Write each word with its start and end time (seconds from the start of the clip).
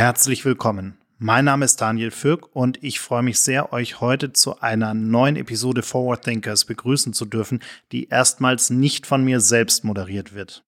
Herzlich 0.00 0.46
willkommen. 0.46 0.96
Mein 1.18 1.44
Name 1.44 1.66
ist 1.66 1.82
Daniel 1.82 2.10
Fürk 2.10 2.56
und 2.56 2.82
ich 2.82 3.00
freue 3.00 3.22
mich 3.22 3.38
sehr, 3.38 3.74
euch 3.74 4.00
heute 4.00 4.32
zu 4.32 4.58
einer 4.62 4.94
neuen 4.94 5.36
Episode 5.36 5.82
Forward 5.82 6.24
Thinkers 6.24 6.64
begrüßen 6.64 7.12
zu 7.12 7.26
dürfen, 7.26 7.60
die 7.92 8.08
erstmals 8.08 8.70
nicht 8.70 9.06
von 9.06 9.22
mir 9.22 9.40
selbst 9.40 9.84
moderiert 9.84 10.32
wird. 10.32 10.64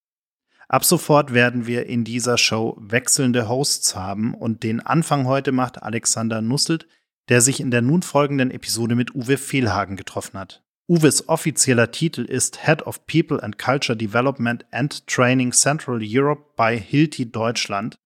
Ab 0.69 0.85
sofort 0.85 1.33
werden 1.33 1.67
wir 1.67 1.87
in 1.87 2.05
dieser 2.05 2.37
Show 2.37 2.77
wechselnde 2.79 3.49
Hosts 3.49 3.97
haben 3.97 4.35
und 4.35 4.63
den 4.65 4.81
Anfang 4.81 5.27
heute 5.27 5.51
macht 5.51 5.83
Alexander 5.83 6.43
Nusselt, 6.43 6.87
der 7.30 7.41
sich 7.41 7.59
in 7.59 7.71
der 7.71 7.80
nun 7.80 8.03
folgenden 8.03 8.51
Episode 8.51 8.96
mit 8.96 9.14
Uwe 9.14 9.39
Fehlhagen 9.39 9.96
getroffen 9.96 10.39
hat. 10.39 10.62
Uwes 10.89 11.30
offizieller 11.30 11.91
Titel 11.91 12.27
ist 12.27 12.67
Head 12.67 12.83
of 12.83 13.07
People 13.07 13.43
and 13.43 13.59
Culture 13.59 13.96
Development 13.96 14.67
and 14.73 15.07
Training 15.07 15.53
Central 15.53 16.03
Europe 16.03 16.51
bei 16.55 16.77
Hilti 16.77 17.33
Deutschland 17.33 17.96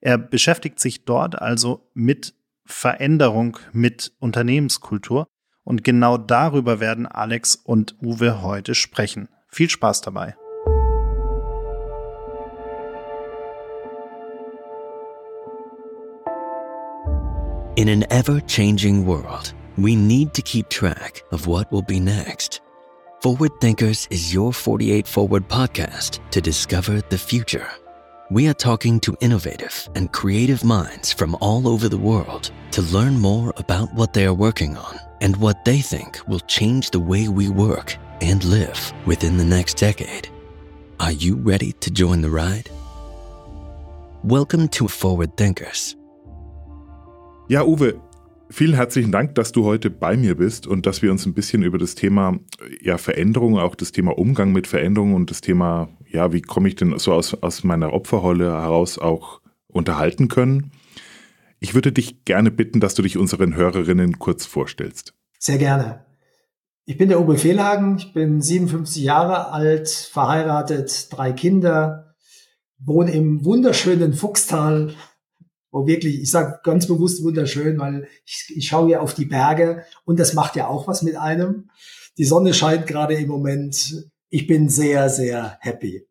er 0.00 0.18
beschäftigt 0.18 0.80
sich 0.80 1.04
dort 1.04 1.40
also 1.40 1.88
mit 1.94 2.34
Veränderung, 2.64 3.58
mit 3.72 4.12
Unternehmenskultur. 4.18 5.26
Und 5.64 5.82
genau 5.82 6.16
darüber 6.16 6.78
werden 6.80 7.06
Alex 7.06 7.56
und 7.56 7.96
Uwe 8.00 8.42
heute 8.42 8.74
sprechen. 8.74 9.28
Viel 9.48 9.68
Spaß 9.68 10.00
dabei. 10.00 10.36
In 17.76 17.90
an 17.90 18.04
ever 18.10 18.40
changing 18.46 19.06
world, 19.06 19.54
we 19.76 19.94
need 19.94 20.32
to 20.34 20.42
keep 20.42 20.70
track 20.70 21.22
of 21.30 21.46
what 21.46 21.70
will 21.70 21.82
be 21.82 22.00
next. 22.00 22.62
Forward 23.20 23.60
Thinkers 23.60 24.06
is 24.10 24.32
your 24.32 24.52
48 24.52 25.06
Forward 25.06 25.48
podcast 25.48 26.20
to 26.30 26.40
discover 26.40 27.02
the 27.10 27.18
future. 27.18 27.68
We 28.28 28.48
are 28.48 28.54
talking 28.54 28.98
to 29.02 29.16
innovative 29.20 29.88
and 29.94 30.10
creative 30.10 30.64
minds 30.64 31.12
from 31.12 31.36
all 31.40 31.68
over 31.68 31.88
the 31.88 31.96
world 31.96 32.50
to 32.72 32.82
learn 32.82 33.20
more 33.20 33.54
about 33.56 33.94
what 33.94 34.14
they 34.14 34.26
are 34.26 34.34
working 34.34 34.76
on 34.76 34.98
and 35.20 35.36
what 35.36 35.64
they 35.64 35.80
think 35.80 36.18
will 36.26 36.40
change 36.40 36.90
the 36.90 36.98
way 36.98 37.28
we 37.28 37.48
work 37.48 37.96
and 38.20 38.42
live 38.42 38.92
within 39.06 39.36
the 39.36 39.44
next 39.44 39.76
decade. 39.76 40.28
Are 40.98 41.12
you 41.12 41.36
ready 41.36 41.70
to 41.74 41.88
join 41.88 42.20
the 42.20 42.28
ride? 42.28 42.68
Welcome 44.24 44.66
to 44.70 44.88
Forward 44.88 45.36
Thinkers. 45.36 45.94
Ja, 47.48 47.62
Uwe, 47.62 48.00
vielen 48.50 48.74
herzlichen 48.74 49.12
Dank, 49.12 49.36
dass 49.36 49.52
du 49.52 49.64
heute 49.64 49.88
bei 49.88 50.16
mir 50.16 50.34
bist 50.36 50.66
und 50.66 50.84
dass 50.84 51.00
wir 51.00 51.12
uns 51.12 51.26
ein 51.26 51.34
bisschen 51.34 51.62
über 51.62 51.78
das 51.78 51.94
Thema 51.94 52.40
ja, 52.82 52.98
Veränderung, 52.98 53.56
auch 53.56 53.76
das 53.76 53.92
Thema 53.92 54.18
Umgang 54.18 54.50
mit 54.50 54.66
Veränderungen 54.66 55.14
und 55.14 55.30
das 55.30 55.42
Thema 55.42 55.88
ja, 56.16 56.32
wie 56.32 56.42
komme 56.42 56.68
ich 56.68 56.76
denn 56.76 56.98
so 56.98 57.12
aus, 57.12 57.34
aus 57.34 57.62
meiner 57.62 57.92
Opferrolle 57.92 58.50
heraus 58.50 58.98
auch 58.98 59.40
unterhalten 59.68 60.28
können. 60.28 60.72
Ich 61.60 61.74
würde 61.74 61.92
dich 61.92 62.24
gerne 62.24 62.50
bitten, 62.50 62.80
dass 62.80 62.94
du 62.94 63.02
dich 63.02 63.16
unseren 63.16 63.54
Hörerinnen 63.54 64.18
kurz 64.18 64.46
vorstellst. 64.46 65.14
Sehr 65.38 65.58
gerne. 65.58 66.04
Ich 66.86 66.96
bin 66.96 67.08
der 67.08 67.20
Uwe 67.20 67.36
Fehlhagen, 67.36 67.98
ich 67.98 68.12
bin 68.12 68.40
57 68.40 69.02
Jahre 69.02 69.52
alt, 69.52 69.88
verheiratet, 69.88 71.08
drei 71.10 71.32
Kinder, 71.32 72.14
wohne 72.78 73.12
im 73.12 73.44
wunderschönen 73.44 74.14
Fuchstal, 74.14 74.94
wo 75.70 75.86
wirklich, 75.86 76.20
ich 76.22 76.30
sage 76.30 76.60
ganz 76.62 76.86
bewusst 76.86 77.22
wunderschön, 77.22 77.78
weil 77.78 78.08
ich, 78.24 78.52
ich 78.54 78.68
schaue 78.68 78.90
ja 78.90 79.00
auf 79.00 79.14
die 79.14 79.24
Berge 79.24 79.84
und 80.04 80.18
das 80.18 80.34
macht 80.34 80.56
ja 80.56 80.68
auch 80.68 80.86
was 80.86 81.02
mit 81.02 81.16
einem. 81.16 81.70
Die 82.18 82.24
Sonne 82.24 82.54
scheint 82.54 82.86
gerade 82.86 83.14
im 83.14 83.28
Moment 83.28 84.08
ich 84.36 84.46
bin 84.46 84.68
sehr, 84.68 85.08
sehr 85.08 85.56
happy. 85.60 86.06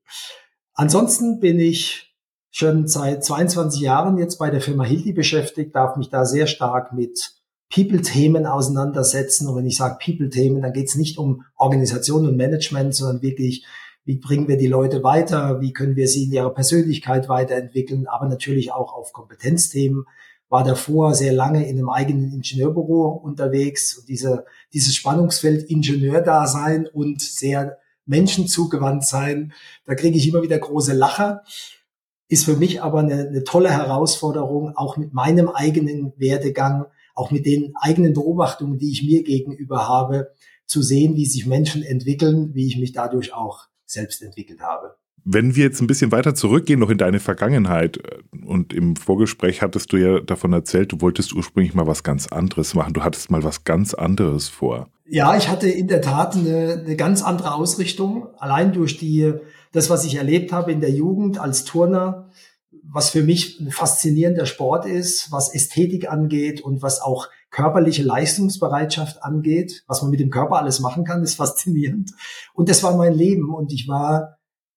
Ansonsten 0.73 1.39
bin 1.39 1.59
ich 1.59 2.15
schon 2.49 2.87
seit 2.87 3.23
22 3.23 3.81
Jahren 3.81 4.17
jetzt 4.17 4.39
bei 4.39 4.49
der 4.49 4.61
Firma 4.61 4.83
Hilti 4.83 5.13
beschäftigt, 5.13 5.75
darf 5.75 5.95
mich 5.95 6.09
da 6.09 6.25
sehr 6.25 6.47
stark 6.47 6.91
mit 6.91 7.35
People-Themen 7.71 8.47
auseinandersetzen. 8.47 9.47
Und 9.47 9.57
wenn 9.57 9.67
ich 9.67 9.77
sage 9.77 9.99
People-Themen, 10.03 10.63
dann 10.63 10.73
geht 10.73 10.87
es 10.87 10.95
nicht 10.95 11.19
um 11.19 11.43
Organisation 11.55 12.27
und 12.27 12.35
Management, 12.35 12.95
sondern 12.95 13.21
wirklich, 13.21 13.63
wie 14.05 14.17
bringen 14.17 14.47
wir 14.47 14.57
die 14.57 14.65
Leute 14.65 15.03
weiter, 15.03 15.61
wie 15.61 15.71
können 15.71 15.95
wir 15.95 16.07
sie 16.07 16.23
in 16.23 16.31
ihrer 16.31 16.53
Persönlichkeit 16.53 17.29
weiterentwickeln, 17.29 18.07
aber 18.07 18.27
natürlich 18.27 18.71
auch 18.71 18.91
auf 18.95 19.13
Kompetenzthemen. 19.13 20.05
War 20.49 20.63
davor 20.63 21.13
sehr 21.13 21.33
lange 21.33 21.69
in 21.69 21.77
einem 21.77 21.89
eigenen 21.89 22.33
Ingenieurbüro 22.33 23.07
unterwegs 23.09 23.99
und 23.99 24.09
diese, 24.09 24.45
dieses 24.73 24.95
Spannungsfeld 24.95 25.69
Ingenieurdasein 25.69 26.87
und 26.87 27.21
sehr 27.21 27.77
Menschen 28.05 28.47
zugewandt 28.47 29.05
sein. 29.05 29.53
Da 29.85 29.95
kriege 29.95 30.17
ich 30.17 30.27
immer 30.27 30.41
wieder 30.41 30.59
große 30.59 30.93
Lacher. 30.93 31.43
Ist 32.27 32.45
für 32.45 32.55
mich 32.55 32.81
aber 32.81 32.99
eine, 32.99 33.27
eine 33.27 33.43
tolle 33.43 33.69
Herausforderung, 33.69 34.75
auch 34.75 34.97
mit 34.97 35.13
meinem 35.13 35.49
eigenen 35.49 36.13
Werdegang, 36.17 36.85
auch 37.13 37.31
mit 37.31 37.45
den 37.45 37.73
eigenen 37.75 38.13
Beobachtungen, 38.13 38.79
die 38.79 38.91
ich 38.91 39.03
mir 39.03 39.23
gegenüber 39.23 39.87
habe, 39.87 40.31
zu 40.65 40.81
sehen, 40.81 41.15
wie 41.15 41.25
sich 41.25 41.45
Menschen 41.45 41.83
entwickeln, 41.83 42.53
wie 42.55 42.67
ich 42.67 42.77
mich 42.77 42.91
dadurch 42.91 43.33
auch 43.33 43.67
selbst 43.85 44.21
entwickelt 44.23 44.61
habe. 44.61 44.95
Wenn 45.27 45.55
wir 45.55 45.63
jetzt 45.63 45.81
ein 45.81 45.87
bisschen 45.87 46.11
weiter 46.11 46.35
zurückgehen, 46.35 46.79
noch 46.79 46.91
in 46.91 46.99
deine 46.99 47.19
Vergangenheit, 47.19 47.97
äh, 47.97 48.45
und 48.45 48.73
im 48.73 48.95
Vorgespräch 48.95 49.61
hattest 49.61 49.91
du 49.91 49.97
ja 49.97 50.19
davon 50.19 50.53
erzählt, 50.53 50.91
du 50.91 51.01
wolltest 51.01 51.33
ursprünglich 51.33 51.73
mal 51.73 51.87
was 51.87 52.03
ganz 52.03 52.27
anderes 52.27 52.75
machen. 52.75 52.93
Du 52.93 53.03
hattest 53.03 53.31
mal 53.31 53.43
was 53.43 53.63
ganz 53.63 53.95
anderes 53.95 54.47
vor. 54.47 54.87
Ja, 55.07 55.35
ich 55.35 55.49
hatte 55.49 55.67
in 55.67 55.87
der 55.87 56.01
Tat 56.01 56.35
eine, 56.35 56.83
eine 56.85 56.95
ganz 56.95 57.23
andere 57.23 57.55
Ausrichtung. 57.55 58.27
Allein 58.37 58.71
durch 58.71 58.97
die, 58.97 59.33
das, 59.71 59.89
was 59.89 60.05
ich 60.05 60.15
erlebt 60.15 60.51
habe 60.51 60.71
in 60.71 60.79
der 60.79 60.91
Jugend 60.91 61.39
als 61.39 61.63
Turner, 61.63 62.29
was 62.83 63.09
für 63.09 63.23
mich 63.23 63.59
ein 63.59 63.71
faszinierender 63.71 64.45
Sport 64.45 64.85
ist, 64.85 65.31
was 65.31 65.53
Ästhetik 65.53 66.09
angeht 66.09 66.61
und 66.61 66.81
was 66.81 67.01
auch 67.01 67.29
körperliche 67.49 68.03
Leistungsbereitschaft 68.03 69.23
angeht, 69.23 69.83
was 69.87 70.01
man 70.01 70.11
mit 70.11 70.19
dem 70.19 70.29
Körper 70.29 70.57
alles 70.57 70.79
machen 70.79 71.03
kann, 71.03 71.23
ist 71.23 71.35
faszinierend. 71.35 72.11
Und 72.53 72.69
das 72.69 72.83
war 72.83 72.95
mein 72.95 73.13
Leben 73.13 73.53
und 73.53 73.71
ich 73.71 73.87
war 73.87 74.34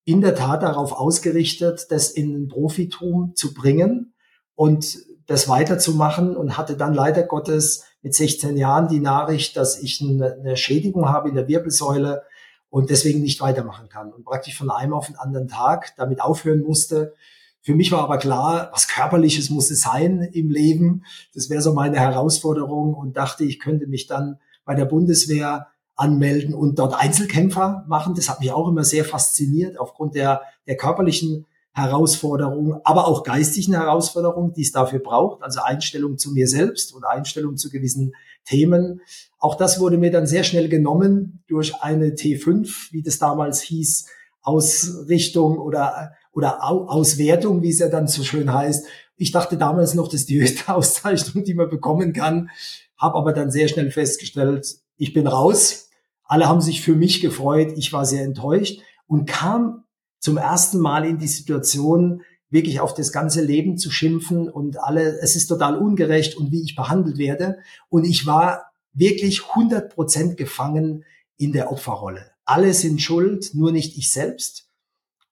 in 0.09 0.21
der 0.21 0.33
Tat 0.33 0.63
darauf 0.63 0.91
ausgerichtet, 0.91 1.87
das 1.89 2.09
in 2.09 2.33
ein 2.33 2.47
Profitum 2.47 3.33
zu 3.35 3.53
bringen 3.53 4.13
und 4.55 4.97
das 5.27 5.47
weiterzumachen 5.47 6.35
und 6.35 6.57
hatte 6.57 6.75
dann 6.75 6.95
leider 6.95 7.21
Gottes 7.21 7.83
mit 8.01 8.15
16 8.15 8.57
Jahren 8.57 8.87
die 8.87 8.99
Nachricht, 8.99 9.55
dass 9.55 9.77
ich 9.77 10.01
eine 10.01 10.57
Schädigung 10.57 11.09
habe 11.09 11.29
in 11.29 11.35
der 11.35 11.47
Wirbelsäule 11.47 12.23
und 12.69 12.89
deswegen 12.89 13.21
nicht 13.21 13.39
weitermachen 13.41 13.89
kann 13.89 14.11
und 14.11 14.25
praktisch 14.25 14.57
von 14.57 14.71
einem 14.71 14.93
auf 14.93 15.05
den 15.05 15.15
anderen 15.15 15.47
Tag 15.47 15.93
damit 15.97 16.21
aufhören 16.21 16.61
musste. 16.61 17.13
Für 17.61 17.75
mich 17.75 17.91
war 17.91 18.01
aber 18.01 18.17
klar, 18.17 18.69
was 18.71 18.87
körperliches 18.87 19.51
muss 19.51 19.69
es 19.69 19.81
sein 19.81 20.23
im 20.33 20.49
Leben. 20.49 21.03
Das 21.35 21.51
wäre 21.51 21.61
so 21.61 21.73
meine 21.73 21.99
Herausforderung 21.99 22.95
und 22.95 23.15
dachte, 23.15 23.43
ich 23.43 23.59
könnte 23.59 23.85
mich 23.85 24.07
dann 24.07 24.39
bei 24.65 24.73
der 24.73 24.85
Bundeswehr 24.85 25.67
anmelden 25.99 26.53
und 26.53 26.79
dort 26.79 26.93
Einzelkämpfer 26.93 27.85
machen. 27.87 28.15
Das 28.15 28.29
hat 28.29 28.39
mich 28.39 28.51
auch 28.51 28.67
immer 28.69 28.83
sehr 28.83 29.03
fasziniert 29.03 29.77
aufgrund 29.77 30.15
der, 30.15 30.41
der 30.65 30.77
körperlichen 30.77 31.45
Herausforderungen, 31.73 32.79
aber 32.83 33.07
auch 33.07 33.23
geistigen 33.23 33.73
Herausforderungen, 33.73 34.53
die 34.53 34.61
es 34.61 34.71
dafür 34.71 34.99
braucht. 34.99 35.43
Also 35.43 35.61
Einstellung 35.61 36.17
zu 36.17 36.31
mir 36.31 36.47
selbst 36.47 36.93
und 36.93 37.03
Einstellung 37.03 37.57
zu 37.57 37.69
gewissen 37.69 38.13
Themen. 38.45 39.01
Auch 39.39 39.55
das 39.55 39.79
wurde 39.79 39.97
mir 39.97 40.11
dann 40.11 40.25
sehr 40.25 40.43
schnell 40.43 40.69
genommen 40.69 41.43
durch 41.47 41.75
eine 41.81 42.11
T5, 42.11 42.91
wie 42.91 43.03
das 43.03 43.19
damals 43.19 43.61
hieß, 43.61 44.07
Ausrichtung 44.41 45.59
oder, 45.59 46.13
oder 46.31 46.63
Auswertung, 46.63 47.61
wie 47.61 47.69
es 47.69 47.79
ja 47.79 47.89
dann 47.89 48.07
so 48.07 48.23
schön 48.23 48.53
heißt. 48.53 48.85
Ich 49.17 49.33
dachte 49.33 49.57
damals 49.57 49.95
noch, 49.95 50.07
das 50.07 50.21
ist 50.21 50.29
die 50.29 50.39
höchste 50.39 50.73
Auszeichnung, 50.73 51.43
die 51.43 51.53
man 51.53 51.69
bekommen 51.69 52.13
kann, 52.13 52.49
habe 52.97 53.17
aber 53.17 53.33
dann 53.33 53.51
sehr 53.51 53.67
schnell 53.67 53.91
festgestellt, 53.91 54.79
ich 54.97 55.13
bin 55.13 55.27
raus, 55.27 55.88
alle 56.29 56.47
haben 56.47 56.61
sich 56.61 56.81
für 56.81 56.95
mich 56.95 57.21
gefreut. 57.21 57.73
Ich 57.75 57.91
war 57.91 58.05
sehr 58.05 58.23
enttäuscht 58.23 58.79
und 59.07 59.27
kam 59.27 59.83
zum 60.19 60.37
ersten 60.37 60.79
Mal 60.79 61.05
in 61.05 61.17
die 61.17 61.27
Situation, 61.27 62.21
wirklich 62.51 62.79
auf 62.79 62.93
das 62.93 63.11
ganze 63.11 63.43
Leben 63.43 63.77
zu 63.77 63.91
schimpfen 63.91 64.49
und 64.49 64.79
alle, 64.79 65.19
es 65.19 65.35
ist 65.35 65.47
total 65.47 65.77
ungerecht 65.77 66.37
und 66.37 66.51
wie 66.51 66.63
ich 66.63 66.75
behandelt 66.75 67.17
werde. 67.17 67.57
Und 67.89 68.05
ich 68.05 68.25
war 68.25 68.71
wirklich 68.93 69.49
100 69.49 69.93
Prozent 69.93 70.37
gefangen 70.37 71.03
in 71.37 71.51
der 71.51 71.71
Opferrolle. 71.71 72.31
Alle 72.45 72.73
sind 72.73 73.01
schuld, 73.01 73.51
nur 73.53 73.71
nicht 73.71 73.97
ich 73.97 74.11
selbst. 74.11 74.67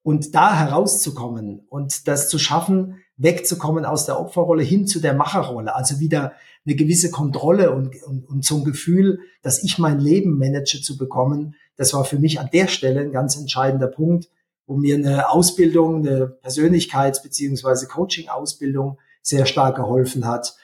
Und 0.04 0.36
da 0.36 0.56
herauszukommen 0.56 1.66
und 1.70 2.08
das 2.08 2.30
zu 2.30 2.40
schaffen, 2.40 3.04
wegzukommen 3.18 3.86
aus 3.86 4.06
der 4.06 4.20
Opferrolle 4.20 4.64
hin 4.64 4.88
zu 4.88 5.00
der 5.00 5.14
Macherrolle, 5.14 5.76
also 5.76 6.00
wieder 6.00 6.34
eine 6.68 6.75
gewisse 6.75 7.10
Kontrolle 7.10 7.72
und, 7.74 7.96
und, 8.04 8.28
und 8.28 8.44
so 8.44 8.58
ein 8.58 8.66
Gefühl, 8.66 9.19
dass 9.42 9.64
ich 9.64 9.78
mein 9.78 10.00
Leben 10.00 10.38
manage 10.38 10.81
zu 10.81 10.98
bekommen, 10.98 11.56
das 11.78 11.94
war 11.94 12.04
für 12.04 12.19
mich 12.19 12.40
an 12.40 12.50
der 12.52 12.68
Stelle 12.68 13.00
ein 13.00 13.12
ganz 13.12 13.38
entscheidender 13.38 13.88
Punkt, 13.88 14.30
wo 14.66 14.75
mir 14.75 14.96
eine 14.96 15.30
Ausbildung, 15.30 16.06
eine 16.06 16.38
Persönlichkeits- 16.44 17.24
beziehungsweise 17.24 17.88
Coaching-Ausbildung 17.88 18.98
sehr 19.22 19.46
stark 19.46 19.78
geholfen 19.78 20.28
hat, 20.28 20.58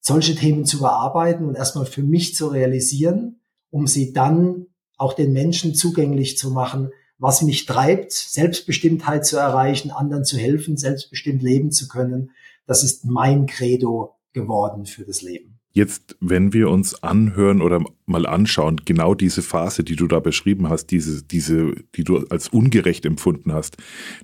solche 0.00 0.36
Themen 0.36 0.64
zu 0.64 0.78
bearbeiten 0.78 1.44
und 1.44 1.56
erstmal 1.56 1.86
für 1.86 2.02
mich 2.02 2.36
zu 2.36 2.46
realisieren, 2.46 3.40
um 3.70 3.88
sie 3.88 4.12
dann 4.12 4.66
auch 4.96 5.14
den 5.14 5.32
Menschen 5.32 5.74
zugänglich 5.74 6.38
zu 6.38 6.50
machen, 6.50 6.90
was 7.18 7.42
mich 7.42 7.66
treibt, 7.66 8.12
Selbstbestimmtheit 8.12 9.26
zu 9.26 9.36
erreichen, 9.36 9.90
anderen 9.90 10.24
zu 10.24 10.38
helfen, 10.38 10.76
selbstbestimmt 10.76 11.42
leben 11.42 11.72
zu 11.72 11.88
können, 11.88 12.30
das 12.66 12.84
ist 12.84 13.04
mein 13.04 13.46
Credo 13.46 14.14
geworden 14.32 14.86
für 14.86 15.04
das 15.04 15.22
Leben. 15.22 15.60
Jetzt, 15.72 16.16
wenn 16.20 16.52
wir 16.52 16.68
uns 16.68 17.00
anhören 17.02 17.62
oder 17.62 17.84
mal 18.04 18.26
anschauen, 18.26 18.80
genau 18.84 19.14
diese 19.14 19.40
Phase, 19.40 19.84
die 19.84 19.94
du 19.94 20.08
da 20.08 20.18
beschrieben 20.18 20.68
hast, 20.68 20.86
diese, 20.86 21.22
diese, 21.22 21.74
die 21.94 22.02
du 22.02 22.26
als 22.26 22.48
ungerecht 22.48 23.06
empfunden 23.06 23.52
hast, 23.52 23.76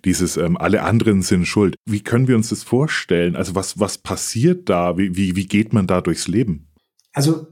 dieses 0.05 0.37
ähm, 0.37 0.57
alle 0.57 0.83
anderen 0.83 1.23
sind 1.23 1.47
schuld. 1.47 1.77
Wie 1.85 2.01
können 2.01 2.27
wir 2.27 2.35
uns 2.35 2.49
das 2.49 2.65
vorstellen? 2.65 3.37
Also 3.37 3.55
was, 3.55 3.79
was 3.79 3.99
passiert 3.99 4.69
da? 4.69 4.99
Wie, 4.99 5.17
wie, 5.17 5.37
wie 5.37 5.47
geht 5.47 5.73
man 5.73 5.87
da 5.87 6.01
durchs 6.01 6.27
Leben? 6.27 6.69
Also 7.13 7.47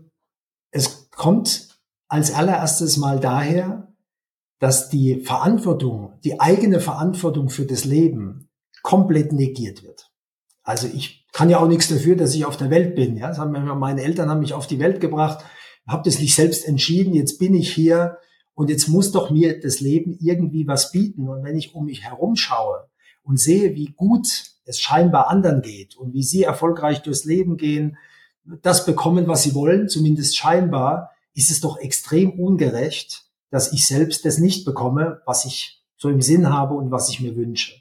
es 0.73 1.09
kommt 1.11 1.69
als 2.09 2.33
allererstes 2.33 2.97
mal 2.97 3.21
daher, 3.21 3.95
dass 4.59 4.89
die 4.89 5.21
Verantwortung, 5.21 6.15
die 6.25 6.41
eigene 6.41 6.81
Verantwortung 6.81 7.49
für 7.49 7.65
das 7.65 7.85
Leben 7.85 8.49
komplett 8.83 9.33
negiert 9.33 9.85
wird. 9.85 10.11
Also 10.65 10.89
ich 10.89 11.24
kann 11.35 11.51
ja 11.51 11.59
auch 11.59 11.67
nichts 11.69 11.89
dafür, 11.89 12.17
dass 12.17 12.35
ich 12.35 12.47
auf 12.47 12.57
der 12.57 12.71
Welt 12.71 12.95
bin. 12.95 13.17
Ja, 13.17 13.45
meine 13.45 14.03
Eltern 14.03 14.31
haben 14.31 14.39
mich 14.39 14.55
auf 14.55 14.69
die 14.69 14.79
Welt 14.79 15.01
gebracht, 15.01 15.45
habe 15.87 16.09
das 16.09 16.21
nicht 16.21 16.35
selbst 16.35 16.67
entschieden. 16.67 17.13
Jetzt 17.13 17.39
bin 17.39 17.55
ich 17.55 17.73
hier 17.73 18.19
und 18.55 18.71
jetzt 18.71 18.87
muss 18.89 19.11
doch 19.11 19.31
mir 19.31 19.61
das 19.61 19.81
Leben 19.81 20.17
irgendwie 20.21 20.67
was 20.69 20.93
bieten. 20.93 21.29
Und 21.29 21.43
wenn 21.43 21.57
ich 21.57 21.75
um 21.75 21.87
mich 21.87 22.05
herum 22.05 22.37
schaue 22.37 22.89
und 23.25 23.41
sehe, 23.41 23.75
wie 23.75 23.93
gut 23.97 24.29
es 24.65 24.81
scheinbar 24.81 25.29
anderen 25.29 25.61
geht 25.61 25.97
und 25.97 26.15
wie 26.15 26.23
sie 26.23 26.45
erfolgreich 26.45 27.03
durchs 27.03 27.25
Leben 27.25 27.57
gehen, 27.57 27.99
das 28.63 28.87
bekommen, 28.87 29.27
was 29.27 29.43
sie 29.43 29.57
wollen, 29.57 29.89
zumindest 29.89 30.37
scheinbar, 30.37 31.11
ist 31.35 31.51
es 31.51 31.61
doch 31.61 31.79
extrem 31.79 32.39
ungerecht, 32.39 33.25
dass 33.51 33.73
ich 33.73 33.87
selbst 33.87 34.25
das 34.25 34.39
nicht 34.39 34.65
bekomme, 34.65 35.21
was 35.27 35.47
ich 35.47 35.83
so 35.97 36.09
im 36.09 36.23
Sinn 36.23 36.49
habe 36.49 36.75
und 36.75 36.93
was 36.93 37.09
ich 37.09 37.21
mir 37.21 37.35
wünsche. 37.35 37.75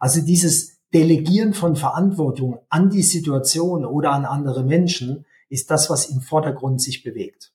Also 0.00 0.22
dieses 0.22 0.78
Delegieren 0.94 1.54
von 1.54 1.76
Verantwortung 1.76 2.60
an 2.68 2.88
die 2.88 3.02
Situation 3.02 3.84
oder 3.84 4.12
an 4.12 4.24
andere 4.24 4.64
Menschen 4.64 5.26
ist 5.48 5.70
das, 5.70 5.90
was 5.90 6.06
im 6.06 6.20
Vordergrund 6.20 6.80
sich 6.80 7.02
bewegt. 7.02 7.52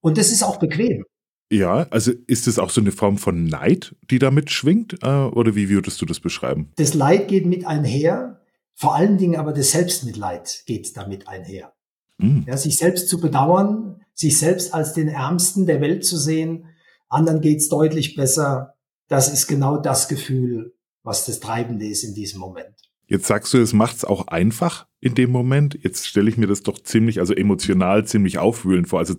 Und 0.00 0.18
das 0.18 0.32
ist 0.32 0.42
auch 0.42 0.56
bequem. 0.56 1.04
Ja, 1.50 1.86
also 1.90 2.12
ist 2.26 2.46
es 2.46 2.58
auch 2.58 2.70
so 2.70 2.80
eine 2.80 2.92
Form 2.92 3.16
von 3.16 3.44
Neid, 3.44 3.94
die 4.10 4.18
damit 4.18 4.50
schwingt? 4.50 5.02
Äh, 5.02 5.06
oder 5.06 5.54
wie 5.54 5.68
würdest 5.68 6.00
du 6.00 6.06
das 6.06 6.20
beschreiben? 6.20 6.72
Das 6.76 6.94
Leid 6.94 7.28
geht 7.28 7.46
mit 7.46 7.66
einher, 7.66 8.40
vor 8.74 8.94
allen 8.94 9.18
Dingen 9.18 9.36
aber 9.36 9.52
das 9.52 9.70
Selbstmitleid 9.70 10.64
geht 10.66 10.96
damit 10.96 11.26
einher. 11.26 11.72
Mm. 12.18 12.40
Ja, 12.46 12.56
sich 12.56 12.76
selbst 12.76 13.08
zu 13.08 13.20
bedauern, 13.20 14.02
sich 14.14 14.38
selbst 14.38 14.74
als 14.74 14.92
den 14.92 15.08
Ärmsten 15.08 15.66
der 15.66 15.80
Welt 15.80 16.04
zu 16.04 16.18
sehen, 16.18 16.66
anderen 17.08 17.40
geht's 17.40 17.68
deutlich 17.68 18.14
besser. 18.14 18.74
Das 19.08 19.32
ist 19.32 19.46
genau 19.46 19.78
das 19.78 20.08
Gefühl, 20.08 20.74
was 21.02 21.26
das 21.26 21.40
Treibende 21.40 21.86
ist 21.86 22.04
in 22.04 22.14
diesem 22.14 22.40
Moment. 22.40 22.74
Jetzt 23.08 23.26
sagst 23.26 23.54
du, 23.54 23.58
es 23.58 23.72
macht 23.72 23.96
es 23.96 24.04
auch 24.04 24.26
einfach 24.28 24.86
in 25.00 25.14
dem 25.14 25.30
Moment. 25.30 25.78
Jetzt 25.82 26.06
stelle 26.06 26.28
ich 26.28 26.36
mir 26.36 26.46
das 26.46 26.62
doch 26.62 26.78
ziemlich, 26.78 27.20
also 27.20 27.32
emotional 27.32 28.04
ziemlich 28.06 28.38
aufwühlend 28.38 28.88
vor. 28.88 28.98
Also 28.98 29.14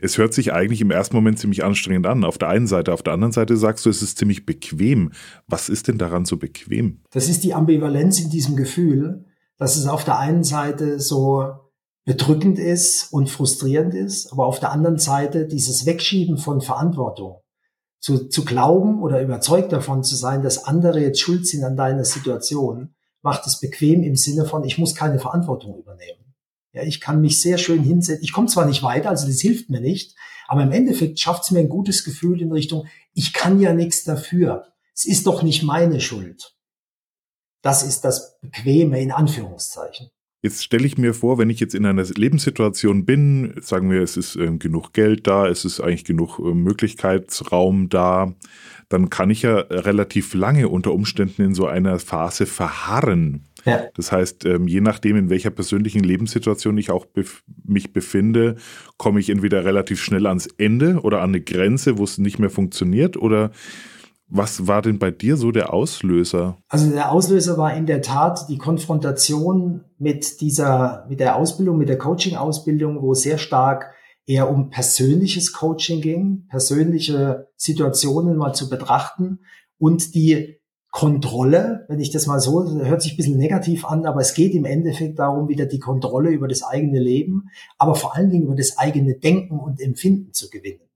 es 0.00 0.16
hört 0.16 0.32
sich 0.32 0.54
eigentlich 0.54 0.80
im 0.80 0.90
ersten 0.90 1.14
Moment 1.14 1.38
ziemlich 1.38 1.62
anstrengend 1.62 2.06
an. 2.06 2.24
Auf 2.24 2.38
der 2.38 2.48
einen 2.48 2.66
Seite, 2.66 2.94
auf 2.94 3.02
der 3.02 3.12
anderen 3.12 3.32
Seite 3.32 3.58
sagst 3.58 3.84
du, 3.84 3.90
es 3.90 4.00
ist 4.00 4.16
ziemlich 4.16 4.46
bequem. 4.46 5.12
Was 5.46 5.68
ist 5.68 5.88
denn 5.88 5.98
daran 5.98 6.24
so 6.24 6.38
bequem? 6.38 7.02
Das 7.10 7.28
ist 7.28 7.44
die 7.44 7.52
Ambivalenz 7.52 8.18
in 8.18 8.30
diesem 8.30 8.56
Gefühl, 8.56 9.26
dass 9.58 9.76
es 9.76 9.86
auf 9.86 10.04
der 10.04 10.18
einen 10.18 10.44
Seite 10.44 10.98
so 10.98 11.52
bedrückend 12.06 12.58
ist 12.58 13.12
und 13.12 13.28
frustrierend 13.28 13.94
ist, 13.94 14.32
aber 14.32 14.46
auf 14.46 14.58
der 14.58 14.72
anderen 14.72 14.98
Seite 14.98 15.46
dieses 15.46 15.84
Wegschieben 15.84 16.38
von 16.38 16.62
Verantwortung 16.62 17.43
zu, 18.04 18.28
zu 18.28 18.44
glauben 18.44 19.02
oder 19.02 19.22
überzeugt 19.22 19.72
davon 19.72 20.04
zu 20.04 20.14
sein, 20.14 20.42
dass 20.42 20.64
andere 20.64 21.00
jetzt 21.00 21.20
schuld 21.20 21.46
sind 21.46 21.64
an 21.64 21.74
deiner 21.74 22.04
Situation, 22.04 22.94
macht 23.22 23.46
es 23.46 23.60
bequem 23.60 24.02
im 24.02 24.14
Sinne 24.14 24.44
von, 24.44 24.62
ich 24.64 24.76
muss 24.76 24.94
keine 24.94 25.18
Verantwortung 25.18 25.78
übernehmen. 25.78 26.34
Ja, 26.74 26.82
ich 26.82 27.00
kann 27.00 27.22
mich 27.22 27.40
sehr 27.40 27.56
schön 27.56 27.82
hinsetzen. 27.82 28.22
Ich 28.22 28.34
komme 28.34 28.48
zwar 28.48 28.66
nicht 28.66 28.82
weiter, 28.82 29.08
also 29.08 29.26
das 29.26 29.40
hilft 29.40 29.70
mir 29.70 29.80
nicht, 29.80 30.14
aber 30.48 30.64
im 30.64 30.72
Endeffekt 30.72 31.18
schafft 31.18 31.44
es 31.44 31.50
mir 31.50 31.60
ein 31.60 31.70
gutes 31.70 32.04
Gefühl 32.04 32.42
in 32.42 32.52
Richtung, 32.52 32.86
ich 33.14 33.32
kann 33.32 33.58
ja 33.58 33.72
nichts 33.72 34.04
dafür. 34.04 34.66
Es 34.94 35.06
ist 35.06 35.26
doch 35.26 35.42
nicht 35.42 35.62
meine 35.62 35.98
Schuld. 35.98 36.54
Das 37.62 37.82
ist 37.82 38.04
das 38.04 38.38
Bequeme 38.42 39.00
in 39.00 39.12
Anführungszeichen. 39.12 40.10
Jetzt 40.44 40.62
stelle 40.62 40.84
ich 40.84 40.98
mir 40.98 41.14
vor, 41.14 41.38
wenn 41.38 41.48
ich 41.48 41.58
jetzt 41.58 41.74
in 41.74 41.86
einer 41.86 42.02
Lebenssituation 42.02 43.06
bin, 43.06 43.54
sagen 43.62 43.90
wir, 43.90 44.02
es 44.02 44.18
ist 44.18 44.36
äh, 44.36 44.50
genug 44.58 44.92
Geld 44.92 45.26
da, 45.26 45.48
es 45.48 45.64
ist 45.64 45.80
eigentlich 45.80 46.04
genug 46.04 46.38
äh, 46.38 46.52
Möglichkeitsraum 46.52 47.88
da, 47.88 48.34
dann 48.90 49.08
kann 49.08 49.30
ich 49.30 49.40
ja 49.40 49.56
relativ 49.56 50.34
lange 50.34 50.68
unter 50.68 50.92
Umständen 50.92 51.40
in 51.40 51.54
so 51.54 51.66
einer 51.66 51.98
Phase 51.98 52.44
verharren. 52.44 53.46
Ja. 53.64 53.84
Das 53.94 54.12
heißt, 54.12 54.44
ähm, 54.44 54.68
je 54.68 54.82
nachdem, 54.82 55.16
in 55.16 55.30
welcher 55.30 55.48
persönlichen 55.48 56.04
Lebenssituation 56.04 56.76
ich 56.76 56.90
auch 56.90 57.06
bef 57.06 57.42
mich 57.64 57.94
befinde, 57.94 58.56
komme 58.98 59.20
ich 59.20 59.30
entweder 59.30 59.64
relativ 59.64 60.02
schnell 60.02 60.26
ans 60.26 60.46
Ende 60.58 61.00
oder 61.00 61.22
an 61.22 61.30
eine 61.30 61.40
Grenze, 61.40 61.96
wo 61.96 62.04
es 62.04 62.18
nicht 62.18 62.38
mehr 62.38 62.50
funktioniert 62.50 63.16
oder 63.16 63.50
was 64.26 64.66
war 64.66 64.82
denn 64.82 64.98
bei 64.98 65.10
dir 65.10 65.36
so 65.36 65.52
der 65.52 65.72
Auslöser? 65.72 66.58
Also 66.68 66.90
der 66.90 67.12
Auslöser 67.12 67.56
war 67.58 67.74
in 67.76 67.86
der 67.86 68.02
Tat 68.02 68.48
die 68.48 68.58
Konfrontation 68.58 69.84
mit 69.98 70.40
dieser, 70.40 71.06
mit 71.08 71.20
der 71.20 71.36
Ausbildung, 71.36 71.78
mit 71.78 71.88
der 71.88 71.98
Coaching-Ausbildung, 71.98 73.02
wo 73.02 73.14
sehr 73.14 73.38
stark 73.38 73.92
eher 74.26 74.50
um 74.50 74.70
persönliches 74.70 75.52
Coaching 75.52 76.00
ging, 76.00 76.46
persönliche 76.48 77.48
Situationen 77.56 78.36
mal 78.36 78.54
zu 78.54 78.70
betrachten 78.70 79.40
und 79.78 80.14
die 80.14 80.58
Kontrolle, 80.90 81.84
wenn 81.88 81.98
ich 81.98 82.12
das 82.12 82.28
mal 82.28 82.38
so, 82.38 82.64
hört 82.84 83.02
sich 83.02 83.14
ein 83.14 83.16
bisschen 83.16 83.36
negativ 83.36 83.84
an, 83.84 84.06
aber 84.06 84.20
es 84.20 84.32
geht 84.32 84.54
im 84.54 84.64
Endeffekt 84.64 85.18
darum, 85.18 85.48
wieder 85.48 85.66
die 85.66 85.80
Kontrolle 85.80 86.30
über 86.30 86.46
das 86.46 86.62
eigene 86.62 87.00
Leben, 87.00 87.50
aber 87.78 87.96
vor 87.96 88.14
allen 88.14 88.30
Dingen 88.30 88.44
über 88.44 88.54
das 88.54 88.78
eigene 88.78 89.14
Denken 89.14 89.58
und 89.58 89.80
Empfinden 89.80 90.32
zu 90.32 90.48
gewinnen. 90.50 90.88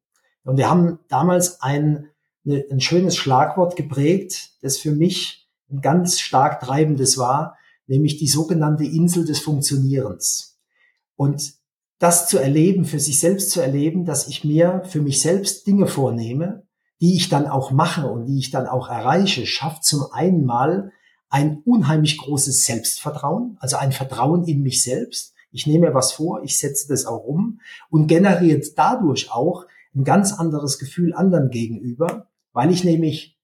Und 0.45 0.57
wir 0.57 0.71
haben 0.71 1.01
damals 1.09 1.61
ein 1.61 2.11
ein 2.49 2.81
schönes 2.81 3.17
Schlagwort 3.17 3.77
geprägt, 3.77 4.51
das 4.63 4.79
für 4.79 4.93
mich 4.93 5.49
ein 5.71 5.81
ganz 5.81 6.21
stark 6.21 6.61
treibendes 6.61 7.19
war, 7.19 7.57
nämlich 7.87 8.19
die 8.19 8.29
sogenannte 8.29 8.85
Insel 8.85 9.25
des 9.25 9.41
Funktionierens. 9.41 10.59
Und 11.17 11.55
das 11.99 12.29
zu 12.29 12.39
erleben, 12.39 12.85
für 12.85 13.01
sich 13.01 13.19
selbst 13.19 13.51
zu 13.51 13.61
erleben, 13.61 14.05
dass 14.05 14.29
ich 14.29 14.45
mir 14.45 14.83
für 14.87 15.01
mich 15.01 15.21
selbst 15.21 15.67
Dinge 15.67 15.87
vornehme, 15.87 16.63
die 17.01 17.17
ich 17.17 17.29
dann 17.29 17.47
auch 17.47 17.71
mache 17.71 18.07
und 18.07 18.27
die 18.27 18.39
ich 18.39 18.51
dann 18.51 18.67
auch 18.67 18.89
erreiche, 18.89 19.47
schafft 19.47 19.85
zum 19.85 20.07
einen 20.13 20.45
mal 20.45 20.93
ein 21.29 21.61
unheimlich 21.65 22.19
großes 22.19 22.65
Selbstvertrauen, 22.65 23.57
also 23.61 23.77
ein 23.77 23.93
Vertrauen 23.93 24.45
in 24.45 24.63
mich 24.63 24.83
selbst. 24.83 25.35
Ich 25.51 25.67
nehme 25.67 25.89
mir 25.89 25.95
was 25.95 26.13
vor, 26.13 26.43
ich 26.43 26.59
setze 26.59 26.89
das 26.89 27.05
auch 27.05 27.25
um 27.25 27.61
und 27.91 28.07
generiert 28.07 28.67
dadurch 28.77 29.31
auch 29.33 29.67
ein 29.95 30.05
ganz 30.05 30.33
anderes 30.33 30.79
Gefühl 30.79 31.15
anderen 31.15 31.51
gegenüber, 31.51 32.28
weil 32.53 32.71
ich 32.71 32.85
nämlich, 32.85 33.39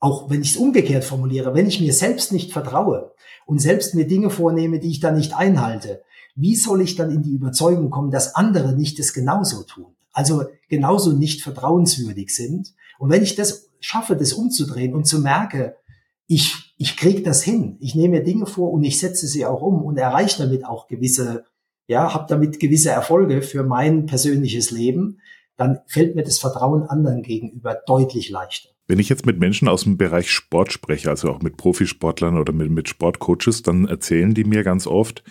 auch 0.00 0.30
wenn 0.30 0.42
ich 0.42 0.50
es 0.50 0.56
umgekehrt 0.56 1.04
formuliere, 1.04 1.54
wenn 1.54 1.66
ich 1.66 1.80
mir 1.80 1.92
selbst 1.92 2.32
nicht 2.32 2.52
vertraue 2.52 3.12
und 3.46 3.60
selbst 3.60 3.94
mir 3.94 4.06
Dinge 4.06 4.30
vornehme, 4.30 4.78
die 4.78 4.90
ich 4.90 5.00
dann 5.00 5.16
nicht 5.16 5.34
einhalte, 5.34 6.02
wie 6.34 6.56
soll 6.56 6.80
ich 6.80 6.96
dann 6.96 7.10
in 7.10 7.22
die 7.22 7.32
Überzeugung 7.32 7.90
kommen, 7.90 8.10
dass 8.10 8.34
andere 8.34 8.74
nicht 8.74 8.98
es 8.98 9.12
genauso 9.12 9.62
tun? 9.62 9.94
Also 10.12 10.44
genauso 10.68 11.12
nicht 11.12 11.42
vertrauenswürdig 11.42 12.34
sind. 12.34 12.74
Und 12.98 13.10
wenn 13.10 13.22
ich 13.22 13.34
das 13.34 13.70
schaffe, 13.80 14.16
das 14.16 14.32
umzudrehen 14.32 14.94
und 14.94 15.06
zu 15.06 15.20
merke, 15.20 15.76
ich, 16.26 16.74
ich 16.78 16.96
kriege 16.96 17.22
das 17.22 17.42
hin, 17.42 17.76
ich 17.80 17.94
nehme 17.94 18.18
mir 18.18 18.24
Dinge 18.24 18.46
vor 18.46 18.72
und 18.72 18.82
ich 18.84 18.98
setze 18.98 19.26
sie 19.26 19.44
auch 19.44 19.60
um 19.60 19.82
und 19.82 19.98
erreiche 19.98 20.42
damit 20.42 20.64
auch 20.64 20.88
gewisse, 20.88 21.44
ja, 21.86 22.14
habe 22.14 22.26
damit 22.28 22.60
gewisse 22.60 22.90
Erfolge 22.90 23.42
für 23.42 23.62
mein 23.62 24.06
persönliches 24.06 24.70
Leben, 24.70 25.18
dann 25.56 25.80
fällt 25.86 26.14
mir 26.14 26.24
das 26.24 26.38
Vertrauen 26.38 26.82
anderen 26.84 27.22
gegenüber 27.22 27.78
deutlich 27.86 28.30
leichter. 28.30 28.70
Wenn 28.86 28.98
ich 28.98 29.08
jetzt 29.08 29.24
mit 29.24 29.38
Menschen 29.38 29.66
aus 29.66 29.84
dem 29.84 29.96
Bereich 29.96 30.30
Sport 30.30 30.70
spreche, 30.70 31.08
also 31.08 31.30
auch 31.30 31.40
mit 31.40 31.56
Profisportlern 31.56 32.36
oder 32.36 32.52
mit, 32.52 32.70
mit 32.70 32.88
Sportcoaches, 32.88 33.62
dann 33.62 33.86
erzählen 33.86 34.34
die 34.34 34.44
mir 34.44 34.62
ganz 34.62 34.86
oft, 34.86 35.24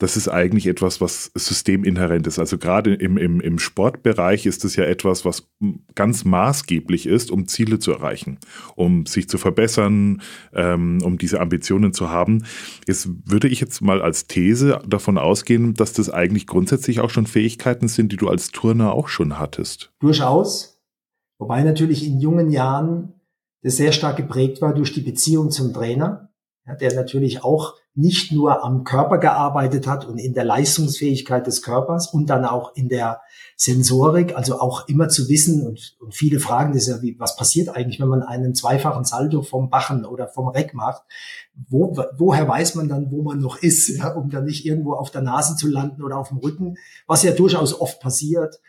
das 0.00 0.16
ist 0.16 0.28
eigentlich 0.28 0.66
etwas, 0.66 1.02
was 1.02 1.30
systeminhärent 1.34 2.26
ist. 2.26 2.38
Also 2.38 2.56
gerade 2.56 2.94
im, 2.94 3.18
im, 3.18 3.40
im 3.40 3.58
Sportbereich 3.58 4.46
ist 4.46 4.64
es 4.64 4.74
ja 4.74 4.84
etwas, 4.84 5.26
was 5.26 5.46
ganz 5.94 6.24
maßgeblich 6.24 7.06
ist, 7.06 7.30
um 7.30 7.46
Ziele 7.46 7.78
zu 7.78 7.92
erreichen, 7.92 8.38
um 8.76 9.04
sich 9.04 9.28
zu 9.28 9.36
verbessern, 9.36 10.22
ähm, 10.54 11.00
um 11.04 11.18
diese 11.18 11.38
Ambitionen 11.38 11.92
zu 11.92 12.08
haben. 12.08 12.46
Jetzt 12.88 13.10
würde 13.26 13.48
ich 13.48 13.60
jetzt 13.60 13.82
mal 13.82 14.00
als 14.00 14.26
These 14.26 14.80
davon 14.88 15.18
ausgehen, 15.18 15.74
dass 15.74 15.92
das 15.92 16.08
eigentlich 16.08 16.46
grundsätzlich 16.46 17.00
auch 17.00 17.10
schon 17.10 17.26
Fähigkeiten 17.26 17.86
sind, 17.86 18.10
die 18.10 18.16
du 18.16 18.28
als 18.28 18.52
Turner 18.52 18.94
auch 18.94 19.08
schon 19.08 19.38
hattest. 19.38 19.92
Durchaus. 20.00 20.80
Wobei 21.38 21.62
natürlich 21.62 22.06
in 22.06 22.20
jungen 22.20 22.50
Jahren 22.50 23.20
das 23.62 23.76
sehr 23.76 23.92
stark 23.92 24.16
geprägt 24.16 24.62
war 24.62 24.72
durch 24.72 24.94
die 24.94 25.02
Beziehung 25.02 25.50
zum 25.50 25.74
Trainer, 25.74 26.30
ja, 26.66 26.74
der 26.74 26.94
natürlich 26.94 27.44
auch 27.44 27.74
nicht 28.00 28.32
nur 28.32 28.64
am 28.64 28.84
Körper 28.84 29.18
gearbeitet 29.18 29.86
hat 29.86 30.06
und 30.06 30.18
in 30.18 30.34
der 30.34 30.44
Leistungsfähigkeit 30.44 31.46
des 31.46 31.62
Körpers 31.62 32.08
und 32.08 32.30
dann 32.30 32.44
auch 32.44 32.74
in 32.74 32.88
der 32.88 33.20
Sensorik, 33.56 34.34
also 34.34 34.58
auch 34.58 34.88
immer 34.88 35.10
zu 35.10 35.28
wissen 35.28 35.66
und, 35.66 35.96
und 36.00 36.14
viele 36.14 36.40
fragen 36.40 36.72
das 36.72 36.86
ja, 36.86 37.02
wie, 37.02 37.18
was 37.20 37.36
passiert 37.36 37.68
eigentlich, 37.68 38.00
wenn 38.00 38.08
man 38.08 38.22
einen 38.22 38.54
zweifachen 38.54 39.04
Salto 39.04 39.42
vom 39.42 39.68
Bachen 39.68 40.06
oder 40.06 40.28
vom 40.28 40.48
Reck 40.48 40.72
macht? 40.72 41.02
Wo, 41.68 41.94
woher 42.16 42.48
weiß 42.48 42.74
man 42.76 42.88
dann, 42.88 43.10
wo 43.10 43.22
man 43.22 43.38
noch 43.38 43.58
ist, 43.58 43.88
ja, 43.88 44.14
um 44.14 44.30
dann 44.30 44.44
nicht 44.46 44.64
irgendwo 44.64 44.94
auf 44.94 45.10
der 45.10 45.20
Nase 45.20 45.56
zu 45.56 45.68
landen 45.68 46.02
oder 46.02 46.16
auf 46.16 46.28
dem 46.28 46.38
Rücken, 46.38 46.76
was 47.06 47.22
ja 47.22 47.32
durchaus 47.32 47.78
oft 47.78 48.00
passiert. 48.00 48.60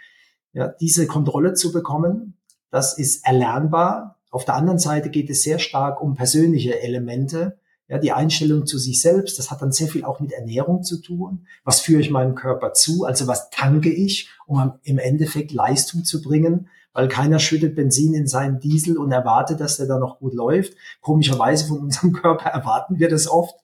Ja, 0.51 0.67
diese 0.67 1.07
Kontrolle 1.07 1.53
zu 1.53 1.71
bekommen, 1.71 2.37
das 2.69 2.97
ist 2.97 3.25
erlernbar. 3.25 4.17
Auf 4.29 4.43
der 4.43 4.55
anderen 4.55 4.79
Seite 4.79 5.09
geht 5.09 5.29
es 5.29 5.43
sehr 5.43 5.59
stark 5.59 6.01
um 6.01 6.15
persönliche 6.15 6.81
Elemente, 6.81 7.57
ja, 7.91 7.97
die 7.97 8.13
Einstellung 8.13 8.65
zu 8.65 8.77
sich 8.77 9.01
selbst, 9.01 9.37
das 9.37 9.51
hat 9.51 9.61
dann 9.61 9.73
sehr 9.73 9.89
viel 9.89 10.05
auch 10.05 10.21
mit 10.21 10.31
Ernährung 10.31 10.81
zu 10.81 11.01
tun. 11.01 11.45
Was 11.65 11.81
führe 11.81 11.99
ich 11.99 12.09
meinem 12.09 12.35
Körper 12.35 12.71
zu? 12.71 13.03
Also 13.03 13.27
was 13.27 13.49
tanke 13.49 13.91
ich, 13.91 14.29
um 14.47 14.75
im 14.83 14.97
Endeffekt 14.97 15.51
Leistung 15.51 16.05
zu 16.05 16.21
bringen? 16.21 16.69
Weil 16.93 17.09
keiner 17.09 17.37
schüttet 17.37 17.75
Benzin 17.75 18.13
in 18.13 18.27
seinen 18.27 18.61
Diesel 18.61 18.97
und 18.97 19.11
erwartet, 19.11 19.59
dass 19.59 19.75
der 19.75 19.87
da 19.87 19.99
noch 19.99 20.19
gut 20.19 20.33
läuft. 20.33 20.73
Komischerweise 21.01 21.67
von 21.67 21.79
unserem 21.79 22.13
Körper 22.21 22.49
erwarten 22.49 22.97
wir 22.97 23.09
das 23.09 23.27
oft. 23.27 23.55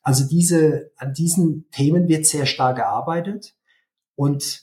Also 0.00 0.28
diese, 0.28 0.92
an 0.96 1.12
diesen 1.12 1.68
Themen 1.72 2.06
wird 2.06 2.24
sehr 2.24 2.46
stark 2.46 2.76
gearbeitet. 2.76 3.56
Und 4.14 4.62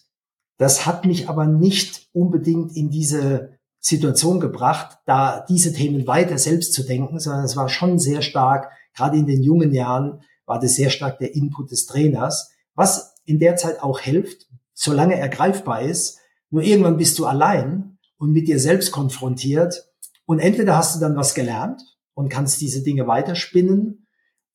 das 0.58 0.86
hat 0.86 1.04
mich 1.04 1.28
aber 1.28 1.46
nicht 1.46 2.08
unbedingt 2.14 2.78
in 2.78 2.90
diese 2.90 3.58
Situation 3.80 4.40
gebracht, 4.40 5.00
da 5.06 5.46
diese 5.50 5.74
Themen 5.74 6.08
weiter 6.08 6.38
selbst 6.38 6.74
zu 6.74 6.84
denken, 6.84 7.20
sondern 7.20 7.44
es 7.44 7.58
war 7.58 7.68
schon 7.68 8.00
sehr 8.00 8.22
stark 8.22 8.72
gerade 8.94 9.18
in 9.18 9.28
den 9.28 9.44
jungen 9.44 9.74
Jahren 9.74 10.22
war 10.46 10.60
das 10.60 10.76
sehr 10.76 10.90
stark 10.90 11.20
der 11.20 11.36
Input 11.36 11.72
des 11.72 11.86
Trainers, 11.86 12.52
was 12.76 13.16
in 13.26 13.40
der 13.40 13.56
Zeit 13.56 13.82
auch 13.82 14.00
hilft, 14.00 14.48
solange 14.74 15.18
er 15.18 15.30
greifbar 15.30 15.82
ist. 15.82 16.20
Nur 16.50 16.64
irgendwann 16.64 16.98
bist 16.98 17.18
du 17.20 17.26
allein 17.26 17.98
und 18.18 18.32
mit 18.32 18.48
dir 18.48 18.60
selbst 18.60 18.92
konfrontiert 18.92 19.88
und 20.26 20.40
entweder 20.40 20.78
hast 20.78 20.96
du 20.96 21.00
dann 21.00 21.16
was 21.16 21.34
gelernt 21.34 21.82
und 22.14 22.30
kannst 22.30 22.62
diese 22.62 22.84
Dinge 22.84 23.08
weiterspinnen 23.08 24.04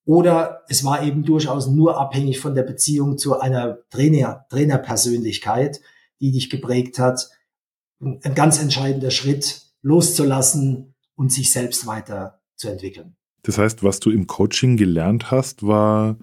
oder 0.08 0.62
es 0.68 0.84
war 0.84 1.02
eben 1.02 1.22
durchaus 1.22 1.66
nur 1.66 2.00
abhängig 2.00 2.40
von 2.40 2.54
der 2.54 2.62
Beziehung 2.62 3.18
zu 3.18 3.40
einer 3.40 3.78
Trainer, 3.90 4.46
Trainerpersönlichkeit, 4.48 5.82
die 6.18 6.32
dich 6.32 6.48
geprägt 6.48 6.98
hat. 6.98 7.28
Ein 8.00 8.34
ganz 8.34 8.58
entscheidender 8.58 9.10
Schritt, 9.10 9.66
loszulassen 9.82 10.94
und 11.14 11.30
sich 11.30 11.52
selbst 11.52 11.86
weiterzuentwickeln. 11.86 13.17
Das 13.42 13.58
heißt, 13.58 13.82
was 13.82 14.00
du 14.00 14.10
im 14.10 14.26
Coaching 14.26 14.76
gelernt 14.76 15.30
hast, 15.30 15.66
war, 15.66 16.16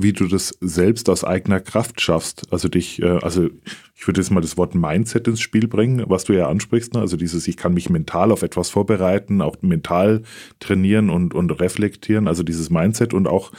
wie 0.00 0.12
du 0.12 0.28
das 0.28 0.56
selbst 0.60 1.10
aus 1.10 1.24
eigener 1.24 1.58
Kraft 1.58 2.00
schaffst. 2.00 2.44
Also 2.52 2.68
dich, 2.68 3.02
äh, 3.02 3.18
also 3.20 3.48
ich 3.96 4.06
würde 4.06 4.20
jetzt 4.20 4.30
mal 4.30 4.40
das 4.40 4.56
Wort 4.56 4.76
Mindset 4.76 5.26
ins 5.26 5.40
Spiel 5.40 5.66
bringen, 5.66 6.04
was 6.06 6.22
du 6.22 6.34
ja 6.34 6.48
ansprichst. 6.48 6.94
Ne? 6.94 7.00
Also 7.00 7.16
dieses, 7.16 7.48
ich 7.48 7.56
kann 7.56 7.74
mich 7.74 7.90
mental 7.90 8.30
auf 8.30 8.42
etwas 8.42 8.70
vorbereiten, 8.70 9.42
auch 9.42 9.56
mental 9.60 10.22
trainieren 10.60 11.10
und, 11.10 11.34
und 11.34 11.50
reflektieren. 11.60 12.28
Also 12.28 12.44
dieses 12.44 12.70
Mindset 12.70 13.12
und 13.12 13.26
auch 13.26 13.50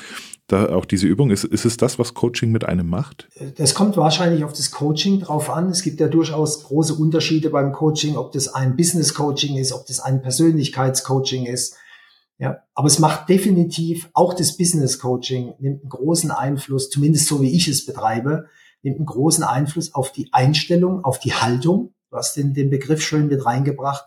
da 0.47 0.69
auch 0.69 0.85
diese 0.85 1.07
Übung. 1.07 1.29
Ist, 1.29 1.43
ist 1.43 1.65
es 1.65 1.77
das, 1.77 1.99
was 1.99 2.13
Coaching 2.13 2.51
mit 2.51 2.65
einem 2.65 2.87
macht? 2.87 3.27
Das 3.57 3.75
kommt 3.75 3.97
wahrscheinlich 3.97 4.43
auf 4.43 4.53
das 4.53 4.71
Coaching 4.71 5.19
drauf 5.19 5.49
an. 5.49 5.69
Es 5.69 5.83
gibt 5.83 5.99
ja 5.99 6.07
durchaus 6.07 6.63
große 6.63 6.95
Unterschiede 6.95 7.49
beim 7.49 7.71
Coaching, 7.71 8.15
ob 8.15 8.31
das 8.31 8.47
ein 8.47 8.75
Business 8.75 9.13
Coaching 9.13 9.57
ist, 9.57 9.73
ob 9.73 9.85
das 9.85 9.99
ein 9.99 10.21
Persönlichkeitscoaching 10.21 11.45
ist 11.45 11.75
ja, 12.39 12.63
aber 12.73 12.87
es 12.87 12.99
macht 12.99 13.27
definitiv 13.27 14.09
auch 14.13 14.33
das 14.33 14.55
Business 14.55 14.97
Coaching 14.97 15.53
nimmt 15.59 15.81
einen 15.81 15.89
großen 15.89 16.31
Einfluss, 16.31 16.89
zumindest 16.89 17.27
so 17.27 17.41
wie 17.41 17.51
ich 17.51 17.67
es 17.67 17.85
betreibe, 17.85 18.47
nimmt 18.81 18.95
einen 18.95 19.05
großen 19.05 19.43
Einfluss 19.43 19.93
auf 19.93 20.13
die 20.13 20.31
Einstellung, 20.31 21.03
auf 21.03 21.19
die 21.19 21.33
Haltung. 21.33 21.93
Du 22.09 22.15
hast 22.15 22.37
den, 22.37 22.53
den 22.53 22.69
Begriff 22.69 23.01
schön 23.01 23.27
mit 23.27 23.45
reingebracht, 23.45 24.05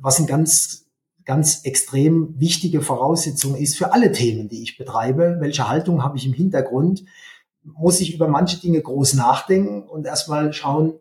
was 0.00 0.20
ein 0.20 0.26
ganz, 0.26 0.84
ganz 1.24 1.64
extrem 1.64 2.38
wichtige 2.38 2.82
Voraussetzung 2.82 3.56
ist 3.56 3.78
für 3.78 3.94
alle 3.94 4.12
Themen, 4.12 4.50
die 4.50 4.62
ich 4.62 4.76
betreibe. 4.76 5.38
Welche 5.40 5.66
Haltung 5.66 6.02
habe 6.02 6.18
ich 6.18 6.26
im 6.26 6.34
Hintergrund? 6.34 7.04
Muss 7.62 8.02
ich 8.02 8.14
über 8.14 8.28
manche 8.28 8.60
Dinge 8.60 8.82
groß 8.82 9.14
nachdenken 9.14 9.88
und 9.88 10.04
erstmal 10.04 10.52
schauen, 10.52 10.98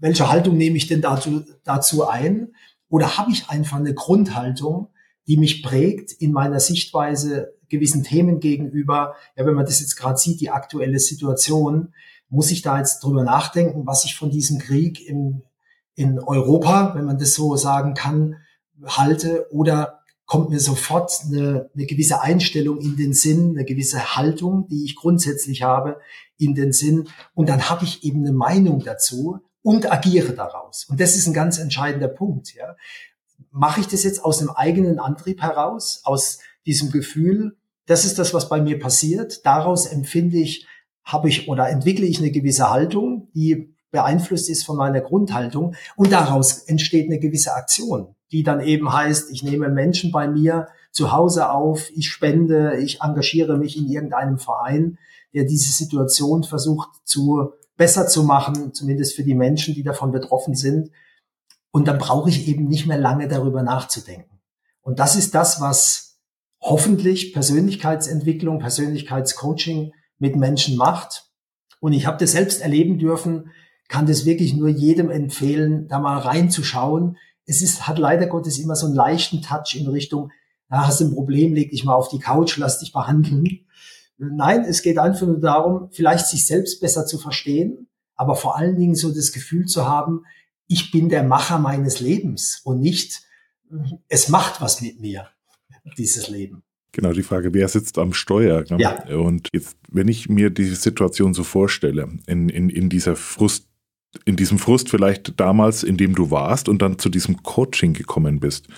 welche 0.00 0.28
Haltung 0.28 0.56
nehme 0.56 0.76
ich 0.76 0.88
denn 0.88 1.00
dazu, 1.00 1.44
dazu 1.62 2.08
ein? 2.08 2.54
Oder 2.88 3.16
habe 3.18 3.30
ich 3.30 3.48
einfach 3.48 3.78
eine 3.78 3.94
Grundhaltung, 3.94 4.88
die 5.26 5.36
mich 5.36 5.62
prägt 5.62 6.12
in 6.12 6.32
meiner 6.32 6.60
Sichtweise 6.60 7.54
gewissen 7.68 8.02
Themen 8.02 8.40
gegenüber. 8.40 9.14
Ja, 9.36 9.46
wenn 9.46 9.54
man 9.54 9.64
das 9.64 9.80
jetzt 9.80 9.96
gerade 9.96 10.18
sieht, 10.18 10.40
die 10.40 10.50
aktuelle 10.50 10.98
Situation, 10.98 11.94
muss 12.28 12.50
ich 12.50 12.62
da 12.62 12.78
jetzt 12.78 13.00
drüber 13.00 13.24
nachdenken, 13.24 13.86
was 13.86 14.04
ich 14.04 14.16
von 14.16 14.30
diesem 14.30 14.58
Krieg 14.58 15.06
in, 15.06 15.42
in 15.94 16.18
Europa, 16.18 16.94
wenn 16.94 17.04
man 17.04 17.18
das 17.18 17.34
so 17.34 17.56
sagen 17.56 17.94
kann, 17.94 18.36
halte 18.84 19.46
oder 19.50 20.00
kommt 20.24 20.50
mir 20.50 20.60
sofort 20.60 21.12
eine, 21.26 21.70
eine 21.74 21.86
gewisse 21.86 22.22
Einstellung 22.22 22.78
in 22.78 22.96
den 22.96 23.12
Sinn, 23.12 23.50
eine 23.50 23.64
gewisse 23.64 24.16
Haltung, 24.16 24.66
die 24.68 24.84
ich 24.84 24.96
grundsätzlich 24.96 25.62
habe, 25.62 25.98
in 26.38 26.54
den 26.54 26.72
Sinn. 26.72 27.08
Und 27.34 27.48
dann 27.48 27.68
habe 27.68 27.84
ich 27.84 28.02
eben 28.02 28.20
eine 28.20 28.32
Meinung 28.32 28.82
dazu 28.82 29.40
und 29.60 29.92
agiere 29.92 30.32
daraus. 30.32 30.86
Und 30.88 31.00
das 31.00 31.16
ist 31.16 31.26
ein 31.26 31.34
ganz 31.34 31.58
entscheidender 31.58 32.08
Punkt. 32.08 32.54
Ja 32.54 32.76
mache 33.50 33.80
ich 33.80 33.88
das 33.88 34.04
jetzt 34.04 34.24
aus 34.24 34.40
einem 34.40 34.50
eigenen 34.50 34.98
Antrieb 34.98 35.42
heraus, 35.42 36.02
aus 36.04 36.38
diesem 36.66 36.90
Gefühl, 36.90 37.56
das 37.86 38.04
ist 38.04 38.18
das, 38.18 38.32
was 38.32 38.48
bei 38.48 38.60
mir 38.60 38.78
passiert. 38.78 39.44
Daraus 39.44 39.86
empfinde 39.86 40.38
ich, 40.38 40.66
habe 41.04 41.28
ich 41.28 41.48
oder 41.48 41.68
entwickle 41.68 42.06
ich 42.06 42.18
eine 42.18 42.30
gewisse 42.30 42.70
Haltung, 42.70 43.28
die 43.34 43.74
beeinflusst 43.90 44.48
ist 44.48 44.64
von 44.64 44.76
meiner 44.76 45.00
Grundhaltung 45.00 45.74
und 45.96 46.12
daraus 46.12 46.58
entsteht 46.58 47.06
eine 47.06 47.18
gewisse 47.18 47.54
Aktion, 47.54 48.14
die 48.30 48.42
dann 48.42 48.60
eben 48.60 48.92
heißt, 48.92 49.30
ich 49.30 49.42
nehme 49.42 49.68
Menschen 49.68 50.12
bei 50.12 50.28
mir 50.28 50.68
zu 50.92 51.12
Hause 51.12 51.50
auf, 51.50 51.90
ich 51.94 52.08
spende, 52.08 52.78
ich 52.78 53.00
engagiere 53.02 53.58
mich 53.58 53.76
in 53.76 53.88
irgendeinem 53.88 54.38
Verein, 54.38 54.98
der 55.34 55.44
diese 55.44 55.72
Situation 55.72 56.44
versucht 56.44 56.88
zu 57.04 57.52
besser 57.76 58.06
zu 58.06 58.24
machen, 58.24 58.72
zumindest 58.74 59.14
für 59.14 59.24
die 59.24 59.34
Menschen, 59.34 59.74
die 59.74 59.82
davon 59.82 60.12
betroffen 60.12 60.54
sind. 60.54 60.90
Und 61.72 61.88
dann 61.88 61.98
brauche 61.98 62.30
ich 62.30 62.46
eben 62.46 62.68
nicht 62.68 62.86
mehr 62.86 62.98
lange 62.98 63.26
darüber 63.26 63.62
nachzudenken. 63.62 64.38
Und 64.82 64.98
das 64.98 65.16
ist 65.16 65.34
das, 65.34 65.60
was 65.60 66.20
hoffentlich 66.60 67.32
Persönlichkeitsentwicklung, 67.32 68.60
Persönlichkeitscoaching 68.60 69.92
mit 70.18 70.36
Menschen 70.36 70.76
macht. 70.76 71.30
Und 71.80 71.92
ich 71.92 72.06
habe 72.06 72.18
das 72.18 72.32
selbst 72.32 72.60
erleben 72.60 72.98
dürfen, 72.98 73.50
kann 73.88 74.06
das 74.06 74.24
wirklich 74.24 74.54
nur 74.54 74.68
jedem 74.68 75.10
empfehlen, 75.10 75.88
da 75.88 75.98
mal 75.98 76.18
reinzuschauen. 76.18 77.16
Es 77.46 77.62
ist, 77.62 77.88
hat 77.88 77.98
leider 77.98 78.26
Gottes 78.26 78.58
immer 78.58 78.76
so 78.76 78.86
einen 78.86 78.94
leichten 78.94 79.42
Touch 79.42 79.74
in 79.74 79.88
Richtung, 79.88 80.30
da 80.68 80.86
hast 80.86 81.00
du 81.00 81.04
ein 81.04 81.14
Problem, 81.14 81.52
leg 81.52 81.70
dich 81.70 81.84
mal 81.84 81.94
auf 81.94 82.08
die 82.08 82.18
Couch, 82.18 82.56
lass 82.56 82.78
dich 82.78 82.92
behandeln. 82.92 83.66
Nein, 84.16 84.64
es 84.64 84.82
geht 84.82 84.98
einfach 84.98 85.26
nur 85.26 85.40
darum, 85.40 85.88
vielleicht 85.90 86.26
sich 86.26 86.46
selbst 86.46 86.80
besser 86.80 87.04
zu 87.04 87.18
verstehen, 87.18 87.88
aber 88.14 88.36
vor 88.36 88.56
allen 88.56 88.76
Dingen 88.76 88.94
so 88.94 89.12
das 89.12 89.32
Gefühl 89.32 89.66
zu 89.66 89.86
haben, 89.86 90.24
ich 90.68 90.90
bin 90.90 91.08
der 91.08 91.22
Macher 91.22 91.58
meines 91.58 92.00
Lebens 92.00 92.60
und 92.64 92.80
nicht, 92.80 93.22
es 94.08 94.28
macht 94.28 94.60
was 94.60 94.80
mit 94.80 95.00
mir, 95.00 95.28
dieses 95.96 96.28
Leben. 96.28 96.62
Genau, 96.92 97.12
die 97.12 97.22
Frage, 97.22 97.54
wer 97.54 97.68
sitzt 97.68 97.98
am 97.98 98.12
Steuer? 98.12 98.64
Ne? 98.68 98.76
Ja. 98.78 99.04
Und 99.16 99.48
jetzt, 99.52 99.76
wenn 99.90 100.08
ich 100.08 100.28
mir 100.28 100.50
die 100.50 100.64
Situation 100.64 101.32
so 101.32 101.42
vorstelle, 101.42 102.08
in, 102.26 102.50
in, 102.50 102.68
in 102.68 102.90
dieser 102.90 103.16
Frust, 103.16 103.66
in 104.26 104.36
diesem 104.36 104.58
Frust 104.58 104.90
vielleicht 104.90 105.40
damals, 105.40 105.82
in 105.82 105.96
dem 105.96 106.14
du 106.14 106.30
warst 106.30 106.68
und 106.68 106.82
dann 106.82 106.98
zu 106.98 107.08
diesem 107.08 107.42
Coaching 107.42 107.94
gekommen 107.94 108.40
bist, 108.40 108.68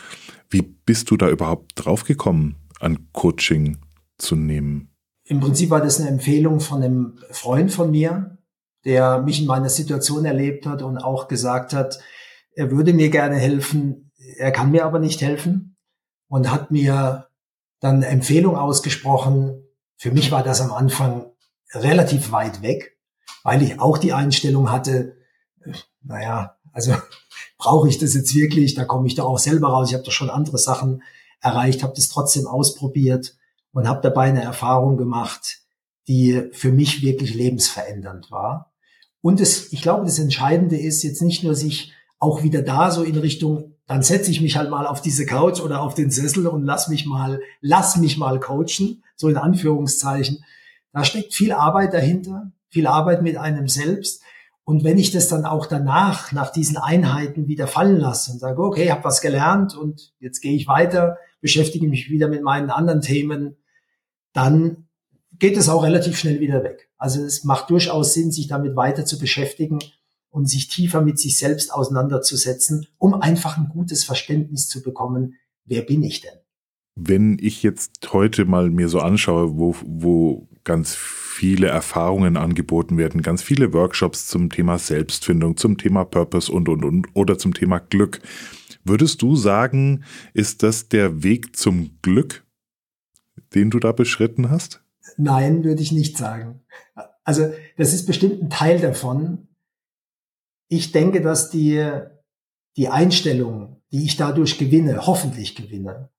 wie 0.49 0.63
bist 0.63 1.11
du 1.11 1.17
da 1.17 1.29
überhaupt 1.29 1.73
draufgekommen, 1.75 2.55
an 2.79 3.09
Coaching 3.13 3.79
zu 4.19 4.37
nehmen? 4.37 4.91
Im 5.25 5.41
Prinzip 5.41 5.71
war 5.71 5.81
das 5.81 5.99
eine 5.99 6.11
Empfehlung 6.11 6.61
von 6.61 6.83
einem 6.83 7.19
Freund 7.31 7.73
von 7.73 7.91
mir, 7.91 8.39
der 8.85 9.23
mich 9.23 9.41
in 9.41 9.47
meiner 9.47 9.69
Situation 9.69 10.25
erlebt 10.25 10.67
hat 10.67 10.83
und 10.83 10.99
auch 10.99 11.29
gesagt 11.29 11.73
hat, 11.73 12.01
er 12.55 12.71
würde 12.71 12.93
mir 12.93 13.11
gerne 13.11 13.37
helfen, 13.37 14.13
er 14.37 14.53
kann 14.53 14.71
mir 14.71 14.85
aber 14.85 14.99
nicht 14.99 15.23
helfen 15.23 15.77
und 16.29 16.51
hat 16.51 16.71
mir 16.71 17.29
dann 17.81 17.97
eine 17.97 18.07
Empfehlung 18.07 18.57
ausgesprochen. 18.57 19.63
Für 19.97 20.11
mich 20.11 20.31
war 20.31 20.43
das 20.43 20.61
am 20.61 20.73
Anfang 20.73 21.27
relativ 21.73 22.33
weit 22.33 22.63
weg, 22.63 22.99
weil 23.43 23.63
ich 23.63 23.81
auch 23.81 23.99
die 23.99 24.13
Einstellung 24.13 24.71
hatte, 24.71 25.17
naja, 26.03 26.57
also 26.73 26.95
brauche 27.59 27.89
ich 27.89 27.99
das 27.99 28.15
jetzt 28.15 28.35
wirklich? 28.35 28.75
Da 28.75 28.85
komme 28.85 29.07
ich 29.07 29.15
doch 29.15 29.27
auch 29.27 29.39
selber 29.39 29.69
raus. 29.69 29.89
Ich 29.89 29.95
habe 29.95 30.05
doch 30.05 30.13
schon 30.13 30.31
andere 30.31 30.59
Sachen 30.59 31.03
erreicht, 31.41 31.83
habe 31.83 31.95
das 31.95 32.09
trotzdem 32.09 32.47
ausprobiert 32.47 33.37
und 33.73 33.89
habe 33.89 34.01
dabei 34.03 34.29
eine 34.29 34.43
Erfahrung 34.43 34.97
gemacht, 34.97 35.61
die 36.09 36.49
für 36.53 36.73
mich 36.73 37.03
wirklich 37.03 37.35
lebensverändernd 37.35 38.31
war. 38.31 38.74
Und 39.25 39.41
es, 39.41 39.73
ich 39.73 39.83
glaube, 39.83 40.05
das 40.05 40.19
Entscheidende 40.19 40.77
ist 40.77 41.03
jetzt 41.03 41.23
nicht 41.23 41.43
nur 41.43 41.55
sich 41.55 41.93
auch 42.19 42.43
wieder 42.43 42.63
da 42.63 42.91
so 42.91 43.03
in 43.03 43.17
Richtung 43.17 43.75
dann 43.87 44.03
setze 44.03 44.31
ich 44.31 44.41
mich 44.41 44.57
halt 44.57 44.71
mal 44.71 44.87
auf 44.87 45.03
diese 45.03 45.27
Couch 45.27 45.61
oder 45.61 45.83
auf 45.83 45.95
den 45.95 46.11
Sessel 46.11 46.47
und 46.47 46.65
lass 46.65 46.89
mich 46.89 47.07
mal, 47.07 47.41
lass 47.61 47.97
mich 47.97 48.17
mal 48.17 48.41
coachen, 48.41 49.03
so 49.15 49.29
in 49.29 49.37
Anführungszeichen. 49.37 50.43
Da 50.93 51.05
steckt 51.05 51.35
viel 51.35 51.53
Arbeit 51.53 51.93
dahinter, 51.93 52.53
viel 52.71 52.87
Arbeit 52.87 53.23
mit 53.23 53.37
einem 53.37 53.69
selbst. 53.69 54.23
Und 54.65 54.85
wenn 54.85 54.97
ich 54.97 55.11
das 55.11 55.29
dann 55.29 55.45
auch 55.45 55.67
danach, 55.67 56.33
nach 56.33 56.51
diesen 56.51 56.79
Einheiten 56.79 57.47
wieder 57.47 57.67
fallen 57.67 57.99
lasse 57.99 58.33
und 58.33 58.39
sage, 58.39 58.63
okay, 58.63 58.85
ich 58.85 58.91
habe 58.91 59.05
was 59.05 59.21
gelernt 59.21 59.77
und 59.77 60.15
jetzt 60.19 60.41
gehe 60.41 60.55
ich 60.55 60.67
weiter, 60.67 61.19
beschäftige 61.43 61.87
mich 61.87 62.09
wieder 62.09 62.29
mit 62.29 62.43
meinen 62.43 62.71
anderen 62.71 63.03
Themen, 63.03 63.57
dann 64.33 64.89
geht 65.39 65.59
es 65.59 65.69
auch 65.69 65.83
relativ 65.83 66.17
schnell 66.17 66.41
wieder 66.41 66.65
weg. 66.65 66.89
Also 67.05 67.23
es 67.23 67.45
macht 67.45 67.69
durchaus 67.69 68.15
Sinn, 68.15 68.33
sich 68.33 68.47
damit 68.47 68.77
weiter 68.77 69.05
zu 69.05 69.19
beschäftigen 69.19 69.79
und 70.31 70.49
sich 70.49 70.69
tiefer 70.69 71.03
mit 71.03 71.19
sich 71.19 71.37
selbst 71.37 71.71
auseinanderzusetzen, 71.71 72.87
um 72.97 73.13
einfach 73.13 73.59
ein 73.59 73.69
gutes 73.69 74.05
Verständnis 74.05 74.71
zu 74.71 74.83
bekommen, 74.83 75.35
wer 75.67 75.83
bin 75.83 76.03
ich 76.03 76.23
denn? 76.23 76.33
Wenn 76.95 77.37
ich 77.39 77.63
jetzt 77.63 78.15
heute 78.15 78.47
mal 78.47 78.71
mir 78.71 78.89
so 78.89 79.01
anschaue, 79.01 79.59
wo, 79.59 79.77
wo 79.85 80.49
ganz 80.65 80.95
viele 80.95 81.67
Erfahrungen 81.67 82.39
angeboten 82.39 82.97
werden, 82.97 83.21
ganz 83.21 83.43
viele 83.43 83.75
Workshops 83.75 84.27
zum 84.29 84.49
Thema 84.49 84.79
Selbstfindung, 84.79 85.59
zum 85.59 85.77
Thema 85.77 86.07
Purpose 86.07 86.51
und, 86.51 86.71
und, 86.71 86.87
und, 86.87 87.09
oder 87.13 87.37
zum 87.37 87.53
Thema 87.53 87.81
Glück. 87.81 88.23
Würdest 88.83 89.21
du 89.21 89.37
sagen, 89.37 90.05
ist 90.33 90.63
das 90.63 90.89
der 90.89 91.23
Weg 91.23 91.55
zum 91.55 91.99
Glück, 92.01 92.47
den 93.55 93.69
du 93.69 93.79
da 93.79 93.93
beschritten 93.93 94.49
hast? 94.49 94.84
Nein, 95.17 95.65
würde 95.65 95.83
ich 95.83 95.93
nicht 95.93 96.17
sagen. 96.17 96.65
Also, 97.25 97.53
das 97.77 97.93
ist 97.93 98.07
bestimmt 98.07 98.43
ein 98.43 98.51
Teil 98.51 98.81
davon, 98.81 99.49
ich 100.69 100.93
denke, 100.93 101.21
dass 101.21 101.51
die, 101.51 101.89
die 102.77 102.89
Einstellung, 102.89 103.83
die 103.93 104.05
ich 104.05 104.17
dadurch 104.17 104.59
gewinne, 104.59 105.07
hoffentlich 105.07 105.55
gewinne, 105.55 106.11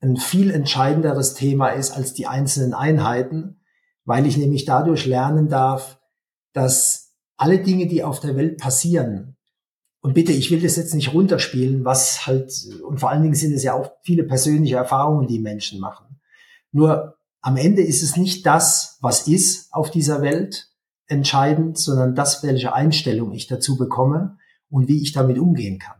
ein 0.00 0.16
viel 0.16 0.50
entscheidenderes 0.50 1.34
Thema 1.34 1.70
ist 1.70 1.92
als 1.92 2.12
die 2.14 2.26
einzelnen 2.26 2.74
Einheiten, 2.74 3.60
weil 4.04 4.26
ich 4.26 4.36
nämlich 4.36 4.64
dadurch 4.64 5.06
lernen 5.06 5.48
darf, 5.48 6.00
dass 6.52 7.14
alle 7.36 7.58
Dinge, 7.58 7.86
die 7.86 8.02
auf 8.04 8.20
der 8.20 8.36
Welt 8.36 8.58
passieren, 8.58 9.36
und 10.00 10.14
bitte, 10.14 10.32
ich 10.32 10.50
will 10.50 10.60
das 10.60 10.76
jetzt 10.76 10.94
nicht 10.94 11.12
runterspielen, 11.12 11.84
was 11.84 12.26
halt, 12.26 12.52
und 12.84 13.00
vor 13.00 13.10
allen 13.10 13.22
Dingen 13.22 13.34
sind 13.34 13.52
es 13.52 13.64
ja 13.64 13.74
auch 13.74 13.92
viele 14.02 14.22
persönliche 14.22 14.76
Erfahrungen, 14.76 15.26
die 15.26 15.40
Menschen 15.40 15.80
machen. 15.80 16.20
Nur 16.70 17.17
am 17.40 17.56
Ende 17.56 17.82
ist 17.82 18.02
es 18.02 18.16
nicht 18.16 18.44
das, 18.46 18.98
was 19.00 19.26
ist 19.28 19.72
auf 19.72 19.90
dieser 19.90 20.22
Welt, 20.22 20.68
entscheidend, 21.06 21.78
sondern 21.78 22.14
das, 22.14 22.42
welche 22.42 22.74
Einstellung 22.74 23.32
ich 23.32 23.46
dazu 23.46 23.76
bekomme 23.76 24.36
und 24.68 24.88
wie 24.88 25.02
ich 25.02 25.12
damit 25.12 25.38
umgehen 25.38 25.78
kann. 25.78 25.96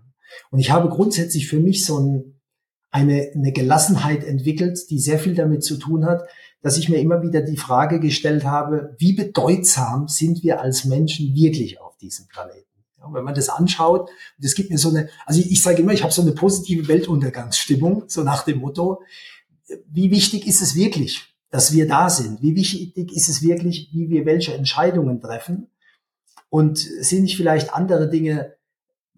Und 0.51 0.59
ich 0.59 0.71
habe 0.71 0.89
grundsätzlich 0.89 1.49
für 1.49 1.61
mich 1.61 1.85
so 1.85 1.99
ein, 1.99 2.41
eine, 2.91 3.31
eine 3.35 3.53
Gelassenheit 3.53 4.25
entwickelt, 4.25 4.79
die 4.91 4.99
sehr 4.99 5.19
viel 5.19 5.35
damit 5.35 5.65
zu 5.65 5.77
tun 5.77 6.05
hat, 6.05 6.23
dass 6.63 6.77
ich 6.77 6.89
mir 6.89 6.99
immer 6.99 7.23
wieder 7.23 7.41
die 7.41 7.57
Frage 7.57 8.01
gestellt 8.01 8.45
habe, 8.45 8.95
wie 8.99 9.15
bedeutsam 9.15 10.09
sind 10.09 10.43
wir 10.43 10.61
als 10.61 10.85
Menschen 10.85 11.35
wirklich 11.35 11.81
auf 11.81 11.97
diesem 11.99 12.27
Planeten? 12.29 12.67
Ja, 12.99 13.13
wenn 13.13 13.25
man 13.25 13.35
das 13.35 13.49
anschaut, 13.49 14.11
es 14.41 14.55
gibt 14.55 14.71
mir 14.71 14.79
so 14.79 14.89
eine, 14.91 15.09
also 15.25 15.41
ich, 15.41 15.53
ich 15.53 15.63
sage 15.63 15.83
immer, 15.83 15.93
ich 15.93 16.03
habe 16.03 16.13
so 16.13 16.23
eine 16.23 16.33
positive 16.33 16.89
Weltuntergangsstimmung, 16.89 18.05
so 18.09 18.25
nach 18.25 18.45
dem 18.45 18.59
Motto, 18.59 19.01
wie 19.91 20.11
wichtig 20.11 20.47
ist 20.47 20.63
es 20.63 20.75
wirklich, 20.75 21.35
dass 21.51 21.73
wir 21.73 21.87
da 21.87 22.11
sind. 22.11 22.43
Wie 22.43 22.55
wichtig 22.55 23.13
ist 23.13 23.29
es 23.29 23.43
wirklich, 23.43 23.91
wie 23.93 24.11
wir 24.11 24.27
welche 24.27 24.55
Entscheidungen 24.55 25.21
treffen? 25.21 25.69
Und 26.51 26.79
sind 26.79 27.23
nicht 27.23 27.37
vielleicht 27.37 27.75
andere 27.75 28.09
Dinge 28.09 28.55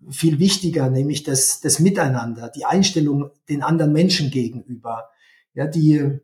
viel 0.09 0.39
wichtiger, 0.39 0.89
nämlich 0.91 1.23
das, 1.23 1.61
das 1.61 1.79
Miteinander, 1.79 2.49
die 2.49 2.65
Einstellung 2.65 3.31
den 3.49 3.63
anderen 3.63 3.93
Menschen 3.93 4.31
gegenüber. 4.31 5.11
Ja, 5.55 5.67
die, 5.67 6.21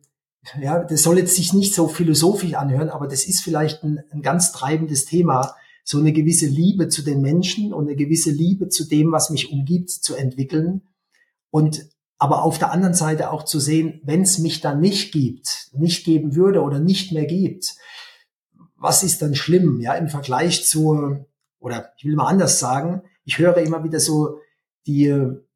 ja, 0.59 0.83
das 0.83 1.03
soll 1.03 1.19
jetzt 1.19 1.35
sich 1.35 1.53
nicht 1.53 1.73
so 1.73 1.87
philosophisch 1.87 2.55
anhören, 2.55 2.89
aber 2.89 3.07
das 3.07 3.25
ist 3.25 3.41
vielleicht 3.41 3.83
ein, 3.83 4.03
ein 4.11 4.21
ganz 4.21 4.51
treibendes 4.51 5.05
Thema, 5.05 5.55
so 5.83 5.99
eine 5.99 6.11
gewisse 6.11 6.47
Liebe 6.47 6.89
zu 6.89 7.01
den 7.01 7.21
Menschen 7.21 7.73
und 7.73 7.87
eine 7.87 7.95
gewisse 7.95 8.31
Liebe 8.31 8.67
zu 8.67 8.85
dem, 8.85 9.11
was 9.11 9.29
mich 9.29 9.51
umgibt, 9.51 9.89
zu 9.89 10.15
entwickeln. 10.15 10.81
Und 11.49 11.87
aber 12.19 12.43
auf 12.43 12.57
der 12.57 12.71
anderen 12.71 12.93
Seite 12.93 13.31
auch 13.31 13.43
zu 13.43 13.59
sehen, 13.59 14.01
wenn 14.03 14.21
es 14.21 14.39
mich 14.39 14.61
dann 14.61 14.79
nicht 14.79 15.11
gibt, 15.11 15.69
nicht 15.73 16.05
geben 16.05 16.35
würde 16.35 16.61
oder 16.61 16.79
nicht 16.79 17.11
mehr 17.11 17.25
gibt, 17.25 17.75
was 18.75 19.03
ist 19.03 19.21
dann 19.21 19.35
schlimm, 19.35 19.79
ja, 19.81 19.93
im 19.93 20.07
Vergleich 20.07 20.65
zu, 20.65 21.25
oder 21.59 21.91
ich 21.97 22.05
will 22.05 22.15
mal 22.15 22.27
anders 22.27 22.59
sagen, 22.59 23.03
ich 23.25 23.37
höre 23.37 23.57
immer 23.57 23.83
wieder 23.83 23.99
so 23.99 24.39
die, 24.85 25.13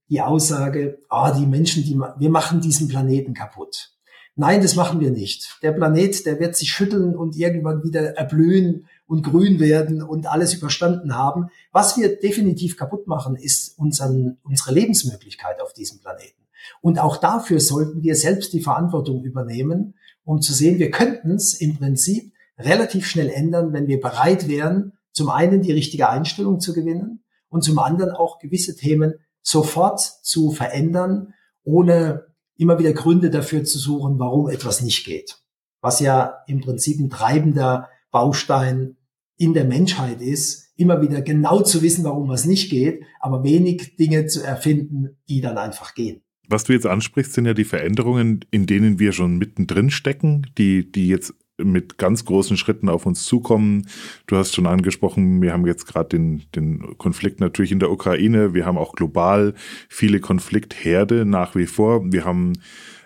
die 0.09 0.21
Aussage, 0.21 0.99
ah, 1.09 1.31
die 1.31 1.45
Menschen, 1.45 1.83
die, 1.83 1.95
wir 1.95 2.29
machen 2.29 2.61
diesen 2.61 2.87
Planeten 2.87 3.33
kaputt. 3.33 3.91
Nein, 4.35 4.61
das 4.61 4.75
machen 4.75 4.99
wir 4.99 5.11
nicht. 5.11 5.57
Der 5.61 5.71
Planet, 5.71 6.25
der 6.25 6.39
wird 6.39 6.55
sich 6.55 6.71
schütteln 6.71 7.15
und 7.15 7.35
irgendwann 7.35 7.83
wieder 7.83 8.15
erblühen 8.15 8.87
und 9.05 9.23
grün 9.23 9.59
werden 9.59 10.01
und 10.01 10.25
alles 10.25 10.53
überstanden 10.53 11.15
haben. 11.15 11.49
Was 11.71 11.97
wir 11.97 12.17
definitiv 12.17 12.77
kaputt 12.77 13.07
machen, 13.07 13.35
ist 13.35 13.77
unseren, 13.77 14.37
unsere 14.43 14.73
Lebensmöglichkeit 14.73 15.61
auf 15.61 15.73
diesem 15.73 15.99
Planeten. 15.99 16.40
Und 16.81 16.99
auch 16.99 17.17
dafür 17.17 17.59
sollten 17.59 18.01
wir 18.03 18.15
selbst 18.15 18.53
die 18.53 18.61
Verantwortung 18.61 19.23
übernehmen, 19.23 19.95
um 20.23 20.41
zu 20.41 20.53
sehen, 20.53 20.79
wir 20.79 20.91
könnten 20.91 21.31
es 21.31 21.53
im 21.53 21.77
Prinzip 21.77 22.33
relativ 22.57 23.05
schnell 23.07 23.29
ändern, 23.29 23.73
wenn 23.73 23.87
wir 23.87 23.99
bereit 23.99 24.47
wären, 24.47 24.93
zum 25.11 25.29
einen 25.29 25.61
die 25.61 25.71
richtige 25.71 26.09
Einstellung 26.09 26.59
zu 26.59 26.73
gewinnen 26.73 27.23
und 27.49 27.63
zum 27.63 27.79
anderen 27.79 28.11
auch 28.11 28.39
gewisse 28.39 28.75
Themen 28.75 29.15
sofort 29.41 29.99
zu 29.99 30.51
verändern, 30.51 31.33
ohne 31.63 32.27
immer 32.55 32.79
wieder 32.79 32.93
Gründe 32.93 33.29
dafür 33.29 33.63
zu 33.63 33.77
suchen, 33.79 34.19
warum 34.19 34.49
etwas 34.49 34.81
nicht 34.81 35.05
geht. 35.05 35.37
Was 35.81 35.99
ja 35.99 36.43
im 36.47 36.61
Prinzip 36.61 36.99
ein 36.99 37.09
treibender 37.09 37.89
Baustein 38.11 38.97
in 39.37 39.53
der 39.53 39.65
Menschheit 39.65 40.21
ist, 40.21 40.71
immer 40.75 41.01
wieder 41.01 41.21
genau 41.21 41.61
zu 41.61 41.81
wissen, 41.81 42.03
warum 42.03 42.29
was 42.29 42.45
nicht 42.45 42.69
geht, 42.69 43.03
aber 43.19 43.43
wenig 43.43 43.95
Dinge 43.95 44.27
zu 44.27 44.43
erfinden, 44.43 45.17
die 45.27 45.41
dann 45.41 45.57
einfach 45.57 45.95
gehen 45.95 46.23
was 46.51 46.65
du 46.65 46.73
jetzt 46.73 46.85
ansprichst, 46.85 47.33
sind 47.33 47.45
ja 47.45 47.53
die 47.53 47.63
Veränderungen, 47.63 48.45
in 48.51 48.65
denen 48.65 48.99
wir 48.99 49.11
schon 49.13 49.37
mittendrin 49.37 49.89
stecken, 49.89 50.47
die, 50.57 50.91
die 50.91 51.07
jetzt 51.07 51.33
mit 51.63 51.97
ganz 51.97 52.25
großen 52.25 52.57
Schritten 52.57 52.89
auf 52.89 53.05
uns 53.05 53.25
zukommen. 53.25 53.87
Du 54.27 54.37
hast 54.37 54.53
schon 54.53 54.67
angesprochen, 54.67 55.41
wir 55.41 55.53
haben 55.53 55.65
jetzt 55.65 55.85
gerade 55.85 56.09
den, 56.09 56.43
den 56.55 56.97
Konflikt 56.97 57.39
natürlich 57.39 57.71
in 57.71 57.79
der 57.79 57.91
Ukraine. 57.91 58.53
Wir 58.53 58.65
haben 58.65 58.77
auch 58.77 58.93
global 58.93 59.53
viele 59.89 60.19
Konfliktherde 60.19 61.25
nach 61.25 61.55
wie 61.55 61.67
vor. 61.67 62.11
Wir 62.11 62.25
haben, 62.25 62.53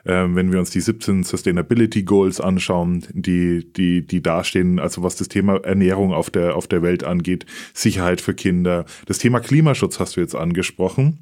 äh, 0.03 0.25
wenn 0.29 0.51
wir 0.51 0.59
uns 0.59 0.69
die 0.69 0.81
17 0.81 1.23
Sustainability 1.23 2.03
Goals 2.03 2.39
anschauen, 2.39 3.05
die, 3.13 3.71
die, 3.73 4.05
die 4.05 4.21
dastehen, 4.21 4.79
also 4.79 5.03
was 5.03 5.15
das 5.15 5.27
Thema 5.27 5.57
Ernährung 5.57 6.13
auf 6.13 6.29
der, 6.29 6.55
auf 6.55 6.67
der 6.67 6.81
Welt 6.81 7.03
angeht, 7.03 7.45
Sicherheit 7.73 8.21
für 8.21 8.33
Kinder. 8.33 8.85
Das 9.05 9.17
Thema 9.17 9.39
Klimaschutz 9.39 9.99
hast 9.99 10.15
du 10.15 10.21
jetzt 10.21 10.35
angesprochen 10.35 11.19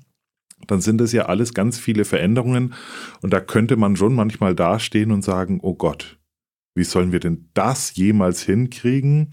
dann 0.67 0.81
sind 0.81 1.01
es 1.01 1.11
ja 1.11 1.25
alles 1.25 1.53
ganz 1.53 1.79
viele 1.79 2.05
Veränderungen 2.05 2.73
und 3.21 3.33
da 3.33 3.39
könnte 3.39 3.75
man 3.75 3.95
schon 3.95 4.13
manchmal 4.13 4.55
dastehen 4.55 5.11
und 5.11 5.23
sagen, 5.23 5.59
oh 5.61 5.75
Gott, 5.75 6.19
wie 6.75 6.83
sollen 6.83 7.11
wir 7.11 7.19
denn 7.19 7.49
das 7.53 7.95
jemals 7.95 8.41
hinkriegen? 8.41 9.29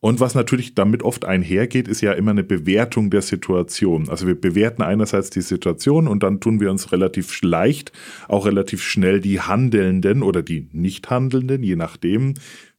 Und 0.00 0.20
was 0.20 0.34
natürlich 0.34 0.74
damit 0.74 1.02
oft 1.02 1.24
einhergeht, 1.24 1.86
ist 1.86 2.00
ja 2.00 2.12
immer 2.12 2.30
eine 2.30 2.44
Bewertung 2.44 3.10
der 3.10 3.22
Situation. 3.22 4.08
Also 4.08 4.26
wir 4.26 4.40
bewerten 4.40 4.82
einerseits 4.82 5.30
die 5.30 5.42
Situation 5.42 6.08
und 6.08 6.22
dann 6.22 6.40
tun 6.40 6.60
wir 6.60 6.70
uns 6.70 6.90
relativ 6.90 7.42
leicht, 7.42 7.92
auch 8.26 8.46
relativ 8.46 8.82
schnell 8.82 9.20
die 9.20 9.40
Handelnden 9.40 10.22
oder 10.22 10.42
die 10.42 10.68
Nicht-Handelnden, 10.72 11.62
je 11.62 11.76
nachdem, 11.76 12.34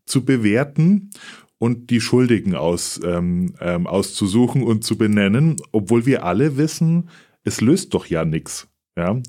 zu 0.06 0.26
bewerten 0.26 1.12
und 1.60 1.92
die 1.92 2.02
Schuldigen 2.02 2.56
aus, 2.56 3.00
ähm, 3.06 3.54
ähm, 3.62 3.88
auszusuchen 3.88 4.64
und 4.64 4.84
zu 4.84 4.98
benennen, 4.98 5.56
obwohl 5.72 6.06
wir 6.06 6.26
alle 6.26 6.58
wissen, 6.58 7.10
es 7.44 7.62
löst 7.62 7.94
doch 7.94 8.06
ja 8.06 8.26
nichts. 8.26 8.68
Ja, 8.96 9.20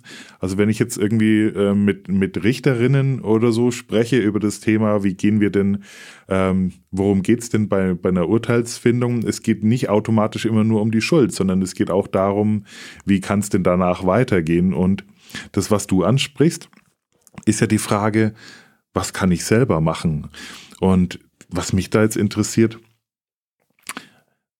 also 0.40 0.58
wenn 0.58 0.68
ich 0.68 0.78
jetzt 0.78 0.98
irgendwie 0.98 1.44
äh, 1.44 1.72
mit, 1.72 2.08
mit 2.08 2.44
Richterinnen 2.44 3.20
oder 3.22 3.50
so 3.50 3.70
spreche 3.70 4.18
über 4.18 4.38
das 4.38 4.60
Thema, 4.60 5.02
wie 5.04 5.14
gehen 5.14 5.40
wir 5.40 5.48
denn, 5.48 5.84
ähm, 6.28 6.72
worum 6.90 7.22
geht's 7.22 7.48
denn 7.48 7.70
bei, 7.70 7.94
bei 7.94 8.10
einer 8.10 8.28
Urteilsfindung? 8.28 9.22
Es 9.22 9.40
geht 9.40 9.64
nicht 9.64 9.88
automatisch 9.88 10.44
immer 10.44 10.64
nur 10.64 10.82
um 10.82 10.90
die 10.90 11.00
Schuld, 11.00 11.32
sondern 11.32 11.62
es 11.62 11.74
geht 11.74 11.90
auch 11.90 12.08
darum, 12.08 12.66
wie 13.06 13.22
kann 13.22 13.38
es 13.38 13.48
denn 13.48 13.62
danach 13.62 14.04
weitergehen? 14.04 14.74
Und 14.74 15.06
das, 15.52 15.70
was 15.70 15.86
du 15.86 16.04
ansprichst, 16.04 16.68
ist 17.46 17.62
ja 17.62 17.66
die 17.66 17.78
Frage, 17.78 18.34
was 18.92 19.14
kann 19.14 19.32
ich 19.32 19.46
selber 19.46 19.80
machen? 19.80 20.28
Und 20.78 21.20
was 21.48 21.72
mich 21.72 21.88
da 21.88 22.02
jetzt 22.02 22.18
interessiert, 22.18 22.78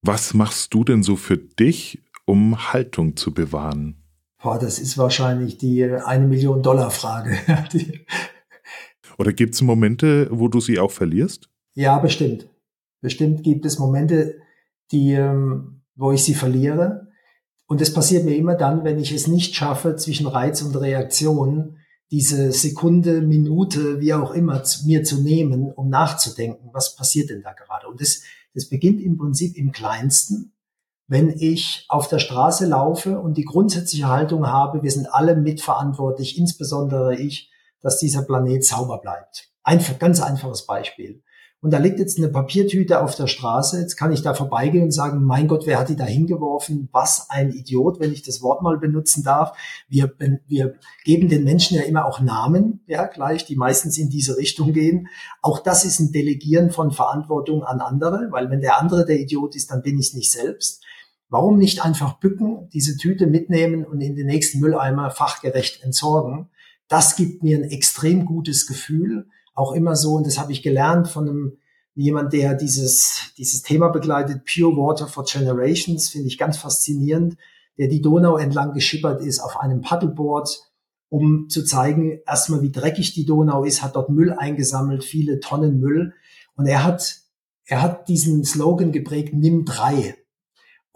was 0.01 0.33
machst 0.33 0.73
du 0.73 0.83
denn 0.83 1.03
so 1.03 1.17
für 1.17 1.37
dich, 1.37 2.04
um 2.27 2.73
Haltung 2.73 3.17
zu 3.17 3.33
bewahren? 3.33 3.97
Boah, 4.43 4.59
das 4.59 4.79
ist 4.79 4.99
wahrscheinlich 4.99 5.59
die 5.59 5.85
eine 5.85 6.27
Million 6.27 6.63
Dollar 6.63 6.91
Frage. 6.91 7.39
Oder 9.19 9.33
gibt 9.33 9.55
es 9.55 9.63
Momente, 9.63 10.29
wo 10.31 10.49
du 10.49 10.61
sie 10.61 10.79
auch 10.79 10.91
verlierst? 10.91 11.49
Ja, 11.75 11.99
bestimmt. 11.99 12.49
Bestimmt 13.01 13.43
gibt 13.43 13.65
es 13.65 13.79
Momente, 13.79 14.37
die, 14.93 15.13
ähm, 15.13 15.83
wo 15.95 16.13
ich 16.13 16.25
sie 16.25 16.35
verliere. 16.35 17.09
Und 17.67 17.81
das 17.81 17.93
passiert 17.93 18.25
mir 18.25 18.37
immer 18.37 18.55
dann, 18.55 18.85
wenn 18.85 18.99
ich 18.99 19.13
es 19.13 19.27
nicht 19.27 19.55
schaffe, 19.55 19.97
zwischen 19.97 20.27
Reiz 20.27 20.63
und 20.63 20.77
Reaktion 20.77 21.79
diese 22.11 22.53
Sekunde, 22.53 23.23
Minute, 23.23 24.01
wie 24.01 24.15
auch 24.15 24.33
immer, 24.33 24.63
mir 24.85 25.05
zu 25.05 25.21
nehmen, 25.21 25.73
um 25.73 25.89
nachzudenken, 25.89 26.71
was 26.73 26.97
passiert 26.97 27.31
denn 27.31 27.43
da 27.43 27.53
gerade? 27.53 27.89
Und 27.89 28.01
das, 28.01 28.23
das 28.55 28.69
beginnt 28.69 29.01
im 29.01 29.17
Prinzip 29.17 29.57
im 29.57 29.73
Kleinsten, 29.73 30.54
wenn 31.07 31.31
ich 31.31 31.87
auf 31.88 32.09
der 32.09 32.19
Straße 32.19 32.67
laufe 32.67 33.19
und 33.19 33.37
die 33.37 33.45
grundsätzliche 33.45 34.09
Haltung 34.09 34.47
habe, 34.47 34.83
wir 34.83 34.90
sind 34.90 35.12
alle 35.12 35.37
mitverantwortlich, 35.37 36.38
insbesondere 36.38 37.17
ich, 37.17 37.51
dass 37.81 37.99
dieser 37.99 38.23
Planet 38.23 38.64
sauber 38.64 38.99
bleibt. 38.99 39.51
Ein 39.62 39.85
ganz 39.99 40.21
einfaches 40.21 40.67
Beispiel 40.67 41.23
und 41.64 41.71
da 41.71 41.79
liegt 41.79 41.99
jetzt 41.99 42.19
eine 42.19 42.29
Papiertüte 42.29 43.01
auf 43.01 43.14
der 43.14 43.27
Straße. 43.27 43.81
Jetzt 43.81 43.97
kann 43.97 44.12
ich 44.12 44.21
da 44.21 44.35
vorbeigehen 44.35 44.85
und 44.85 44.90
sagen, 44.90 45.25
mein 45.25 45.49
Gott, 45.49 45.64
wer 45.64 45.79
hat 45.79 45.88
die 45.88 45.97
da 45.97 46.05
hingeworfen? 46.05 46.90
Was 46.93 47.31
ein 47.31 47.53
Idiot, 47.53 48.01
wenn 48.01 48.12
ich 48.12 48.21
das 48.21 48.43
Wort 48.43 48.61
mal 48.61 48.77
benutzen 48.77 49.25
darf. 49.25 49.57
Wir, 49.88 50.12
wir 50.47 50.75
geben 51.07 51.31
den 51.31 51.43
Menschen 51.43 51.79
ja 51.79 51.85
immer 51.85 52.05
auch 52.05 52.21
Namen, 52.21 52.83
ja, 52.87 53.07
gleich, 53.07 53.47
die 53.47 53.57
meistens 53.57 53.97
in 53.97 54.11
diese 54.11 54.37
Richtung 54.37 54.75
gehen. 54.75 55.09
Auch 55.40 55.59
das 55.59 55.87
ist 55.87 56.01
ein 56.01 56.12
Delegieren 56.12 56.71
von 56.71 56.90
Verantwortung 56.90 57.64
an 57.64 57.81
andere, 57.81 58.29
weil 58.31 58.51
wenn 58.51 58.61
der 58.61 58.79
andere 58.79 59.07
der 59.07 59.19
Idiot 59.19 59.57
ist, 59.57 59.71
dann 59.71 59.81
bin 59.81 59.99
ich 59.99 60.09
es 60.09 60.12
nicht 60.12 60.33
selbst. 60.33 60.85
Warum 61.35 61.59
nicht 61.59 61.85
einfach 61.85 62.20
bücken, 62.20 62.68
diese 62.73 62.97
Tüte 62.97 63.27
mitnehmen 63.27 63.85
und 63.85 64.01
in 64.01 64.14
den 64.14 64.29
nächsten 64.29 64.61
Mülleimer 64.61 65.11
fachgerecht 65.11 65.83
entsorgen? 65.83 66.49
Das 66.87 67.16
gibt 67.16 67.42
mir 67.42 67.59
ein 67.59 67.64
extrem 67.64 68.25
gutes 68.25 68.68
Gefühl 68.68 69.27
auch 69.53 69.73
immer 69.73 69.97
so, 69.97 70.12
und 70.14 70.29
das 70.29 70.38
habe 70.38 70.53
ich 70.53 70.62
gelernt 70.62 71.09
von 71.09 71.29
einem 71.29 71.59
jemand, 71.97 72.33
der 72.35 72.55
dieses, 72.55 73.33
dieses 73.37 73.62
Thema 73.62 73.88
begleitet, 73.88 74.44
Pure 74.44 74.77
Water 74.77 75.09
for 75.09 75.25
Generations, 75.25 76.09
finde 76.09 76.29
ich 76.29 76.38
ganz 76.38 76.57
faszinierend, 76.57 77.37
der 77.79 77.88
die 77.88 78.01
Donau 78.01 78.37
entlang 78.37 78.73
geschippert 78.73 79.20
ist 79.20 79.40
auf 79.40 79.59
einem 79.59 79.81
Paddleboard, 79.81 80.73
um 81.09 81.49
zu 81.49 81.64
zeigen, 81.64 82.20
erstmal 82.29 82.62
wie 82.62 82.70
dreckig 82.70 83.12
die 83.12 83.27
Donau 83.27 83.64
ist, 83.64 83.83
hat 83.83 83.97
dort 83.97 84.09
Müll 84.09 84.33
eingesammelt, 84.33 85.03
viele 85.03 85.40
Tonnen 85.40 85.81
Müll. 85.81 86.14
Und 86.55 86.66
er 86.66 86.85
hat, 86.85 87.23
er 87.64 87.83
hat 87.83 88.07
diesen 88.07 88.44
Slogan 88.44 88.92
geprägt, 88.92 89.35
nimm 89.35 89.64
drei. 89.64 90.14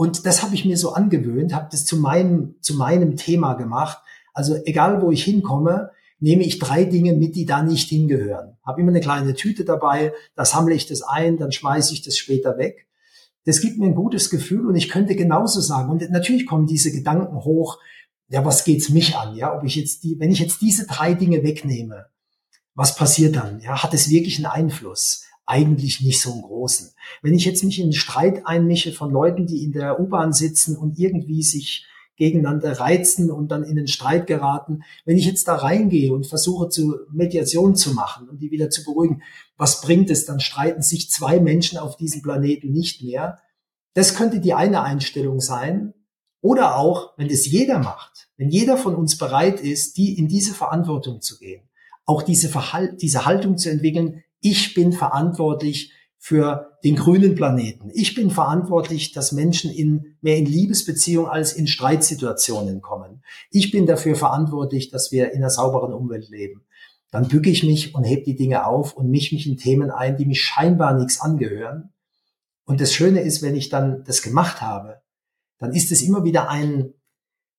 Und 0.01 0.27
das 0.27 0.45
habe 0.45 0.55
ich 0.55 0.65
mir 0.65 0.77
so 0.77 0.93
angewöhnt, 0.93 1.53
habe 1.53 1.67
das 1.73 1.85
zu 1.85 1.97
meinem, 1.97 2.55
zu 2.61 2.77
meinem 2.77 3.17
Thema 3.17 3.55
gemacht. 3.55 3.99
Also 4.33 4.57
egal, 4.65 5.03
wo 5.03 5.11
ich 5.11 5.25
hinkomme, 5.25 5.91
nehme 6.21 6.45
ich 6.45 6.61
drei 6.61 6.85
Dinge 6.85 7.15
mit, 7.15 7.35
die 7.35 7.47
da 7.47 7.65
nicht 7.65 7.89
hingehören. 7.89 8.57
Habe 8.65 8.81
immer 8.81 8.93
eine 8.93 9.01
kleine 9.01 9.35
Tüte 9.35 9.65
dabei, 9.65 10.13
da 10.37 10.45
sammle 10.45 10.77
ich 10.77 10.87
das 10.87 11.03
ein, 11.03 11.37
dann 11.37 11.51
schmeiße 11.51 11.93
ich 11.93 12.03
das 12.03 12.17
später 12.17 12.59
weg. 12.59 12.87
Das 13.45 13.61
gibt 13.61 13.79
mir 13.79 13.87
ein 13.87 13.97
gutes 13.97 14.31
Gefühl 14.31 14.69
und 14.69 14.77
ich 14.77 14.89
könnte 14.89 15.17
genauso 15.17 15.61
sagen. 15.61 15.91
Und 15.91 16.09
natürlich 16.11 16.47
kommen 16.47 16.69
diese 16.69 16.93
Gedanken 16.93 17.45
hoch, 17.45 17.81
ja, 18.29 18.45
was 18.45 18.63
geht's 18.63 18.91
mich 18.91 19.17
an? 19.17 19.35
Ja, 19.35 19.57
ob 19.57 19.65
ich 19.65 19.75
jetzt 19.75 20.05
die, 20.05 20.21
wenn 20.21 20.31
ich 20.31 20.39
jetzt 20.39 20.61
diese 20.61 20.87
drei 20.87 21.15
Dinge 21.15 21.43
wegnehme, 21.43 22.07
was 22.77 22.95
passiert 22.95 23.35
dann? 23.35 23.59
Ja, 23.59 23.83
hat 23.83 23.95
es 23.95 24.11
wirklich 24.11 24.37
einen 24.37 24.47
Einfluss? 24.47 25.25
Eigentlich 25.51 26.03
nicht 26.03 26.21
so 26.21 26.33
einen 26.33 26.43
großen. 26.43 26.91
Wenn 27.23 27.33
ich 27.33 27.47
jetzt 27.47 27.65
mich 27.65 27.79
in 27.79 27.85
einen 27.85 27.93
Streit 27.95 28.47
einmische 28.47 28.93
von 28.93 29.11
Leuten, 29.11 29.47
die 29.47 29.65
in 29.65 29.73
der 29.73 29.99
U-Bahn 29.99 30.35
sitzen 30.35 30.77
und 30.77 30.99
irgendwie 30.99 31.43
sich 31.43 31.87
gegeneinander 32.19 32.81
reizen 32.81 33.31
und 33.31 33.49
dann 33.49 33.63
in 33.63 33.77
den 33.77 33.87
Streit 33.87 34.27
geraten. 34.27 34.83
Wenn 35.05 35.17
ich 35.17 35.25
jetzt 35.25 35.49
da 35.49 35.55
reingehe 35.55 36.13
und 36.13 36.27
versuche 36.27 36.69
zu 36.69 36.97
Mediation 37.13 37.77
zu 37.77 37.95
machen 37.95 38.29
und 38.29 38.43
die 38.43 38.51
wieder 38.51 38.71
zu 38.71 38.85
beruhigen, 38.85 39.23
was 39.57 39.81
bringt 39.81 40.11
es? 40.11 40.27
Dann 40.27 40.41
streiten 40.41 40.83
sich 40.83 41.11
zwei 41.11 41.41
Menschen 41.41 41.79
auf 41.79 41.97
diesem 41.97 42.21
Planeten 42.21 42.73
nicht 42.73 43.03
mehr. 43.03 43.39
Das 43.95 44.17
könnte 44.17 44.41
die 44.41 44.53
eine 44.53 44.83
Einstellung 44.83 45.41
sein. 45.41 45.95
Oder 46.41 46.77
auch, 46.77 47.17
wenn 47.17 47.29
das 47.29 47.47
jeder 47.47 47.79
macht, 47.79 48.29
wenn 48.37 48.49
jeder 48.49 48.77
von 48.77 48.95
uns 48.95 49.17
bereit 49.17 49.61
ist, 49.61 49.97
die 49.97 50.19
in 50.19 50.29
diese 50.29 50.55
Verantwortung 50.55 51.21
zu 51.21 51.39
gehen, 51.39 51.69
auch 52.05 52.23
diese, 52.23 52.49
Verhalt, 52.49 53.03
diese 53.03 53.27
Haltung 53.27 53.59
zu 53.59 53.71
entwickeln, 53.71 54.23
ich 54.41 54.75
bin 54.75 54.93
verantwortlich 54.93 55.93
für 56.19 56.79
den 56.85 56.97
grünen 56.97 57.35
Planeten. 57.35 57.91
Ich 57.95 58.15
bin 58.15 58.31
verantwortlich, 58.31 59.13
dass 59.13 59.33
Menschen 59.33 59.71
in, 59.71 60.17
mehr 60.21 60.37
in 60.37 60.47
Liebesbeziehungen 60.47 61.31
als 61.31 61.53
in 61.53 61.67
Streitsituationen 61.67 62.83
kommen. 62.83 63.23
Ich 63.51 63.71
bin 63.71 63.87
dafür 63.87 64.17
verantwortlich, 64.17 64.91
dass 64.91 65.13
wir 65.13 65.33
in 65.33 65.39
einer 65.39 65.51
sauberen 65.51 65.93
Umwelt 65.93 66.29
leben. 66.29 66.65
Dann 67.11 67.29
bücke 67.29 67.51
ich 67.51 67.63
mich 67.63 67.95
und 67.95 68.05
heb 68.05 68.25
die 68.25 68.37
Dinge 68.37 68.67
auf 68.67 68.95
und 68.95 69.09
mich 69.09 69.33
mich 69.33 69.47
in 69.47 69.57
Themen 69.57 69.91
ein, 69.91 70.17
die 70.17 70.27
mich 70.27 70.43
scheinbar 70.43 70.95
nichts 70.95 71.21
angehören. 71.21 71.93
Und 72.65 72.81
das 72.81 72.93
Schöne 72.93 73.23
ist, 73.23 73.41
wenn 73.41 73.57
ich 73.57 73.71
dann 73.71 74.05
das 74.05 74.21
gemacht 74.21 74.61
habe, 74.61 75.01
dann 75.59 75.73
ist 75.73 75.91
es 75.91 76.03
immer 76.03 76.25
wieder 76.25 76.51
ein, 76.51 76.93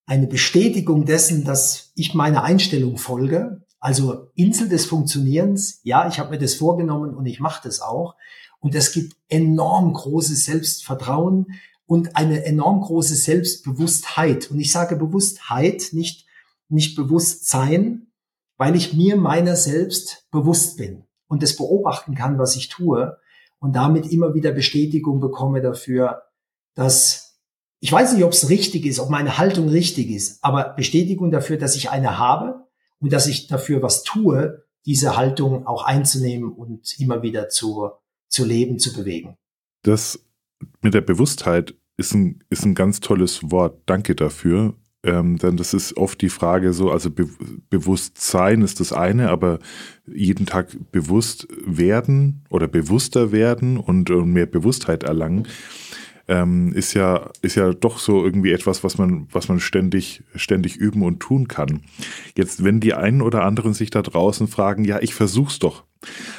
eine 0.06 0.28
Bestätigung 0.28 1.06
dessen, 1.06 1.44
dass 1.46 1.92
ich 1.96 2.14
meiner 2.14 2.44
Einstellung 2.44 2.98
folge. 2.98 3.64
Also 3.80 4.30
Insel 4.36 4.68
des 4.68 4.86
Funktionierens, 4.86 5.80
ja, 5.84 6.08
ich 6.08 6.20
habe 6.20 6.32
mir 6.32 6.38
das 6.38 6.56
vorgenommen 6.56 7.16
und 7.16 7.26
ich 7.26 7.40
mache 7.40 7.62
das 7.64 7.82
auch. 7.82 8.16
Und 8.60 8.76
es 8.76 8.92
gibt 8.92 9.16
enorm 9.30 9.94
großes 9.94 10.46
Selbstvertrauen 10.46 11.48
und 11.86 12.16
eine 12.16 12.44
enorm 12.44 12.82
große 12.82 13.16
Selbstbewusstheit. 13.16 14.52
Und 14.52 14.60
ich 14.60 14.72
sage 14.72 14.98
Bewusstheit, 14.98 15.90
nicht, 15.94 16.26
nicht 16.68 16.96
Bewusstsein, 16.96 18.08
weil 18.58 18.76
ich 18.76 18.94
mir 18.94 19.16
meiner 19.16 19.56
selbst 19.56 20.28
bewusst 20.30 20.78
bin 20.78 21.06
und 21.28 21.42
das 21.42 21.56
beobachten 21.56 22.16
kann, 22.16 22.38
was 22.38 22.58
ich 22.58 22.68
tue 22.68 23.18
und 23.60 23.76
damit 23.76 24.12
immer 24.12 24.34
wieder 24.34 24.52
Bestätigung 24.52 25.22
bekomme 25.22 25.62
dafür, 25.62 26.24
dass 26.76 27.40
ich 27.82 27.92
weiß 27.92 28.14
nicht, 28.14 28.26
ob 28.26 28.34
es 28.34 28.50
richtig 28.50 28.86
ist, 28.86 29.00
ob 29.00 29.10
meine 29.10 29.38
Haltung 29.38 29.70
richtig 29.70 30.10
ist, 30.10 30.44
aber 30.44 30.74
Bestätigung 30.76 31.32
dafür, 31.32 31.58
dass 31.58 31.78
ich 31.78 31.90
eine 31.90 32.18
habe 32.20 32.68
und 33.00 33.14
dass 33.14 33.28
ich 33.28 33.48
dafür 33.48 33.82
was 33.82 34.04
tue, 34.04 34.64
diese 34.86 35.18
Haltung 35.18 35.68
auch 35.68 35.84
einzunehmen 35.84 36.52
und 36.52 37.00
immer 37.00 37.22
wieder 37.22 37.50
zu 37.50 37.92
zu 38.30 38.46
leben, 38.46 38.80
zu 38.80 38.94
bewegen. 38.94 39.36
Das 39.84 40.24
mit 40.82 40.94
der 40.94 41.02
Bewusstheit 41.02 41.74
ist 41.98 42.14
ein, 42.14 42.44
ist 42.50 42.64
ein 42.64 42.76
ganz 42.76 43.00
tolles 43.00 43.52
Wort. 43.52 43.82
Danke 43.86 44.16
dafür. 44.16 44.76
Ähm, 45.02 45.38
denn 45.38 45.56
das 45.56 45.74
ist 45.74 45.96
oft 45.96 46.22
die 46.22 46.30
Frage 46.30 46.74
so, 46.74 46.92
also 46.92 47.10
Be 47.10 47.30
Bewusstsein 47.70 48.62
ist 48.62 48.82
das 48.82 48.92
eine, 48.92 49.30
aber 49.30 49.60
jeden 50.06 50.46
Tag 50.46 50.76
bewusst 50.92 51.48
werden 51.66 52.44
oder 52.50 52.68
bewusster 52.68 53.32
werden 53.32 53.78
und, 53.78 54.10
und 54.10 54.34
mehr 54.34 54.46
Bewusstheit 54.46 55.04
erlangen, 55.04 55.48
ähm, 56.30 56.72
ist 56.74 56.94
ja, 56.94 57.32
ist 57.42 57.56
ja 57.56 57.74
doch 57.74 57.98
so 57.98 58.24
irgendwie 58.24 58.52
etwas, 58.52 58.84
was 58.84 59.00
man, 59.00 59.28
was 59.32 59.50
man 59.50 59.60
ständig, 59.60 60.24
ständig 60.36 60.78
üben 60.78 61.02
und 61.02 61.20
tun 61.20 61.48
kann. 61.48 61.82
Jetzt, 62.38 62.64
wenn 62.64 62.80
die 62.80 62.94
einen 62.94 63.24
oder 63.24 63.44
anderen 63.44 63.74
sich 63.74 63.90
da 63.90 64.04
draußen 64.04 64.48
fragen, 64.48 64.86
ja, 64.86 65.02
ich 65.02 65.16
versuch's 65.16 65.58
doch. 65.58 65.84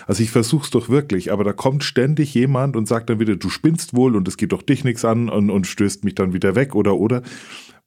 Also 0.07 0.23
ich 0.23 0.31
versuch's 0.31 0.71
doch 0.71 0.89
wirklich, 0.89 1.33
aber 1.33 1.43
da 1.43 1.53
kommt 1.53 1.83
ständig 1.83 2.33
jemand 2.33 2.77
und 2.77 2.87
sagt 2.87 3.11
dann 3.11 3.19
wieder, 3.19 3.35
du 3.35 3.51
spinnst 3.51 3.93
wohl 3.93 4.15
und 4.15 4.29
es 4.29 4.37
geht 4.37 4.53
doch 4.53 4.63
dich 4.63 4.85
nichts 4.85 5.05
an 5.05 5.29
und, 5.29 5.51
und 5.51 5.67
stößt 5.67 6.05
mich 6.05 6.15
dann 6.15 6.33
wieder 6.33 6.55
weg 6.55 6.75
oder 6.75 6.97
oder. 6.97 7.23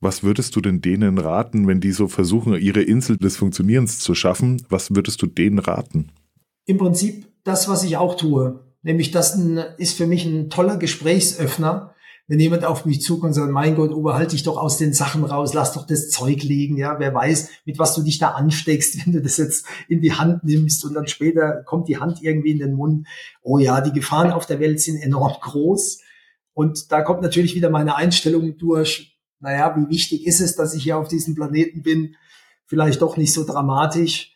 Was 0.01 0.21
würdest 0.21 0.57
du 0.57 0.61
denn 0.61 0.81
denen 0.81 1.17
raten, 1.17 1.65
wenn 1.65 1.79
die 1.79 1.93
so 1.93 2.09
versuchen, 2.09 2.53
ihre 2.55 2.81
Insel 2.81 3.15
des 3.15 3.37
Funktionierens 3.37 3.99
zu 3.99 4.13
schaffen? 4.13 4.61
Was 4.67 4.93
würdest 4.93 5.21
du 5.21 5.27
denen 5.27 5.59
raten? 5.59 6.11
Im 6.65 6.77
Prinzip 6.77 7.27
das, 7.45 7.69
was 7.69 7.85
ich 7.85 7.95
auch 7.95 8.17
tue. 8.17 8.59
Nämlich 8.81 9.11
das 9.11 9.39
ist 9.77 9.95
für 9.95 10.05
mich 10.05 10.25
ein 10.25 10.49
toller 10.49 10.75
Gesprächsöffner, 10.75 11.92
wenn 12.27 12.39
jemand 12.39 12.63
auf 12.63 12.85
mich 12.85 13.01
zukommt 13.01 13.31
und 13.31 13.33
sagt, 13.33 13.51
mein 13.51 13.75
Gott, 13.75 13.91
Ober, 13.91 14.15
halt 14.15 14.31
dich 14.31 14.43
doch 14.43 14.57
aus 14.57 14.77
den 14.77 14.93
Sachen 14.93 15.25
raus, 15.25 15.53
lass 15.53 15.73
doch 15.73 15.85
das 15.85 16.09
Zeug 16.09 16.41
liegen, 16.43 16.77
ja, 16.77 16.97
wer 16.99 17.13
weiß, 17.13 17.49
mit 17.65 17.79
was 17.79 17.95
du 17.95 18.01
dich 18.01 18.17
da 18.17 18.29
ansteckst, 18.29 18.97
wenn 19.05 19.13
du 19.13 19.21
das 19.21 19.37
jetzt 19.37 19.65
in 19.89 20.01
die 20.01 20.13
Hand 20.13 20.43
nimmst 20.43 20.85
und 20.85 20.93
dann 20.93 21.07
später 21.07 21.63
kommt 21.65 21.89
die 21.89 21.97
Hand 21.97 22.19
irgendwie 22.21 22.51
in 22.51 22.59
den 22.59 22.73
Mund. 22.73 23.07
Oh 23.41 23.57
ja, 23.57 23.81
die 23.81 23.91
Gefahren 23.91 24.31
auf 24.31 24.45
der 24.45 24.59
Welt 24.59 24.79
sind 24.79 25.01
enorm 25.01 25.33
groß. 25.41 25.99
Und 26.53 26.91
da 26.91 27.01
kommt 27.01 27.21
natürlich 27.21 27.55
wieder 27.55 27.69
meine 27.69 27.95
Einstellung 27.95 28.57
durch, 28.57 29.17
naja, 29.39 29.75
wie 29.75 29.89
wichtig 29.89 30.25
ist 30.25 30.39
es, 30.39 30.55
dass 30.55 30.73
ich 30.73 30.83
hier 30.83 30.97
auf 30.97 31.09
diesem 31.09 31.35
Planeten 31.35 31.81
bin? 31.81 32.15
Vielleicht 32.65 33.01
doch 33.01 33.17
nicht 33.17 33.33
so 33.33 33.45
dramatisch 33.45 34.32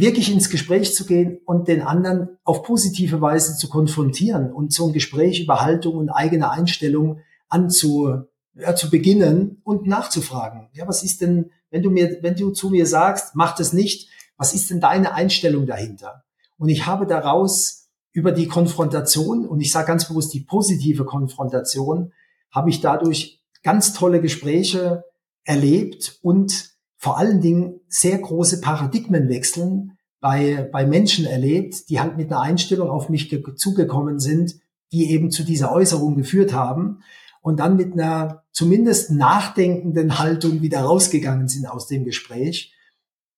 wirklich 0.00 0.32
ins 0.32 0.50
Gespräch 0.50 0.94
zu 0.94 1.06
gehen 1.06 1.38
und 1.44 1.68
den 1.68 1.82
anderen 1.82 2.36
auf 2.44 2.62
positive 2.64 3.20
Weise 3.20 3.56
zu 3.56 3.68
konfrontieren 3.68 4.52
und 4.52 4.72
so 4.72 4.88
ein 4.88 4.92
Gespräch 4.92 5.40
über 5.40 5.60
Haltung 5.60 5.96
und 5.96 6.10
eigene 6.10 6.50
Einstellung 6.50 7.20
anzu, 7.48 8.24
ja, 8.54 8.74
zu 8.74 8.90
beginnen 8.90 9.60
und 9.64 9.86
nachzufragen. 9.86 10.68
Ja, 10.72 10.88
was 10.88 11.02
ist 11.02 11.20
denn, 11.20 11.50
wenn 11.70 11.82
du 11.82 11.90
mir, 11.90 12.18
wenn 12.22 12.34
du 12.34 12.50
zu 12.50 12.70
mir 12.70 12.86
sagst, 12.86 13.34
mach 13.34 13.54
das 13.54 13.72
nicht, 13.72 14.08
was 14.36 14.54
ist 14.54 14.70
denn 14.70 14.80
deine 14.80 15.14
Einstellung 15.14 15.66
dahinter? 15.66 16.24
Und 16.58 16.68
ich 16.68 16.86
habe 16.86 17.06
daraus 17.06 17.88
über 18.12 18.32
die 18.32 18.46
Konfrontation, 18.46 19.46
und 19.46 19.60
ich 19.60 19.72
sage 19.72 19.88
ganz 19.88 20.08
bewusst 20.08 20.34
die 20.34 20.40
positive 20.40 21.04
Konfrontation, 21.04 22.12
habe 22.50 22.70
ich 22.70 22.80
dadurch 22.80 23.42
ganz 23.62 23.92
tolle 23.92 24.20
Gespräche 24.20 25.04
erlebt 25.44 26.18
und 26.22 26.73
vor 27.04 27.18
allen 27.18 27.42
Dingen 27.42 27.80
sehr 27.86 28.16
große 28.16 28.62
Paradigmenwechseln 28.62 29.98
bei, 30.20 30.66
bei 30.72 30.86
Menschen 30.86 31.26
erlebt, 31.26 31.90
die 31.90 32.00
halt 32.00 32.16
mit 32.16 32.32
einer 32.32 32.40
Einstellung 32.40 32.88
auf 32.88 33.10
mich 33.10 33.28
zugekommen 33.56 34.20
sind, 34.20 34.54
die 34.90 35.10
eben 35.10 35.30
zu 35.30 35.44
dieser 35.44 35.70
Äußerung 35.70 36.16
geführt 36.16 36.54
haben. 36.54 37.02
und 37.42 37.60
dann 37.60 37.76
mit 37.76 37.92
einer 37.92 38.44
zumindest 38.52 39.10
nachdenkenden 39.10 40.18
Haltung 40.18 40.62
wieder 40.62 40.80
rausgegangen 40.80 41.46
sind 41.46 41.66
aus 41.66 41.88
dem 41.88 42.04
Gespräch. 42.04 42.72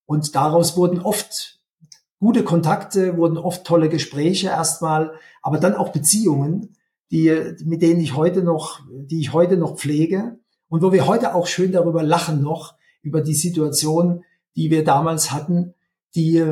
Und 0.05 0.37
daraus 0.37 0.77
wurden 0.77 1.01
oft 1.01 1.59
gute 2.21 2.45
Kontakte, 2.45 3.17
wurden 3.17 3.37
oft 3.37 3.65
tolle 3.65 3.89
Gespräche 3.89 4.47
erstmal, 4.47 5.15
aber 5.43 5.59
dann 5.59 5.75
auch 5.75 5.89
Beziehungen, 5.89 6.77
die, 7.11 7.37
mit 7.65 7.83
denen 7.83 8.01
ich 8.01 8.15
heute 8.15 8.45
noch, 8.45 8.79
die 8.93 9.19
ich 9.19 9.33
heute 9.33 9.57
noch 9.57 9.75
pflege 9.75 10.39
und 10.69 10.83
wo 10.83 10.93
wir 10.93 11.09
heute 11.09 11.35
auch 11.35 11.49
schön 11.49 11.73
darüber 11.73 12.05
lachen 12.05 12.41
noch, 12.43 12.76
über 13.07 13.21
die 13.21 13.35
Situation, 13.35 14.25
die 14.57 14.71
wir 14.71 14.85
damals 14.85 15.31
hatten, 15.31 15.75
die 16.15 16.45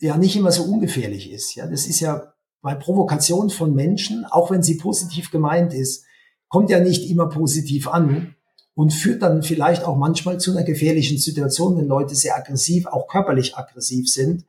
ja 0.00 0.16
nicht 0.16 0.36
immer 0.36 0.50
so 0.50 0.64
ungefährlich 0.64 1.30
ist. 1.30 1.54
Ja, 1.54 1.66
das 1.66 1.86
ist 1.86 2.00
ja 2.00 2.34
bei 2.62 2.74
Provokation 2.74 3.48
von 3.48 3.74
Menschen, 3.74 4.24
auch 4.24 4.50
wenn 4.50 4.62
sie 4.62 4.76
positiv 4.76 5.30
gemeint 5.30 5.72
ist, 5.72 6.04
kommt 6.48 6.68
ja 6.68 6.80
nicht 6.80 7.08
immer 7.08 7.28
positiv 7.28 7.86
an 7.86 8.34
und 8.74 8.92
führt 8.92 9.22
dann 9.22 9.42
vielleicht 9.42 9.84
auch 9.84 9.96
manchmal 9.96 10.38
zu 10.40 10.50
einer 10.50 10.64
gefährlichen 10.64 11.18
Situation, 11.18 11.76
wenn 11.78 11.86
Leute 11.86 12.14
sehr 12.14 12.36
aggressiv, 12.36 12.86
auch 12.86 13.06
körperlich 13.06 13.56
aggressiv 13.56 14.08
sind. 14.08 14.44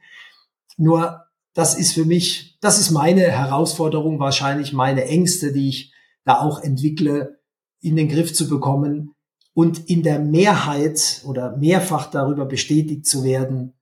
Nur 0.77 1.25
das 1.53 1.75
ist 1.75 1.93
für 1.93 2.05
mich, 2.05 2.57
das 2.59 2.79
ist 2.79 2.91
meine 2.91 3.21
Herausforderung, 3.21 4.19
wahrscheinlich 4.19 4.73
meine 4.73 5.05
Ängste, 5.05 5.51
die 5.51 5.69
ich 5.69 5.93
da 6.25 6.39
auch 6.39 6.63
entwickle, 6.63 7.39
in 7.81 7.95
den 7.95 8.07
Griff 8.07 8.33
zu 8.33 8.47
bekommen 8.47 9.13
und 9.53 9.89
in 9.89 10.03
der 10.03 10.19
Mehrheit 10.19 11.21
oder 11.25 11.57
mehrfach 11.57 12.09
darüber 12.09 12.45
bestätigt 12.45 13.05
zu 13.05 13.23
werden, 13.23 13.73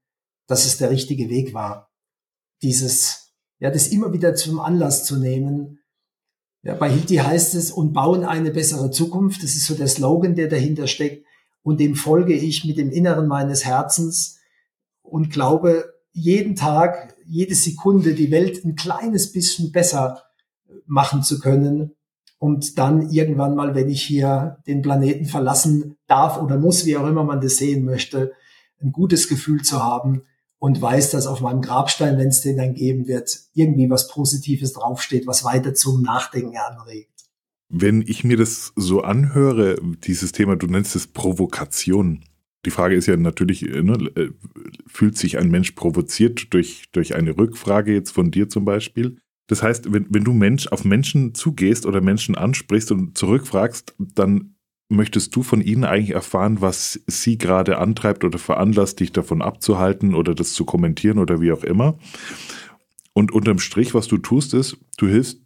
dass 0.48 0.66
es 0.66 0.78
der 0.78 0.90
richtige 0.90 1.30
Weg 1.30 1.54
war. 1.54 1.92
Dieses, 2.62 3.34
ja, 3.60 3.70
das 3.70 3.88
immer 3.88 4.12
wieder 4.14 4.36
zum 4.36 4.60
Anlass 4.60 5.06
zu 5.06 5.18
nehmen. 5.18 5.80
Ja, 6.64 6.74
bei 6.74 6.90
Hilti 6.90 7.18
heißt 7.18 7.56
es, 7.56 7.72
und 7.72 7.94
bauen 7.94 8.26
eine 8.26 8.52
bessere 8.52 8.92
Zukunft. 8.92 9.44
Das 9.44 9.56
ist 9.56 9.66
so 9.66 9.76
der 9.76 9.88
Slogan, 9.88 10.36
der 10.36 10.50
dahinter 10.50 10.88
steckt. 10.88 11.26
Und 11.62 11.80
dem 11.80 11.96
folge 11.96 12.34
ich 12.34 12.66
mit 12.66 12.78
dem 12.78 12.90
Inneren 12.90 13.28
meines 13.28 13.66
Herzens 13.66 14.40
und 15.02 15.30
glaube, 15.30 15.94
jeden 16.12 16.56
Tag, 16.56 17.16
jede 17.26 17.56
Sekunde 17.56 18.16
die 18.16 18.32
Welt 18.32 18.66
ein 18.66 18.76
kleines 18.76 19.32
bisschen 19.32 19.72
besser 19.72 20.24
machen 20.86 21.22
zu 21.24 21.40
können. 21.40 21.96
Und 22.40 22.80
dann 22.80 23.10
irgendwann 23.12 23.54
mal, 23.54 23.76
wenn 23.76 23.90
ich 23.90 24.02
hier 24.02 24.58
den 24.66 24.82
Planeten 24.82 25.26
verlassen 25.26 25.98
darf 26.08 26.42
oder 26.42 26.58
muss, 26.58 26.86
wie 26.86 26.98
auch 26.98 27.08
immer 27.08 27.24
man 27.24 27.42
das 27.42 27.58
sehen 27.58 27.86
möchte, 27.86 28.32
ein 28.82 28.92
gutes 28.92 29.28
Gefühl 29.28 29.62
zu 29.62 29.84
haben, 29.84 30.24
und 30.60 30.82
weiß, 30.82 31.12
dass 31.12 31.26
auf 31.26 31.42
meinem 31.42 31.62
Grabstein, 31.62 32.18
wenn 32.18 32.28
es 32.28 32.42
den 32.42 32.58
dann 32.58 32.74
geben 32.74 33.08
wird, 33.08 33.40
irgendwie 33.54 33.90
was 33.90 34.10
Positives 34.10 34.74
draufsteht, 34.74 35.26
was 35.26 35.44
weiter 35.44 35.74
zum 35.74 36.02
Nachdenken 36.02 36.58
anregt. 36.58 37.10
Wenn 37.70 38.02
ich 38.02 38.24
mir 38.24 38.36
das 38.36 38.74
so 38.76 39.02
anhöre, 39.02 39.78
dieses 40.04 40.32
Thema, 40.32 40.56
du 40.56 40.68
nennst 40.68 40.96
es 40.96 41.08
Provokation. 41.08 42.26
Die 42.66 42.72
Frage 42.72 42.96
ist 42.96 43.06
ja 43.06 43.16
natürlich, 43.16 43.62
ne, 43.62 44.12
äh, 44.16 44.30
fühlt 44.86 45.18
sich 45.18 45.38
ein 45.38 45.50
Mensch 45.50 45.72
provoziert 45.72 46.54
durch, 46.54 46.90
durch 46.92 47.16
eine 47.16 47.38
Rückfrage 47.38 47.94
jetzt 47.94 48.12
von 48.12 48.32
dir 48.32 48.50
zum 48.50 48.66
Beispiel? 48.66 49.18
Das 49.50 49.64
heißt, 49.64 49.92
wenn, 49.92 50.06
wenn 50.10 50.24
du 50.24 50.32
Mensch 50.32 50.68
auf 50.68 50.86
Menschen 50.86 51.34
zugehst 51.34 51.88
oder 51.88 52.02
Menschen 52.02 52.36
ansprichst 52.36 52.92
und 52.92 53.18
zurückfragst, 53.18 53.96
dann 53.98 54.54
möchtest 54.90 55.36
du 55.36 55.42
von 55.42 55.62
ihnen 55.62 55.86
eigentlich 55.86 56.12
erfahren, 56.12 56.62
was 56.62 57.02
sie 57.08 57.40
gerade 57.40 57.80
antreibt 57.80 58.24
oder 58.24 58.38
veranlasst, 58.38 59.00
dich 59.00 59.12
davon 59.12 59.42
abzuhalten 59.42 60.14
oder 60.14 60.36
das 60.36 60.54
zu 60.54 60.66
kommentieren 60.66 61.18
oder 61.18 61.42
wie 61.42 61.52
auch 61.52 61.64
immer. 61.64 61.98
Und 63.14 63.32
unterm 63.32 63.58
Strich, 63.58 63.96
was 63.96 64.08
du 64.08 64.20
tust, 64.20 64.54
ist, 64.54 64.78
du 64.98 65.08
hilfst 65.08 65.42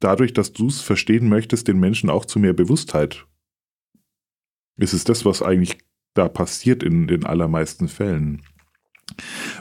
dadurch, 0.00 0.32
dass 0.32 0.54
du 0.54 0.68
es 0.68 0.80
verstehen 0.80 1.28
möchtest, 1.28 1.68
den 1.68 1.78
Menschen 1.78 2.08
auch 2.08 2.24
zu 2.24 2.38
mehr 2.38 2.54
Bewusstheit. 2.54 3.26
Ist 4.78 4.94
es 4.94 5.04
das, 5.04 5.26
was 5.26 5.42
eigentlich 5.42 5.76
da 6.14 6.30
passiert 6.30 6.82
in 6.82 7.08
den 7.08 7.26
allermeisten 7.26 7.88
Fällen? 7.88 8.40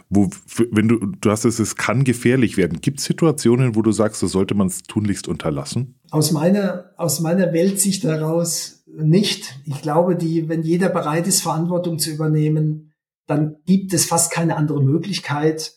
Wo, 0.10 0.29
wenn 0.71 0.88
du, 0.88 0.97
du 0.97 1.31
hast 1.31 1.45
es, 1.45 1.60
es 1.60 1.75
kann 1.75 2.03
gefährlich 2.03 2.57
werden. 2.57 2.81
Gibt 2.81 2.99
es 2.99 3.05
Situationen, 3.05 3.75
wo 3.75 3.81
du 3.81 3.91
sagst, 3.91 4.21
das 4.23 4.31
sollte 4.31 4.55
man 4.55 4.67
es 4.67 4.83
tunlichst 4.83 5.27
unterlassen? 5.27 5.99
Aus 6.12 6.31
meiner, 6.31 6.91
aus 6.97 7.19
meiner 7.19 7.53
Weltsicht 7.53 8.03
heraus 8.03 8.83
nicht. 8.88 9.60
Ich 9.65 9.81
glaube, 9.81 10.15
die, 10.15 10.49
wenn 10.49 10.63
jeder 10.63 10.89
bereit 10.89 11.27
ist, 11.27 11.41
Verantwortung 11.41 11.99
zu 11.99 12.12
übernehmen, 12.12 12.93
dann 13.27 13.57
gibt 13.65 13.93
es 13.93 14.05
fast 14.05 14.31
keine 14.31 14.55
andere 14.55 14.81
Möglichkeit, 14.81 15.73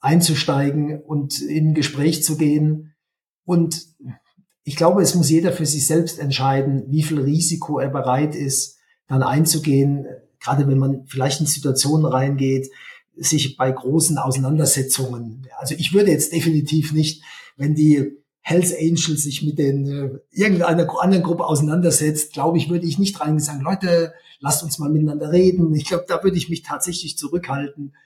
einzusteigen 0.00 1.00
und 1.02 1.40
in 1.40 1.68
ein 1.68 1.74
Gespräch 1.74 2.24
zu 2.24 2.36
gehen. 2.36 2.94
Und 3.44 3.86
ich 4.64 4.76
glaube, 4.76 5.02
es 5.02 5.14
muss 5.14 5.30
jeder 5.30 5.52
für 5.52 5.66
sich 5.66 5.86
selbst 5.86 6.18
entscheiden, 6.18 6.84
wie 6.88 7.02
viel 7.02 7.20
Risiko 7.20 7.78
er 7.78 7.90
bereit 7.90 8.34
ist, 8.34 8.78
dann 9.06 9.22
einzugehen, 9.22 10.06
gerade 10.46 10.68
wenn 10.68 10.78
man 10.78 11.04
vielleicht 11.06 11.40
in 11.40 11.46
Situationen 11.46 12.06
reingeht, 12.06 12.70
sich 13.16 13.56
bei 13.56 13.70
großen 13.70 14.16
Auseinandersetzungen. 14.18 15.46
Also 15.58 15.74
ich 15.76 15.92
würde 15.92 16.12
jetzt 16.12 16.32
definitiv 16.32 16.92
nicht, 16.92 17.22
wenn 17.56 17.74
die 17.74 18.12
Hells 18.42 18.72
Angels 18.72 19.24
sich 19.24 19.42
mit 19.42 19.58
den 19.58 19.86
äh, 19.88 20.18
irgendeiner 20.30 20.88
anderen 21.02 21.24
Gruppe 21.24 21.46
auseinandersetzt, 21.46 22.32
glaube 22.32 22.58
ich, 22.58 22.70
würde 22.70 22.86
ich 22.86 22.96
nicht 22.96 23.18
reingehen 23.20 23.40
sagen, 23.40 23.60
Leute, 23.60 24.14
lasst 24.38 24.62
uns 24.62 24.78
mal 24.78 24.88
miteinander 24.88 25.32
reden. 25.32 25.74
Ich 25.74 25.86
glaube, 25.86 26.04
da 26.06 26.22
würde 26.22 26.36
ich 26.36 26.48
mich 26.48 26.62
tatsächlich 26.62 27.18
zurückhalten. 27.18 27.96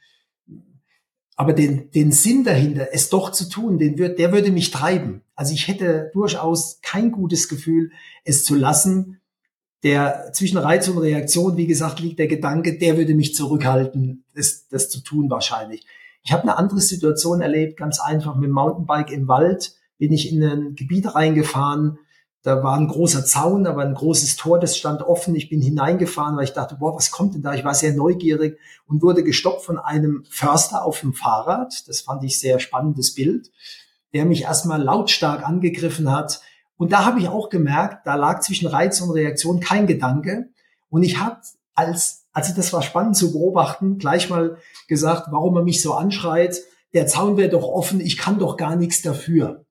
Aber 1.36 1.52
den, 1.52 1.90
den 1.90 2.10
Sinn 2.10 2.44
dahinter, 2.44 2.88
es 2.92 3.10
doch 3.10 3.32
zu 3.32 3.50
tun, 3.50 3.78
den 3.78 3.98
wird, 3.98 4.18
der 4.18 4.32
würde 4.32 4.50
mich 4.50 4.70
treiben. 4.70 5.22
Also 5.34 5.52
ich 5.52 5.68
hätte 5.68 6.10
durchaus 6.14 6.78
kein 6.80 7.12
gutes 7.12 7.48
Gefühl, 7.48 7.92
es 8.24 8.44
zu 8.44 8.54
lassen. 8.54 9.19
Der 9.82 10.30
zwischen 10.32 10.58
Reiz 10.58 10.88
und 10.88 10.98
Reaktion, 10.98 11.56
wie 11.56 11.66
gesagt, 11.66 12.00
liegt 12.00 12.18
der 12.18 12.28
Gedanke, 12.28 12.78
der 12.78 12.96
würde 12.98 13.14
mich 13.14 13.34
zurückhalten, 13.34 14.24
das, 14.34 14.68
das 14.68 14.90
zu 14.90 15.00
tun 15.00 15.30
wahrscheinlich. 15.30 15.86
Ich 16.22 16.32
habe 16.32 16.42
eine 16.42 16.58
andere 16.58 16.80
Situation 16.80 17.40
erlebt, 17.40 17.78
ganz 17.78 17.98
einfach 17.98 18.34
mit 18.34 18.48
dem 18.48 18.52
Mountainbike 18.52 19.10
im 19.10 19.26
Wald 19.26 19.74
bin 20.00 20.12
ich 20.12 20.32
in 20.32 20.42
ein 20.42 20.74
Gebiet 20.74 21.14
reingefahren. 21.14 21.98
Da 22.42 22.64
war 22.64 22.74
ein 22.74 22.88
großer 22.88 23.24
Zaun, 23.26 23.66
aber 23.66 23.82
ein 23.82 23.94
großes 23.94 24.36
Tor, 24.36 24.58
das 24.58 24.78
stand 24.78 25.02
offen. 25.02 25.36
Ich 25.36 25.50
bin 25.50 25.60
hineingefahren, 25.60 26.36
weil 26.36 26.44
ich 26.44 26.54
dachte, 26.54 26.76
boah, 26.76 26.96
was 26.96 27.10
kommt 27.10 27.34
denn 27.34 27.42
da? 27.42 27.52
Ich 27.52 27.64
war 27.64 27.74
sehr 27.74 27.92
neugierig 27.92 28.58
und 28.86 29.02
wurde 29.02 29.22
gestoppt 29.22 29.62
von 29.62 29.78
einem 29.78 30.24
Förster 30.30 30.86
auf 30.86 31.00
dem 31.00 31.12
Fahrrad. 31.12 31.86
Das 31.86 32.00
fand 32.00 32.24
ich 32.24 32.40
sehr 32.40 32.60
spannendes 32.60 33.14
Bild, 33.14 33.50
der 34.14 34.24
mich 34.24 34.44
erstmal 34.44 34.82
lautstark 34.82 35.46
angegriffen 35.46 36.10
hat. 36.10 36.40
Und 36.80 36.92
da 36.92 37.04
habe 37.04 37.20
ich 37.20 37.28
auch 37.28 37.50
gemerkt, 37.50 38.06
da 38.06 38.14
lag 38.14 38.40
zwischen 38.40 38.66
Reiz 38.66 39.02
und 39.02 39.10
Reaktion 39.10 39.60
kein 39.60 39.86
Gedanke. 39.86 40.48
Und 40.88 41.02
ich 41.02 41.20
habe 41.20 41.36
als, 41.74 42.24
also 42.32 42.54
das 42.56 42.72
war 42.72 42.80
spannend 42.80 43.18
zu 43.18 43.32
beobachten, 43.32 43.98
gleich 43.98 44.30
mal 44.30 44.56
gesagt, 44.88 45.26
warum 45.30 45.58
er 45.58 45.62
mich 45.62 45.82
so 45.82 45.92
anschreit. 45.92 46.56
Der 46.94 47.06
Zaun 47.06 47.36
wäre 47.36 47.50
doch 47.50 47.64
offen, 47.64 48.00
ich 48.00 48.16
kann 48.16 48.38
doch 48.38 48.56
gar 48.56 48.76
nichts 48.76 49.02
dafür. 49.02 49.66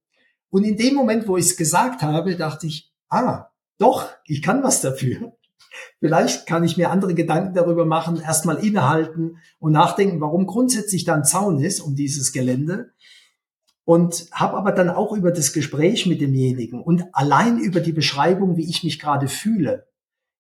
Und 0.52 0.64
in 0.66 0.78
dem 0.78 0.94
Moment, 0.94 1.28
wo 1.28 1.36
ich 1.36 1.46
es 1.46 1.58
gesagt 1.58 2.04
habe, 2.04 2.36
dachte 2.36 2.68
ich, 2.68 2.94
ah, 3.10 3.48
doch, 3.80 4.10
ich 4.26 4.44
kann 4.44 4.62
was 4.62 4.82
dafür. 4.82 5.34
Vielleicht 6.00 6.46
kann 6.46 6.64
ich 6.64 6.78
mir 6.78 6.92
andere 6.92 7.16
Gedanken 7.16 7.56
darüber 7.56 7.86
machen, 7.86 8.22
erstmal 8.22 8.64
innehalten 8.64 9.38
und 9.58 9.72
nachdenken, 9.72 10.22
warum 10.22 10.46
grundsätzlich 10.46 11.06
da 11.06 11.16
ein 11.16 11.26
Zaun 11.26 11.60
ist 11.60 11.80
um 11.80 11.96
dieses 11.96 12.34
Gelände. 12.34 12.92
Und 13.90 14.28
habe 14.32 14.56
aber 14.56 14.72
dann 14.72 14.92
auch 14.92 15.14
über 15.14 15.32
das 15.32 15.52
Gespräch 15.52 16.06
mit 16.06 16.22
demjenigen 16.22 16.80
und 16.80 17.06
allein 17.12 17.58
über 17.58 17.80
die 17.80 17.92
Beschreibung, 17.92 18.56
wie 18.56 18.70
ich 18.70 18.84
mich 18.84 19.00
gerade 19.00 19.28
fühle, 19.28 19.88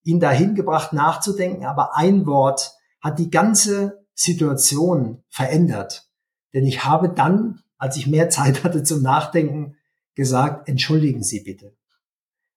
ihn 0.03 0.19
dahin 0.19 0.53
gebracht 0.53 0.93
nachzudenken. 0.93 1.65
Aber 1.65 1.97
ein 1.97 2.27
Wort 2.27 2.73
hat 3.01 3.17
die 3.17 3.31
ganze 3.31 4.05
Situation 4.13 5.23
verändert. 5.29 6.11
Denn 6.53 6.63
ich 6.63 6.85
habe 6.85 7.09
dann, 7.09 7.63
als 7.79 7.97
ich 7.97 8.05
mehr 8.05 8.29
Zeit 8.29 8.63
hatte 8.63 8.83
zum 8.83 9.01
Nachdenken, 9.01 9.77
gesagt, 10.13 10.69
entschuldigen 10.69 11.23
Sie 11.23 11.39
bitte. 11.39 11.75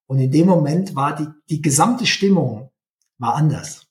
Und 0.05 0.19
in 0.19 0.31
dem 0.31 0.47
Moment 0.47 0.95
war 0.95 1.17
die, 1.17 1.29
die 1.49 1.63
gesamte 1.63 2.05
Stimmung 2.05 2.71
war 3.17 3.35
anders. 3.37 3.87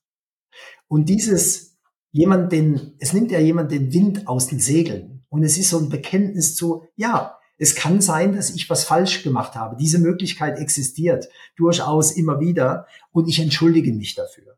Und 0.88 1.10
dieses 1.10 1.80
jemand 2.12 2.52
den, 2.52 2.94
es 3.00 3.12
nimmt 3.12 3.32
ja 3.32 3.40
jemand 3.40 3.72
den 3.72 3.92
Wind 3.92 4.28
aus 4.28 4.46
den 4.46 4.60
Segeln. 4.60 5.21
Und 5.32 5.44
es 5.44 5.58
ist 5.58 5.70
so 5.70 5.80
ein 5.80 5.88
Bekenntnis 5.88 6.56
zu, 6.56 6.84
ja, 6.98 7.38
es 7.58 7.74
kann 7.74 8.02
sein, 8.02 8.36
dass 8.36 8.50
ich 8.50 8.70
was 8.70 8.84
falsch 8.84 9.24
gemacht 9.24 9.56
habe. 9.56 9.78
Diese 9.78 9.98
Möglichkeit 9.98 10.60
existiert 10.60 11.30
durchaus 11.56 12.12
immer 12.12 12.42
wieder 12.42 12.86
und 13.12 13.30
ich 13.30 13.40
entschuldige 13.40 13.94
mich 13.94 14.14
dafür. 14.14 14.58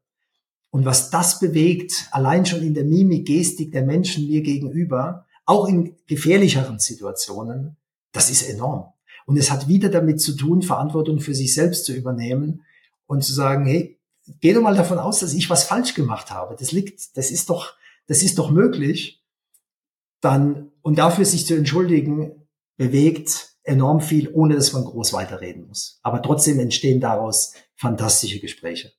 Und 0.71 0.83
was 0.83 1.11
das 1.11 1.39
bewegt, 1.39 2.07
allein 2.09 2.47
schon 2.47 2.63
in 2.63 2.73
der 2.73 2.85
Mimik, 2.85 3.27
Gestik 3.27 3.71
der 3.71 3.83
Menschen 3.83 4.27
mir 4.27 4.41
gegenüber, 4.41 5.27
auch 5.45 5.67
in 5.67 5.95
gefährlicheren 6.07 6.79
Situationen, 6.79 7.77
das 8.11 8.31
ist 8.31 8.41
enorm. 8.41 8.91
Und 9.27 9.37
es 9.37 9.51
hat 9.51 9.67
wieder 9.67 9.89
damit 9.89 10.21
zu 10.21 10.35
tun, 10.35 10.63
Verantwortung 10.63 11.19
für 11.19 11.35
sich 11.35 11.53
selbst 11.53 11.85
zu 11.85 11.93
übernehmen 11.93 12.63
und 13.05 13.23
zu 13.23 13.33
sagen, 13.33 13.67
hey, 13.67 13.99
geh 14.41 14.53
doch 14.53 14.61
mal 14.63 14.75
davon 14.75 14.97
aus, 14.97 15.19
dass 15.19 15.33
ich 15.33 15.51
was 15.51 15.65
falsch 15.65 15.93
gemacht 15.93 16.31
habe. 16.31 16.55
Das 16.57 16.71
liegt, 16.71 17.15
das 17.15 17.29
ist 17.29 17.51
doch, 17.51 17.75
das 18.07 18.23
ist 18.23 18.39
doch 18.39 18.49
möglich. 18.49 19.22
Dann, 20.23 20.71
und 20.81 20.97
dafür 20.97 21.25
sich 21.25 21.45
zu 21.45 21.55
entschuldigen, 21.55 22.47
bewegt 22.77 23.55
enorm 23.63 24.01
viel, 24.01 24.29
ohne 24.33 24.55
dass 24.55 24.73
man 24.73 24.83
groß 24.83 25.13
weiterreden 25.13 25.67
muss. 25.67 25.99
Aber 26.01 26.21
trotzdem 26.21 26.59
entstehen 26.59 26.99
daraus 26.99 27.53
fantastische 27.75 28.39
Gespräche. 28.39 28.91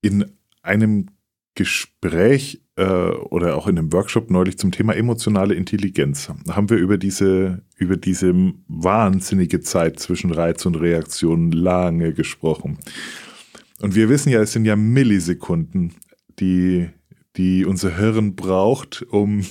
In 0.00 0.36
einem 0.62 1.10
Gespräch 1.54 2.62
äh, 2.76 2.84
oder 2.84 3.56
auch 3.56 3.66
in 3.66 3.78
einem 3.78 3.92
Workshop 3.92 4.30
neulich 4.30 4.58
zum 4.58 4.72
Thema 4.72 4.94
emotionale 4.94 5.54
Intelligenz 5.54 6.30
haben 6.50 6.70
wir 6.70 6.76
über 6.76 6.98
diese, 6.98 7.62
über 7.76 7.96
diese 7.96 8.34
wahnsinnige 8.66 9.60
Zeit 9.60 10.00
zwischen 10.00 10.32
Reiz 10.32 10.66
und 10.66 10.76
Reaktion 10.76 11.52
lange 11.52 12.12
gesprochen. 12.12 12.78
Und 13.80 13.94
wir 13.94 14.08
wissen 14.08 14.30
ja, 14.30 14.40
es 14.40 14.52
sind 14.52 14.64
ja 14.64 14.76
Millisekunden, 14.76 15.94
die, 16.40 16.88
die 17.36 17.64
unser 17.64 17.96
Hirn 17.96 18.36
braucht, 18.36 19.02
um, 19.02 19.44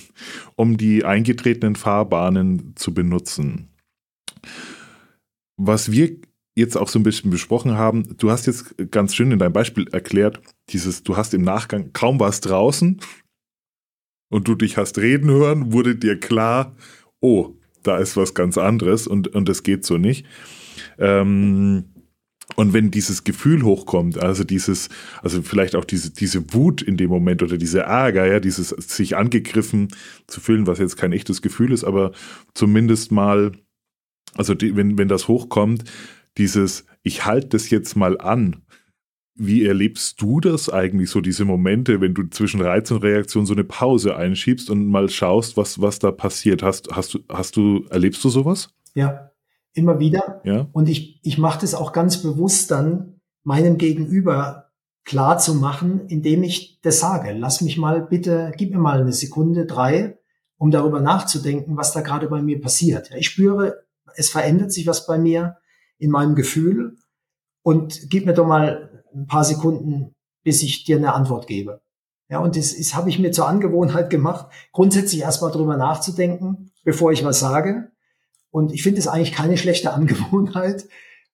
um 0.56 0.78
die 0.78 1.04
eingetretenen 1.04 1.76
Fahrbahnen 1.76 2.74
zu 2.76 2.94
benutzen. 2.94 3.70
Was 5.58 5.92
wir 5.92 6.18
jetzt 6.56 6.78
auch 6.78 6.88
so 6.88 7.00
ein 7.00 7.04
bisschen 7.04 7.32
besprochen 7.32 7.74
haben, 7.74 8.16
du 8.18 8.32
hast 8.32 8.46
jetzt 8.46 8.76
ganz 8.92 9.16
schön 9.16 9.32
in 9.32 9.40
deinem 9.40 9.54
Beispiel 9.54 9.88
erklärt, 9.92 10.42
dieses, 10.70 11.04
du 11.04 11.18
hast 11.18 11.34
im 11.34 11.42
Nachgang 11.42 11.92
kaum 11.94 12.20
was 12.20 12.42
draußen 12.42 13.02
und 14.30 14.48
du 14.48 14.56
dich 14.56 14.78
hast 14.78 14.98
reden 15.00 15.30
hören, 15.30 15.74
wurde 15.74 15.96
dir 15.96 16.20
klar, 16.20 16.76
oh, 17.20 17.56
da 17.82 17.98
ist 17.98 18.16
was 18.16 18.34
ganz 18.34 18.58
anderes 18.58 19.08
und, 19.08 19.30
und 19.30 19.50
das 19.50 19.64
geht 19.64 19.86
so 19.86 19.98
nicht. 19.98 20.26
Ähm, 20.98 21.93
und 22.56 22.74
wenn 22.74 22.92
dieses 22.92 23.24
Gefühl 23.24 23.64
hochkommt, 23.64 24.18
also 24.18 24.44
dieses, 24.44 24.90
also 25.22 25.42
vielleicht 25.42 25.76
auch 25.76 25.86
diese, 25.86 26.12
diese 26.12 26.54
Wut 26.54 26.82
in 26.82 26.98
dem 26.98 27.10
Moment 27.10 27.42
oder 27.44 27.58
diese 27.58 27.82
Ärger, 27.82 28.26
ja, 28.26 28.40
dieses 28.40 28.70
sich 28.70 29.16
angegriffen 29.16 29.90
zu 30.28 30.42
fühlen, 30.42 30.68
was 30.68 30.80
jetzt 30.80 30.98
kein 30.98 31.14
echtes 31.14 31.42
Gefühl 31.42 31.72
ist, 31.72 31.84
aber 31.84 32.12
zumindest 32.54 33.12
mal, 33.12 33.52
also 34.36 34.54
die, 34.54 34.76
wenn, 34.76 34.98
wenn 34.98 35.08
das 35.08 35.28
hochkommt, 35.28 35.84
dieses, 36.38 36.86
ich 37.04 37.26
halte 37.26 37.50
das 37.50 37.70
jetzt 37.70 37.96
mal 37.96 38.20
an. 38.20 38.64
Wie 39.36 39.66
erlebst 39.66 40.22
du 40.22 40.40
das 40.40 40.70
eigentlich, 40.70 41.10
so 41.10 41.20
diese 41.20 41.44
Momente, 41.44 42.02
wenn 42.02 42.14
du 42.14 42.28
zwischen 42.30 42.62
Reiz 42.62 42.92
und 42.92 43.02
Reaktion 43.04 43.48
so 43.48 43.54
eine 43.54 43.64
Pause 43.64 44.16
einschiebst 44.16 44.70
und 44.70 44.88
mal 44.88 45.10
schaust, 45.10 45.58
was, 45.58 45.82
was 45.82 45.98
da 45.98 46.12
passiert? 46.12 46.62
Hast, 46.62 46.90
hast, 46.92 47.16
du, 47.16 47.20
hast 47.30 47.56
du, 47.56 47.84
erlebst 47.90 48.24
du 48.24 48.30
sowas? 48.30 48.70
Ja, 48.94 49.33
immer 49.74 50.00
wieder. 50.00 50.42
Ja. 50.44 50.68
Und 50.72 50.90
ich, 50.90 51.20
ich 51.24 51.38
mache 51.38 51.62
das 51.62 51.74
auch 51.74 51.92
ganz 51.94 52.22
bewusst 52.22 52.72
dann 52.72 53.20
meinem 53.44 53.78
Gegenüber 53.78 54.72
klar 55.06 55.38
zu 55.38 55.56
machen, 55.56 56.08
indem 56.08 56.44
ich 56.44 56.80
das 56.82 57.00
sage. 57.00 57.34
Lass 57.34 57.62
mich 57.62 57.78
mal 57.78 58.02
bitte, 58.02 58.54
gib 58.58 58.72
mir 58.72 58.80
mal 58.80 59.02
eine 59.02 59.14
Sekunde, 59.14 59.66
drei, 59.66 60.18
um 60.58 60.72
darüber 60.72 61.02
nachzudenken, 61.02 61.76
was 61.76 61.92
da 61.92 62.02
gerade 62.02 62.30
bei 62.30 62.42
mir 62.42 62.62
passiert. 62.62 63.12
Ich 63.18 63.28
spüre, 63.28 63.84
es 64.16 64.30
verändert 64.30 64.72
sich 64.72 64.88
was 64.88 65.06
bei 65.06 65.18
mir 65.18 65.58
in 65.98 66.10
meinem 66.10 66.36
Gefühl 66.36 66.98
und 67.64 68.10
gib 68.10 68.26
mir 68.26 68.34
doch 68.34 68.48
mal 68.48 69.04
ein 69.14 69.28
paar 69.28 69.44
Sekunden, 69.44 70.16
bis 70.44 70.64
ich 70.64 70.86
dir 70.86 70.98
eine 70.98 71.14
Antwort 71.14 71.48
gebe. 71.48 71.82
Ja, 72.30 72.40
und 72.40 72.56
das, 72.56 72.76
das 72.76 72.96
habe 72.96 73.10
ich 73.10 73.20
mir 73.20 73.32
zur 73.32 73.48
Angewohnheit 73.48 74.10
gemacht, 74.10 74.48
grundsätzlich 74.72 75.22
erstmal 75.22 75.52
drüber 75.52 75.78
nachzudenken, 75.78 76.72
bevor 76.84 77.12
ich 77.12 77.24
was 77.24 77.40
sage. 77.40 77.92
Und 78.54 78.72
ich 78.72 78.84
finde 78.84 79.00
es 79.00 79.08
eigentlich 79.08 79.34
keine 79.34 79.58
schlechte 79.58 79.94
Angewohnheit. 79.94 80.88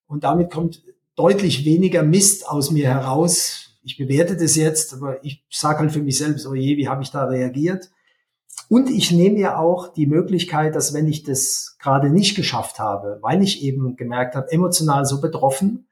Und 0.06 0.24
damit 0.24 0.50
kommt 0.50 0.82
deutlich 1.14 1.66
weniger 1.66 2.02
Mist 2.02 2.48
aus 2.48 2.70
mir 2.70 2.88
heraus. 2.88 3.76
Ich 3.82 3.98
bewerte 3.98 4.36
das 4.36 4.56
jetzt, 4.56 4.94
aber 4.94 5.22
ich 5.22 5.44
sage 5.50 5.80
halt 5.80 5.92
für 5.92 6.02
mich 6.02 6.16
selbst, 6.16 6.46
oh 6.46 6.54
je, 6.54 6.78
wie 6.78 6.88
habe 6.88 7.02
ich 7.02 7.10
da 7.10 7.26
reagiert? 7.26 7.90
Und 8.68 8.88
ich 8.88 9.10
nehme 9.10 9.38
ja 9.38 9.58
auch 9.58 9.92
die 9.92 10.06
Möglichkeit, 10.06 10.74
dass 10.74 10.94
wenn 10.94 11.08
ich 11.08 11.22
das 11.22 11.76
gerade 11.78 12.08
nicht 12.08 12.36
geschafft 12.36 12.78
habe, 12.78 13.18
weil 13.20 13.42
ich 13.42 13.62
eben 13.62 13.96
gemerkt 13.96 14.34
habe, 14.34 14.50
emotional 14.50 15.04
so 15.04 15.20
betroffen, 15.20 15.88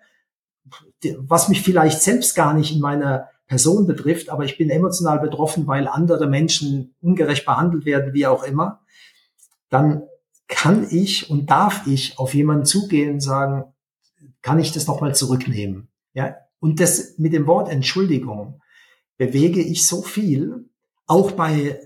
was 1.18 1.48
mich 1.48 1.62
vielleicht 1.62 2.00
selbst 2.00 2.34
gar 2.34 2.54
nicht 2.54 2.74
in 2.74 2.80
meiner 2.80 3.28
Person 3.46 3.86
betrifft, 3.86 4.30
aber 4.30 4.44
ich 4.44 4.56
bin 4.56 4.70
emotional 4.70 5.18
betroffen, 5.20 5.66
weil 5.66 5.88
andere 5.88 6.26
Menschen 6.26 6.94
ungerecht 7.02 7.44
behandelt 7.44 7.84
werden, 7.84 8.14
wie 8.14 8.26
auch 8.26 8.44
immer, 8.44 8.80
dann 9.68 10.07
kann 10.48 10.88
ich 10.90 11.30
und 11.30 11.50
darf 11.50 11.86
ich 11.86 12.18
auf 12.18 12.34
jemanden 12.34 12.64
zugehen 12.64 13.14
und 13.14 13.20
sagen, 13.20 13.64
kann 14.42 14.58
ich 14.58 14.72
das 14.72 14.86
nochmal 14.86 15.14
zurücknehmen? 15.14 15.88
Ja, 16.14 16.36
und 16.58 16.80
das 16.80 17.18
mit 17.18 17.34
dem 17.34 17.46
Wort 17.46 17.70
Entschuldigung 17.70 18.60
bewege 19.18 19.60
ich 19.60 19.86
so 19.86 20.02
viel, 20.02 20.70
auch 21.06 21.32
bei, 21.32 21.78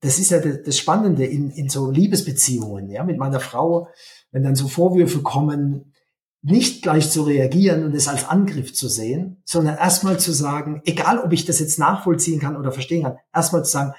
das 0.00 0.18
ist 0.18 0.30
ja 0.30 0.40
das 0.40 0.76
Spannende 0.76 1.24
in, 1.24 1.50
in 1.50 1.68
so 1.68 1.90
Liebesbeziehungen, 1.90 2.90
ja, 2.90 3.04
mit 3.04 3.18
meiner 3.18 3.40
Frau, 3.40 3.88
wenn 4.32 4.42
dann 4.42 4.56
so 4.56 4.68
Vorwürfe 4.68 5.22
kommen, 5.22 5.94
nicht 6.42 6.82
gleich 6.82 7.10
zu 7.10 7.22
reagieren 7.22 7.84
und 7.84 7.94
es 7.94 8.08
als 8.08 8.28
Angriff 8.28 8.72
zu 8.72 8.88
sehen, 8.88 9.42
sondern 9.44 9.76
erstmal 9.76 10.20
zu 10.20 10.32
sagen, 10.32 10.82
egal 10.84 11.18
ob 11.18 11.32
ich 11.32 11.44
das 11.44 11.58
jetzt 11.58 11.78
nachvollziehen 11.78 12.40
kann 12.40 12.56
oder 12.56 12.72
verstehen 12.72 13.02
kann, 13.04 13.18
erstmal 13.34 13.64
zu 13.64 13.72
sagen, 13.72 13.94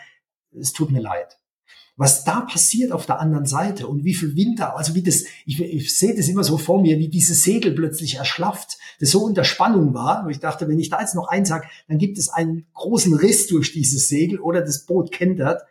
es 0.52 0.74
tut 0.74 0.92
mir 0.92 1.02
leid 1.02 1.40
was 2.00 2.24
da 2.24 2.40
passiert 2.40 2.94
auf 2.94 3.06
der 3.06 3.20
anderen 3.20 3.46
Seite 3.46 3.86
und 3.86 4.06
wie 4.06 4.14
viel 4.14 4.38
Winter, 4.38 4.78
also 4.78 4.96
wie 4.96 5.04
das, 5.04 5.26
ich, 5.46 5.60
ich 5.60 5.94
sehe 5.94 6.16
das 6.16 6.30
immer 6.30 6.46
so 6.46 6.58
vor 6.58 6.82
mir, 6.82 6.98
wie 6.98 7.10
dieses 7.10 7.44
Segel 7.44 7.74
plötzlich 7.74 8.16
erschlafft, 8.16 8.78
das 9.02 9.10
so 9.10 9.22
unter 9.22 9.44
Spannung 9.44 9.94
war, 9.94 10.24
wo 10.24 10.30
ich 10.30 10.40
dachte, 10.40 10.70
wenn 10.70 10.80
ich 10.80 10.90
da 10.90 11.02
jetzt 11.02 11.14
noch 11.14 11.28
eins 11.28 11.50
sage, 11.50 11.68
dann 11.90 11.98
gibt 11.98 12.18
es 12.18 12.30
einen 12.30 12.68
großen 12.74 13.14
Riss 13.16 13.48
durch 13.48 13.74
dieses 13.74 14.08
Segel 14.08 14.40
oder 14.40 14.62
das 14.62 14.86
Boot 14.86 15.12
kentert 15.12 15.64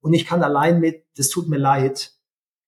und 0.00 0.14
ich 0.14 0.24
kann 0.24 0.44
allein 0.44 0.78
mit, 0.78 1.02
das 1.16 1.30
tut 1.30 1.48
mir 1.48 1.58
leid, 1.58 2.12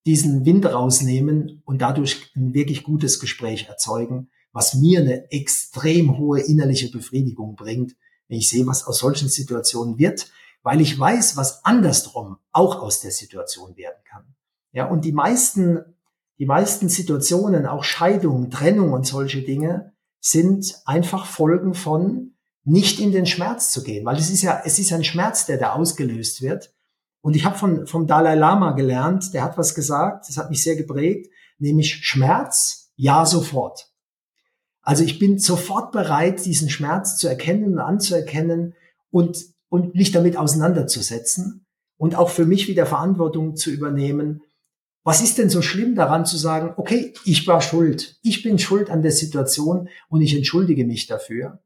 diesen 0.07 0.44
Wind 0.44 0.66
rausnehmen 0.66 1.62
und 1.64 1.83
dadurch 1.83 2.33
ein 2.35 2.53
wirklich 2.53 2.83
gutes 2.83 3.20
Gespräch 3.20 3.68
erzeugen, 3.68 4.29
was 4.50 4.74
mir 4.74 5.03
eine 5.03 5.31
extrem 5.31 6.18
hohe 6.18 6.40
innerliche 6.40 6.90
Befriedigung 6.90 7.55
bringt, 7.55 7.94
wenn 8.27 8.38
ich 8.38 8.48
sehe, 8.48 8.66
was 8.66 8.85
aus 8.88 8.98
solchen 8.98 9.29
Situationen 9.29 9.98
wird 9.98 10.33
weil 10.64 10.81
ich 10.81 10.98
weiß, 10.98 11.37
was 11.37 11.64
andersrum 11.64 12.38
auch 12.50 12.83
aus 12.83 13.00
der 13.00 13.12
Situation 13.12 13.77
werden 13.77 14.03
kann. 14.11 14.35
Ja, 14.72 14.87
und 14.87 15.05
die 15.05 15.12
meisten, 15.12 15.85
die 16.38 16.46
meisten 16.46 16.88
Situationen, 16.88 17.66
auch 17.66 17.85
Scheidung, 17.85 18.50
Trennung 18.50 18.92
und 18.92 19.07
solche 19.07 19.42
Dinge, 19.42 19.92
sind 20.20 20.81
einfach 20.87 21.27
Folgen 21.27 21.74
von 21.74 22.33
nicht 22.64 22.98
in 22.98 23.12
den 23.12 23.27
Schmerz 23.27 23.70
zu 23.70 23.85
gehen, 23.85 24.07
weil 24.07 24.16
es 24.16 24.31
ist 24.31 24.40
ja, 24.40 24.62
es 24.64 24.79
ist 24.79 24.90
ein 24.92 25.05
Schmerz, 25.05 25.44
der 25.44 25.59
da 25.59 25.74
ausgelöst 25.74 26.40
wird. 26.40 26.72
Und 27.20 27.37
ich 27.37 27.44
habe 27.44 27.59
von 27.59 27.87
vom 27.87 28.07
Dalai 28.07 28.35
Lama 28.35 28.72
gelernt, 28.72 29.35
der 29.35 29.44
hat 29.44 29.59
was 29.59 29.74
gesagt, 29.74 30.29
das 30.29 30.38
hat 30.38 30.48
mich 30.48 30.62
sehr 30.62 30.77
geprägt, 30.77 31.31
nämlich 31.59 32.07
Schmerz, 32.07 32.90
ja 32.96 33.27
sofort. 33.27 33.90
Also 34.81 35.05
ich 35.05 35.18
bin 35.18 35.38
sofort 35.38 35.92
bereit, 35.92 36.44
diesen 36.46 36.70
Schmerz 36.70 37.18
zu 37.18 37.29
erkennen 37.29 37.74
und 37.74 37.81
anzuerkennen 37.81 38.74
und 39.11 39.54
und 39.75 39.97
mich 39.97 40.13
damit 40.13 40.37
auseinanderzusetzen 40.37 41.67
und 41.99 42.15
auch 42.15 42.31
für 42.31 42.47
mich 42.47 42.69
wieder 42.69 42.87
Verantwortung 42.87 43.57
zu 43.57 43.71
übernehmen. 43.71 44.41
Was 45.03 45.21
ist 45.21 45.37
denn 45.37 45.51
so 45.51 45.63
schlimm 45.63 45.97
daran 45.97 46.27
zu 46.27 46.37
sagen, 46.37 46.75
okay, 46.77 47.13
ich 47.25 47.45
war 47.49 47.61
schuld, 47.61 48.17
ich 48.23 48.45
bin 48.45 48.61
schuld 48.61 48.89
an 48.89 49.03
der 49.03 49.11
Situation 49.11 49.89
und 50.09 50.21
ich 50.21 50.37
entschuldige 50.37 50.85
mich 50.85 51.09
dafür. 51.09 51.59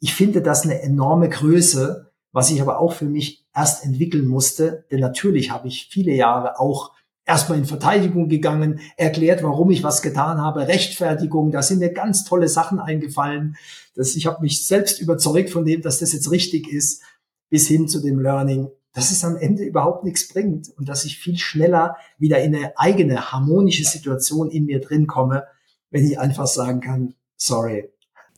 Ich 0.00 0.12
finde 0.12 0.42
das 0.42 0.64
eine 0.64 0.82
enorme 0.82 1.28
Größe, 1.28 2.10
was 2.32 2.50
ich 2.50 2.60
aber 2.60 2.80
auch 2.80 2.94
für 2.94 3.04
mich 3.04 3.46
erst 3.54 3.84
entwickeln 3.84 4.26
musste, 4.26 4.84
denn 4.90 4.98
natürlich 4.98 5.52
habe 5.52 5.68
ich 5.68 5.86
viele 5.88 6.14
Jahre 6.14 6.58
auch 6.58 6.90
erstmal 7.24 7.58
in 7.58 7.64
Verteidigung 7.64 8.28
gegangen, 8.28 8.80
erklärt, 8.96 9.44
warum 9.44 9.70
ich 9.70 9.84
was 9.84 10.02
getan 10.02 10.40
habe, 10.40 10.66
Rechtfertigung, 10.66 11.52
da 11.52 11.62
sind 11.62 11.78
mir 11.78 11.92
ganz 11.92 12.24
tolle 12.24 12.48
Sachen 12.48 12.80
eingefallen, 12.80 13.56
dass 13.94 14.16
ich 14.16 14.26
habe 14.26 14.42
mich 14.42 14.66
selbst 14.66 15.00
überzeugt 15.00 15.50
von 15.50 15.64
dem, 15.64 15.80
dass 15.80 16.00
das 16.00 16.12
jetzt 16.12 16.32
richtig 16.32 16.66
ist 16.66 17.02
bis 17.52 17.68
hin 17.68 17.86
zu 17.86 18.00
dem 18.00 18.18
Learning, 18.18 18.70
dass 18.94 19.10
es 19.10 19.22
am 19.24 19.36
Ende 19.36 19.62
überhaupt 19.62 20.04
nichts 20.04 20.26
bringt 20.26 20.70
und 20.78 20.88
dass 20.88 21.04
ich 21.04 21.18
viel 21.18 21.36
schneller 21.36 21.96
wieder 22.18 22.42
in 22.42 22.56
eine 22.56 22.72
eigene 22.78 23.30
harmonische 23.30 23.84
Situation 23.84 24.50
in 24.50 24.64
mir 24.64 24.80
drin 24.80 25.06
komme, 25.06 25.44
wenn 25.90 26.06
ich 26.06 26.18
einfach 26.18 26.46
sagen 26.46 26.80
kann, 26.80 27.12
sorry. 27.36 27.90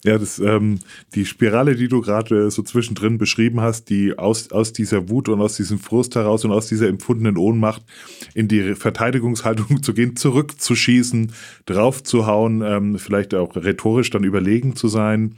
Ja, 0.03 0.19
das, 0.19 0.41
ähm, 0.41 0.81
die 1.15 1.27
Spirale, 1.27 1.77
die 1.77 1.87
du 1.87 2.01
gerade 2.01 2.51
so 2.51 2.63
zwischendrin 2.63 3.17
beschrieben 3.17 3.61
hast, 3.61 3.89
die 3.89 4.19
aus, 4.19 4.51
aus 4.51 4.73
dieser 4.73 5.09
Wut 5.09 5.29
und 5.29 5.41
aus 5.41 5.55
diesem 5.57 5.79
Frust 5.79 6.17
heraus 6.17 6.45
und 6.45 6.51
aus 6.51 6.67
dieser 6.67 6.89
empfundenen 6.89 7.37
Ohnmacht 7.37 7.85
in 8.35 8.49
die 8.49 8.75
Verteidigungshaltung 8.75 9.81
zu 9.85 9.95
gehen, 9.95 10.17
zurückzuschießen, 10.17 11.33
draufzuhauen, 11.67 12.63
ähm, 12.63 12.99
vielleicht 12.99 13.33
auch 13.33 13.55
rhetorisch 13.55 14.11
dann 14.11 14.25
überlegen 14.25 14.75
zu 14.75 14.89
sein, 14.89 15.37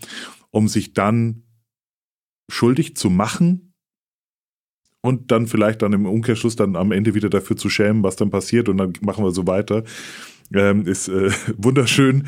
um 0.50 0.66
sich 0.66 0.94
dann 0.94 1.42
schuldig 2.48 2.96
zu 2.96 3.10
machen 3.10 3.65
und 5.06 5.30
dann 5.30 5.46
vielleicht 5.46 5.82
dann 5.82 5.92
im 5.92 6.06
Umkehrschluss 6.06 6.56
dann 6.56 6.76
am 6.76 6.92
Ende 6.92 7.14
wieder 7.14 7.30
dafür 7.30 7.56
zu 7.56 7.68
schämen, 7.68 8.02
was 8.02 8.16
dann 8.16 8.30
passiert 8.30 8.68
und 8.68 8.78
dann 8.78 8.92
machen 9.00 9.24
wir 9.24 9.30
so 9.30 9.46
weiter. 9.46 9.84
Ähm, 10.52 10.86
ist 10.86 11.08
äh, 11.08 11.30
wunderschön. 11.56 12.24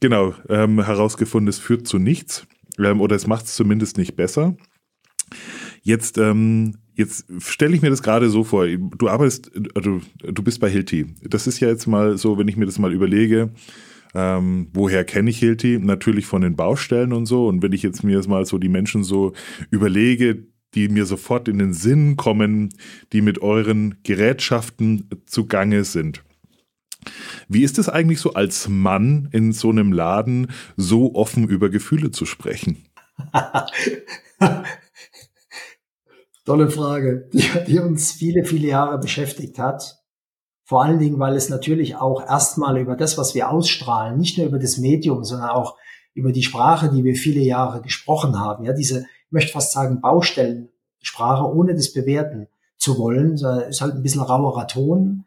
Genau, 0.00 0.34
ähm, 0.48 0.82
herausgefunden, 0.82 1.48
es 1.48 1.58
führt 1.58 1.86
zu 1.86 1.98
nichts 1.98 2.46
ähm, 2.78 3.00
oder 3.00 3.16
es 3.16 3.26
macht 3.26 3.46
es 3.46 3.54
zumindest 3.54 3.98
nicht 3.98 4.16
besser. 4.16 4.56
Jetzt, 5.82 6.18
ähm, 6.18 6.74
Jetzt 6.94 7.24
stelle 7.38 7.74
ich 7.74 7.80
mir 7.80 7.88
das 7.88 8.02
gerade 8.02 8.28
so 8.28 8.44
vor, 8.44 8.66
du 8.66 9.08
arbeitest, 9.08 9.50
also 9.74 10.02
du 10.22 10.42
bist 10.42 10.60
bei 10.60 10.68
Hilti. 10.68 11.06
Das 11.22 11.46
ist 11.46 11.58
ja 11.58 11.68
jetzt 11.68 11.86
mal 11.86 12.18
so, 12.18 12.36
wenn 12.36 12.48
ich 12.48 12.58
mir 12.58 12.66
das 12.66 12.78
mal 12.78 12.92
überlege, 12.92 13.50
ähm, 14.14 14.68
woher 14.74 15.04
kenne 15.04 15.30
ich 15.30 15.38
Hilti? 15.38 15.78
Natürlich 15.80 16.26
von 16.26 16.42
den 16.42 16.54
Baustellen 16.54 17.14
und 17.14 17.24
so. 17.24 17.48
Und 17.48 17.62
wenn 17.62 17.72
ich 17.72 17.82
jetzt 17.82 18.04
mir 18.04 18.16
jetzt 18.16 18.28
mal 18.28 18.44
so 18.44 18.58
die 18.58 18.68
Menschen 18.68 19.04
so 19.04 19.32
überlege, 19.70 20.46
die 20.74 20.88
mir 20.88 21.06
sofort 21.06 21.48
in 21.48 21.58
den 21.58 21.72
Sinn 21.72 22.16
kommen, 22.16 22.70
die 23.12 23.20
mit 23.20 23.42
euren 23.42 23.96
Gerätschaften 24.02 25.08
zugange 25.26 25.84
sind. 25.84 26.22
Wie 27.48 27.64
ist 27.64 27.78
es 27.78 27.88
eigentlich 27.88 28.20
so 28.20 28.34
als 28.34 28.68
Mann 28.68 29.28
in 29.32 29.52
so 29.52 29.70
einem 29.70 29.92
Laden 29.92 30.52
so 30.76 31.14
offen 31.14 31.48
über 31.48 31.68
Gefühle 31.68 32.10
zu 32.10 32.26
sprechen? 32.26 32.84
Tolle 36.44 36.70
Frage, 36.70 37.28
die, 37.32 37.44
die, 37.66 37.78
uns 37.78 38.12
viele, 38.12 38.44
viele 38.44 38.68
Jahre 38.68 38.98
beschäftigt 38.98 39.58
hat. 39.58 39.98
Vor 40.64 40.82
allen 40.82 40.98
Dingen, 40.98 41.18
weil 41.18 41.36
es 41.36 41.48
natürlich 41.48 41.96
auch 41.96 42.26
erstmal 42.26 42.78
über 42.78 42.96
das, 42.96 43.18
was 43.18 43.34
wir 43.34 43.50
ausstrahlen, 43.50 44.18
nicht 44.18 44.38
nur 44.38 44.46
über 44.46 44.58
das 44.58 44.78
Medium, 44.78 45.24
sondern 45.24 45.50
auch 45.50 45.76
über 46.14 46.32
die 46.32 46.42
Sprache, 46.42 46.90
die 46.90 47.04
wir 47.04 47.14
viele 47.14 47.40
Jahre 47.40 47.80
gesprochen 47.80 48.38
haben. 48.38 48.64
Ja, 48.64 48.72
diese, 48.72 49.06
möchte 49.32 49.52
fast 49.52 49.72
sagen, 49.72 50.00
Baustellensprache, 50.00 51.44
ohne 51.44 51.74
das 51.74 51.92
bewerten 51.92 52.48
zu 52.76 52.98
wollen. 52.98 53.34
Ist 53.34 53.80
halt 53.80 53.94
ein 53.94 54.02
bisschen 54.02 54.22
rauerer 54.22 54.66
Ton. 54.66 55.24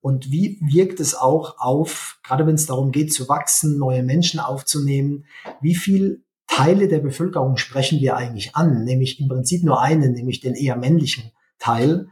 Und 0.00 0.30
wie 0.30 0.58
wirkt 0.62 0.98
es 1.00 1.14
auch 1.14 1.58
auf, 1.58 2.18
gerade 2.22 2.46
wenn 2.46 2.54
es 2.54 2.66
darum 2.66 2.90
geht 2.90 3.12
zu 3.12 3.28
wachsen, 3.28 3.78
neue 3.78 4.02
Menschen 4.02 4.40
aufzunehmen, 4.40 5.26
wie 5.60 5.74
viel 5.74 6.22
Teile 6.46 6.88
der 6.88 7.00
Bevölkerung 7.00 7.56
sprechen 7.58 8.00
wir 8.00 8.16
eigentlich 8.16 8.56
an, 8.56 8.84
nämlich 8.84 9.20
im 9.20 9.28
Prinzip 9.28 9.62
nur 9.62 9.80
einen, 9.80 10.12
nämlich 10.12 10.40
den 10.40 10.54
eher 10.54 10.76
männlichen 10.76 11.32
Teil. 11.58 12.08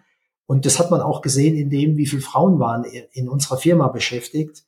Und 0.46 0.64
das 0.64 0.78
hat 0.78 0.90
man 0.90 1.00
auch 1.00 1.22
gesehen 1.22 1.56
in 1.56 1.70
dem, 1.70 1.96
wie 1.96 2.06
viele 2.06 2.22
Frauen 2.22 2.58
waren 2.58 2.84
in 2.84 3.28
unserer 3.28 3.56
Firma 3.56 3.88
beschäftigt, 3.88 4.64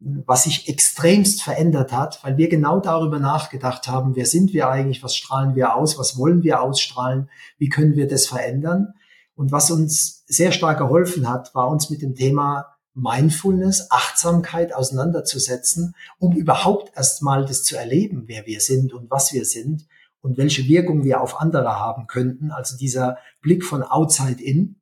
was 0.00 0.44
sich 0.44 0.68
extremst 0.68 1.42
verändert 1.42 1.92
hat, 1.92 2.24
weil 2.24 2.38
wir 2.38 2.48
genau 2.48 2.80
darüber 2.80 3.18
nachgedacht 3.18 3.86
haben, 3.86 4.16
wer 4.16 4.24
sind 4.24 4.54
wir 4.54 4.70
eigentlich, 4.70 5.02
was 5.02 5.14
strahlen 5.14 5.54
wir 5.54 5.74
aus, 5.76 5.98
was 5.98 6.16
wollen 6.16 6.42
wir 6.42 6.62
ausstrahlen, 6.62 7.28
wie 7.58 7.68
können 7.68 7.96
wir 7.96 8.08
das 8.08 8.26
verändern. 8.26 8.94
Und 9.34 9.52
was 9.52 9.70
uns 9.70 10.24
sehr 10.26 10.52
stark 10.52 10.78
geholfen 10.78 11.28
hat, 11.28 11.54
war 11.54 11.68
uns 11.68 11.90
mit 11.90 12.00
dem 12.00 12.14
Thema 12.14 12.76
Mindfulness, 12.94 13.90
Achtsamkeit 13.90 14.74
auseinanderzusetzen, 14.74 15.94
um 16.18 16.34
überhaupt 16.34 16.96
erstmal 16.96 17.44
das 17.44 17.62
zu 17.62 17.76
erleben, 17.76 18.24
wer 18.26 18.46
wir 18.46 18.60
sind 18.60 18.92
und 18.92 19.10
was 19.10 19.32
wir 19.32 19.44
sind 19.44 19.86
und 20.22 20.38
welche 20.38 20.66
Wirkung 20.66 21.04
wir 21.04 21.20
auf 21.20 21.40
andere 21.40 21.78
haben 21.78 22.06
könnten. 22.06 22.50
Also 22.50 22.76
dieser 22.76 23.18
Blick 23.42 23.64
von 23.64 23.82
outside 23.82 24.42
in. 24.42 24.76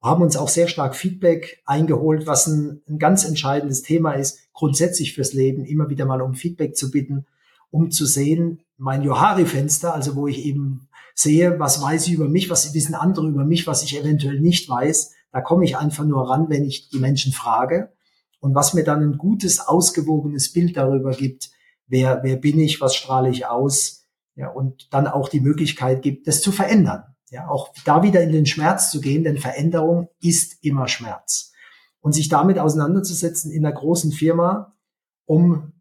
Wir 0.00 0.10
haben 0.10 0.22
uns 0.22 0.36
auch 0.36 0.48
sehr 0.48 0.68
stark 0.68 0.96
Feedback 0.96 1.62
eingeholt, 1.64 2.26
was 2.26 2.46
ein, 2.46 2.82
ein 2.88 2.98
ganz 2.98 3.24
entscheidendes 3.24 3.82
Thema 3.82 4.12
ist, 4.12 4.43
grundsätzlich 4.54 5.14
fürs 5.14 5.34
Leben, 5.34 5.64
immer 5.64 5.90
wieder 5.90 6.06
mal 6.06 6.22
um 6.22 6.34
Feedback 6.34 6.76
zu 6.76 6.90
bitten, 6.90 7.26
um 7.70 7.90
zu 7.90 8.06
sehen, 8.06 8.60
mein 8.78 9.02
Johari-Fenster, 9.02 9.94
also 9.94 10.16
wo 10.16 10.26
ich 10.26 10.44
eben 10.46 10.88
sehe, 11.14 11.58
was 11.58 11.82
weiß 11.82 12.06
ich 12.06 12.14
über 12.14 12.28
mich, 12.28 12.50
was 12.50 12.72
wissen 12.72 12.94
andere 12.94 13.28
über 13.28 13.44
mich, 13.44 13.66
was 13.66 13.82
ich 13.82 13.98
eventuell 13.98 14.40
nicht 14.40 14.68
weiß, 14.68 15.12
da 15.32 15.40
komme 15.40 15.64
ich 15.64 15.76
einfach 15.76 16.04
nur 16.04 16.30
ran, 16.30 16.48
wenn 16.48 16.64
ich 16.64 16.88
die 16.88 16.98
Menschen 16.98 17.32
frage. 17.32 17.92
Und 18.38 18.54
was 18.54 18.74
mir 18.74 18.84
dann 18.84 19.02
ein 19.02 19.18
gutes, 19.18 19.58
ausgewogenes 19.58 20.52
Bild 20.52 20.76
darüber 20.76 21.12
gibt, 21.12 21.50
wer, 21.86 22.20
wer 22.22 22.36
bin 22.36 22.60
ich, 22.60 22.80
was 22.80 22.94
strahle 22.94 23.30
ich 23.30 23.46
aus, 23.46 24.04
ja, 24.36 24.48
und 24.48 24.92
dann 24.92 25.06
auch 25.06 25.28
die 25.28 25.40
Möglichkeit 25.40 26.02
gibt, 26.02 26.26
das 26.28 26.40
zu 26.40 26.52
verändern. 26.52 27.02
Ja, 27.30 27.48
auch 27.48 27.72
da 27.84 28.02
wieder 28.02 28.22
in 28.22 28.32
den 28.32 28.46
Schmerz 28.46 28.90
zu 28.90 29.00
gehen, 29.00 29.24
denn 29.24 29.38
Veränderung 29.38 30.08
ist 30.20 30.62
immer 30.62 30.86
Schmerz. 30.86 31.52
Und 32.04 32.12
sich 32.12 32.28
damit 32.28 32.58
auseinanderzusetzen 32.58 33.50
in 33.50 33.64
einer 33.64 33.74
großen 33.74 34.12
Firma, 34.12 34.76
um 35.24 35.72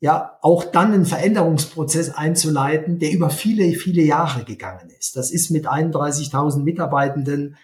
ja 0.00 0.38
auch 0.40 0.64
dann 0.64 0.94
einen 0.94 1.04
Veränderungsprozess 1.04 2.14
einzuleiten, 2.14 2.98
der 2.98 3.12
über 3.12 3.28
viele, 3.28 3.72
viele 3.74 4.02
Jahre 4.02 4.44
gegangen 4.44 4.88
ist. 4.98 5.16
Das 5.16 5.30
ist 5.30 5.50
mit 5.50 5.68
31.000 5.68 6.62
Mitarbeitenden 6.62 7.56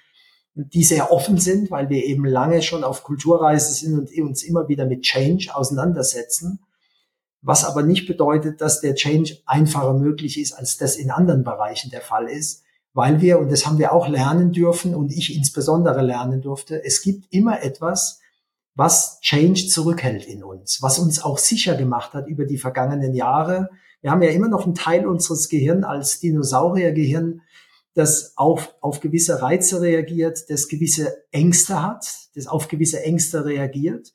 die 0.55 0.85
sehr 0.85 1.11
offen 1.11 1.39
sind, 1.39 1.71
weil 1.71 1.89
wir 1.89 2.05
eben 2.05 2.27
lange 2.27 2.63
schon 2.63 2.85
auf 2.85 3.05
Kulturreise 3.05 3.73
sind 3.73 3.99
und 3.99 4.19
uns 4.23 4.43
immer 4.43 4.69
wieder 4.69 4.85
mit 4.85 5.03
Change 5.03 5.55
auseinandersetzen. 5.55 6.61
Was 7.41 7.65
aber 7.65 7.83
nicht 7.83 8.07
bedeutet, 8.07 8.61
dass 8.61 8.81
der 8.81 8.95
Change 8.95 9.39
einfacher 9.47 9.95
möglich 9.95 10.39
ist, 10.39 10.53
als 10.53 10.77
das 10.77 10.97
in 10.97 11.11
anderen 11.11 11.43
Bereichen 11.43 11.91
der 11.91 12.03
Fall 12.03 12.29
ist, 12.29 12.62
weil 12.95 13.21
wir, 13.21 13.39
und 13.39 13.51
das 13.51 13.67
haben 13.67 13.79
wir 13.79 13.93
auch 13.93 14.09
lernen 14.09 14.53
dürfen 14.53 14.95
und 14.95 15.13
ich 15.13 15.37
insbesondere 15.37 16.03
lernen 16.03 16.43
durfte, 16.43 16.85
es 16.85 17.03
gibt 17.03 17.33
immer 17.33 17.63
etwas, 17.63 18.21
was 18.75 19.21
Change 19.21 19.67
zurückhält 19.69 20.27
in 20.27 20.43
uns, 20.43 20.81
was 20.83 20.99
uns 20.99 21.23
auch 21.23 21.39
sicher 21.39 21.75
gemacht 21.75 22.15
hat 22.15 22.27
über 22.27 22.45
die 22.45 22.59
vergangenen 22.59 23.15
Jahre. 23.15 23.71
Wir 24.01 24.11
haben 24.11 24.23
ja 24.23 24.31
immer 24.31 24.49
noch 24.49 24.65
einen 24.65 24.75
Teil 24.75 25.07
unseres 25.07 25.49
Gehirns 25.49 25.85
als 25.85 26.21
Dinosauriergehirn, 26.21 27.43
das 27.95 28.33
auf, 28.37 28.75
auf 28.81 29.01
gewisse 29.01 29.43
Reize 29.43 29.83
reagiert, 29.83 30.49
das 30.49 30.69
gewisse 30.69 31.15
Ängste 31.31 31.83
hat, 31.83 32.07
das 32.35 32.47
auf 32.47 32.69
gewisse 32.69 33.03
Ängste 33.03 33.45
reagiert 33.45 34.15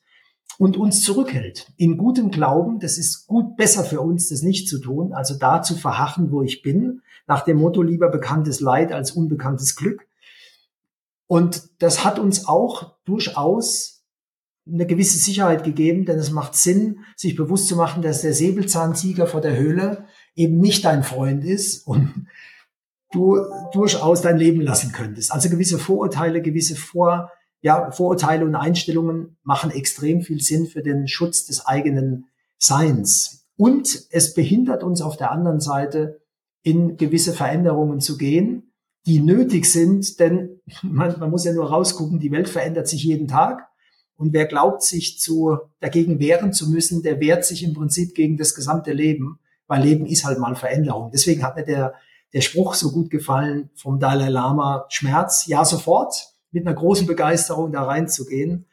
und 0.58 0.76
uns 0.76 1.02
zurückhält. 1.02 1.72
In 1.76 1.96
gutem 1.96 2.30
Glauben, 2.30 2.80
das 2.80 2.98
ist 2.98 3.26
gut 3.26 3.56
besser 3.56 3.84
für 3.84 4.00
uns, 4.00 4.28
das 4.28 4.42
nicht 4.42 4.68
zu 4.68 4.80
tun, 4.80 5.12
also 5.12 5.34
da 5.38 5.62
zu 5.62 5.76
verharren, 5.76 6.32
wo 6.32 6.42
ich 6.42 6.62
bin, 6.62 7.02
nach 7.26 7.42
dem 7.42 7.58
Motto 7.58 7.80
lieber 7.80 8.10
bekanntes 8.10 8.60
Leid 8.60 8.92
als 8.92 9.12
unbekanntes 9.12 9.76
Glück. 9.76 10.06
Und 11.28 11.62
das 11.78 12.04
hat 12.04 12.18
uns 12.18 12.46
auch 12.48 12.96
durchaus 13.04 14.02
eine 14.66 14.86
gewisse 14.86 15.18
Sicherheit 15.18 15.62
gegeben, 15.62 16.04
denn 16.04 16.18
es 16.18 16.30
macht 16.30 16.54
Sinn, 16.56 17.00
sich 17.16 17.36
bewusst 17.36 17.68
zu 17.68 17.76
machen, 17.76 18.02
dass 18.02 18.22
der 18.22 18.34
Säbelzahntiger 18.34 19.26
vor 19.26 19.40
der 19.40 19.56
Höhle 19.56 20.06
eben 20.34 20.58
nicht 20.58 20.84
dein 20.84 21.04
Freund 21.04 21.44
ist 21.44 21.86
und 21.86 22.26
du 23.12 23.38
durchaus 23.72 24.20
dein 24.20 24.36
Leben 24.36 24.60
lassen 24.60 24.92
könntest. 24.92 25.32
Also 25.32 25.48
gewisse 25.48 25.78
Vorurteile, 25.78 26.42
gewisse 26.42 26.76
Vor, 26.76 27.30
ja, 27.60 27.90
Vorurteile 27.90 28.44
und 28.44 28.54
Einstellungen 28.54 29.36
machen 29.42 29.70
extrem 29.70 30.22
viel 30.22 30.40
Sinn 30.40 30.66
für 30.66 30.82
den 30.82 31.08
Schutz 31.08 31.46
des 31.46 31.66
eigenen 31.66 32.26
Seins. 32.56 33.46
Und 33.56 34.06
es 34.10 34.34
behindert 34.34 34.82
uns 34.82 35.02
auf 35.02 35.16
der 35.16 35.32
anderen 35.32 35.60
Seite, 35.60 36.20
in 36.62 36.96
gewisse 36.96 37.32
Veränderungen 37.32 38.00
zu 38.00 38.18
gehen, 38.18 38.72
die 39.06 39.20
nötig 39.20 39.66
sind, 39.66 40.20
denn 40.20 40.60
man, 40.82 41.18
man 41.18 41.30
muss 41.30 41.44
ja 41.44 41.52
nur 41.52 41.68
rausgucken, 41.68 42.20
die 42.20 42.32
Welt 42.32 42.48
verändert 42.48 42.88
sich 42.88 43.04
jeden 43.04 43.28
Tag. 43.28 43.68
Und 44.16 44.32
wer 44.32 44.46
glaubt, 44.46 44.82
sich 44.82 45.20
zu, 45.20 45.58
dagegen 45.80 46.18
wehren 46.18 46.52
zu 46.52 46.68
müssen, 46.68 47.02
der 47.02 47.20
wehrt 47.20 47.44
sich 47.44 47.62
im 47.62 47.74
Prinzip 47.74 48.14
gegen 48.14 48.36
das 48.36 48.54
gesamte 48.54 48.92
Leben, 48.92 49.38
weil 49.68 49.82
Leben 49.82 50.06
ist 50.06 50.24
halt 50.24 50.40
mal 50.40 50.56
Veränderung. 50.56 51.10
Deswegen 51.12 51.44
hat 51.44 51.56
mir 51.56 51.64
der 51.64 51.94
der 52.32 52.40
Spruch 52.40 52.74
so 52.74 52.90
gut 52.90 53.10
gefallen 53.10 53.70
vom 53.74 53.98
Dalai 53.98 54.28
Lama, 54.28 54.86
Schmerz, 54.88 55.46
ja 55.46 55.64
sofort, 55.64 56.34
mit 56.50 56.66
einer 56.66 56.74
großen 56.74 57.06
Begeisterung 57.06 57.72
da 57.72 57.82
reinzugehen. 57.82 58.66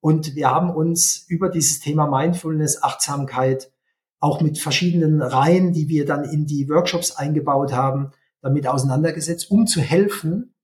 Und 0.00 0.34
wir 0.34 0.50
haben 0.50 0.70
uns 0.70 1.26
über 1.28 1.48
dieses 1.48 1.80
Thema 1.80 2.06
Mindfulness, 2.06 2.82
Achtsamkeit, 2.82 3.70
auch 4.18 4.40
mit 4.40 4.58
verschiedenen 4.58 5.22
Reihen, 5.22 5.72
die 5.72 5.88
wir 5.88 6.04
dann 6.04 6.24
in 6.24 6.46
die 6.46 6.68
Workshops 6.68 7.12
eingebaut 7.12 7.72
haben, 7.72 8.10
damit 8.42 8.66
auseinandergesetzt, 8.66 9.50
um 9.50 9.66
zu 9.66 9.80
helfen, 9.80 10.54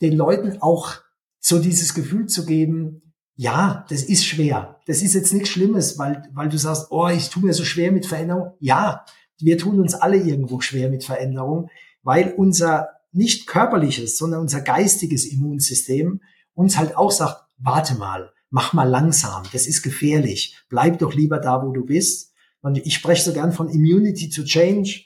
den 0.00 0.16
Leuten 0.16 0.58
auch 0.60 0.96
so 1.38 1.58
dieses 1.58 1.94
Gefühl 1.94 2.26
zu 2.26 2.44
geben, 2.44 3.02
ja, 3.34 3.86
das 3.88 4.02
ist 4.02 4.26
schwer. 4.26 4.80
Das 4.86 5.02
ist 5.02 5.14
jetzt 5.14 5.32
nichts 5.32 5.48
Schlimmes, 5.48 5.98
weil, 5.98 6.28
weil 6.34 6.48
du 6.48 6.58
sagst, 6.58 6.88
oh, 6.90 7.08
ich 7.08 7.30
tue 7.30 7.42
mir 7.42 7.54
so 7.54 7.64
schwer 7.64 7.90
mit 7.90 8.06
Veränderung. 8.06 8.52
Ja, 8.58 9.04
wir 9.38 9.56
tun 9.56 9.80
uns 9.80 9.94
alle 9.94 10.18
irgendwo 10.18 10.60
schwer 10.60 10.90
mit 10.90 11.04
Veränderung, 11.04 11.70
weil 12.02 12.34
unser 12.36 12.99
nicht 13.12 13.46
körperliches, 13.46 14.16
sondern 14.18 14.40
unser 14.40 14.60
geistiges 14.60 15.26
Immunsystem 15.26 16.20
uns 16.54 16.78
halt 16.78 16.96
auch 16.96 17.10
sagt, 17.10 17.44
warte 17.58 17.94
mal, 17.94 18.32
mach 18.50 18.72
mal 18.72 18.88
langsam, 18.88 19.44
das 19.52 19.66
ist 19.66 19.82
gefährlich, 19.82 20.56
bleib 20.68 20.98
doch 20.98 21.14
lieber 21.14 21.38
da, 21.38 21.64
wo 21.64 21.72
du 21.72 21.84
bist. 21.84 22.32
Und 22.60 22.76
ich 22.78 22.94
spreche 22.94 23.22
so 23.22 23.32
gern 23.32 23.52
von 23.52 23.68
Immunity 23.68 24.28
to 24.28 24.42
Change. 24.42 25.04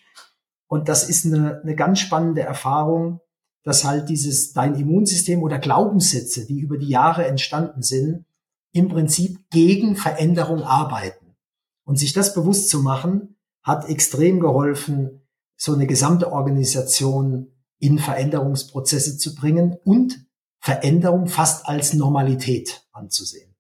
Und 0.66 0.88
das 0.88 1.08
ist 1.08 1.26
eine, 1.26 1.60
eine 1.62 1.76
ganz 1.76 2.00
spannende 2.00 2.42
Erfahrung, 2.42 3.20
dass 3.62 3.84
halt 3.84 4.08
dieses, 4.08 4.52
dein 4.52 4.74
Immunsystem 4.74 5.42
oder 5.42 5.58
Glaubenssätze, 5.58 6.46
die 6.46 6.60
über 6.60 6.78
die 6.78 6.88
Jahre 6.88 7.26
entstanden 7.26 7.82
sind, 7.82 8.24
im 8.72 8.88
Prinzip 8.88 9.38
gegen 9.50 9.96
Veränderung 9.96 10.62
arbeiten. 10.62 11.36
Und 11.84 11.98
sich 11.98 12.12
das 12.12 12.34
bewusst 12.34 12.70
zu 12.70 12.82
machen, 12.82 13.36
hat 13.62 13.88
extrem 13.88 14.40
geholfen, 14.40 15.22
so 15.56 15.72
eine 15.72 15.86
gesamte 15.86 16.32
Organisation 16.32 17.53
in 17.84 17.98
Veränderungsprozesse 17.98 19.18
zu 19.18 19.34
bringen 19.34 19.76
und 19.84 20.24
Veränderung 20.60 21.26
fast 21.26 21.66
als 21.68 21.92
Normalität 21.92 22.86
anzusehen. 22.92 23.54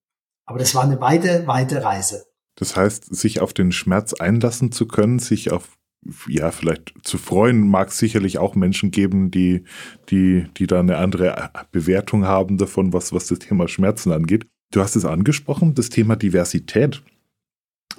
Aber 0.46 0.58
das 0.58 0.74
war 0.74 0.82
eine 0.82 0.98
weite, 0.98 1.46
weite 1.46 1.84
Reise. 1.84 2.24
Das 2.56 2.74
heißt, 2.74 3.14
sich 3.14 3.40
auf 3.40 3.52
den 3.52 3.70
Schmerz 3.70 4.14
einlassen 4.14 4.72
zu 4.72 4.86
können, 4.86 5.18
sich 5.18 5.52
auf 5.52 5.76
ja, 6.28 6.50
vielleicht 6.50 6.94
zu 7.02 7.18
freuen, 7.18 7.68
mag 7.68 7.88
es 7.88 7.98
sicherlich 7.98 8.38
auch 8.38 8.54
Menschen 8.54 8.90
geben, 8.90 9.30
die, 9.30 9.64
die, 10.10 10.46
die 10.56 10.66
da 10.66 10.80
eine 10.80 10.98
andere 10.98 11.50
Bewertung 11.70 12.24
haben 12.24 12.58
davon, 12.58 12.92
was, 12.92 13.12
was 13.12 13.26
das 13.26 13.38
Thema 13.38 13.68
Schmerzen 13.68 14.12
angeht. 14.12 14.46
Du 14.70 14.80
hast 14.80 14.96
es 14.96 15.04
angesprochen, 15.04 15.74
das 15.74 15.88
Thema 15.88 16.16
Diversität. 16.16 17.02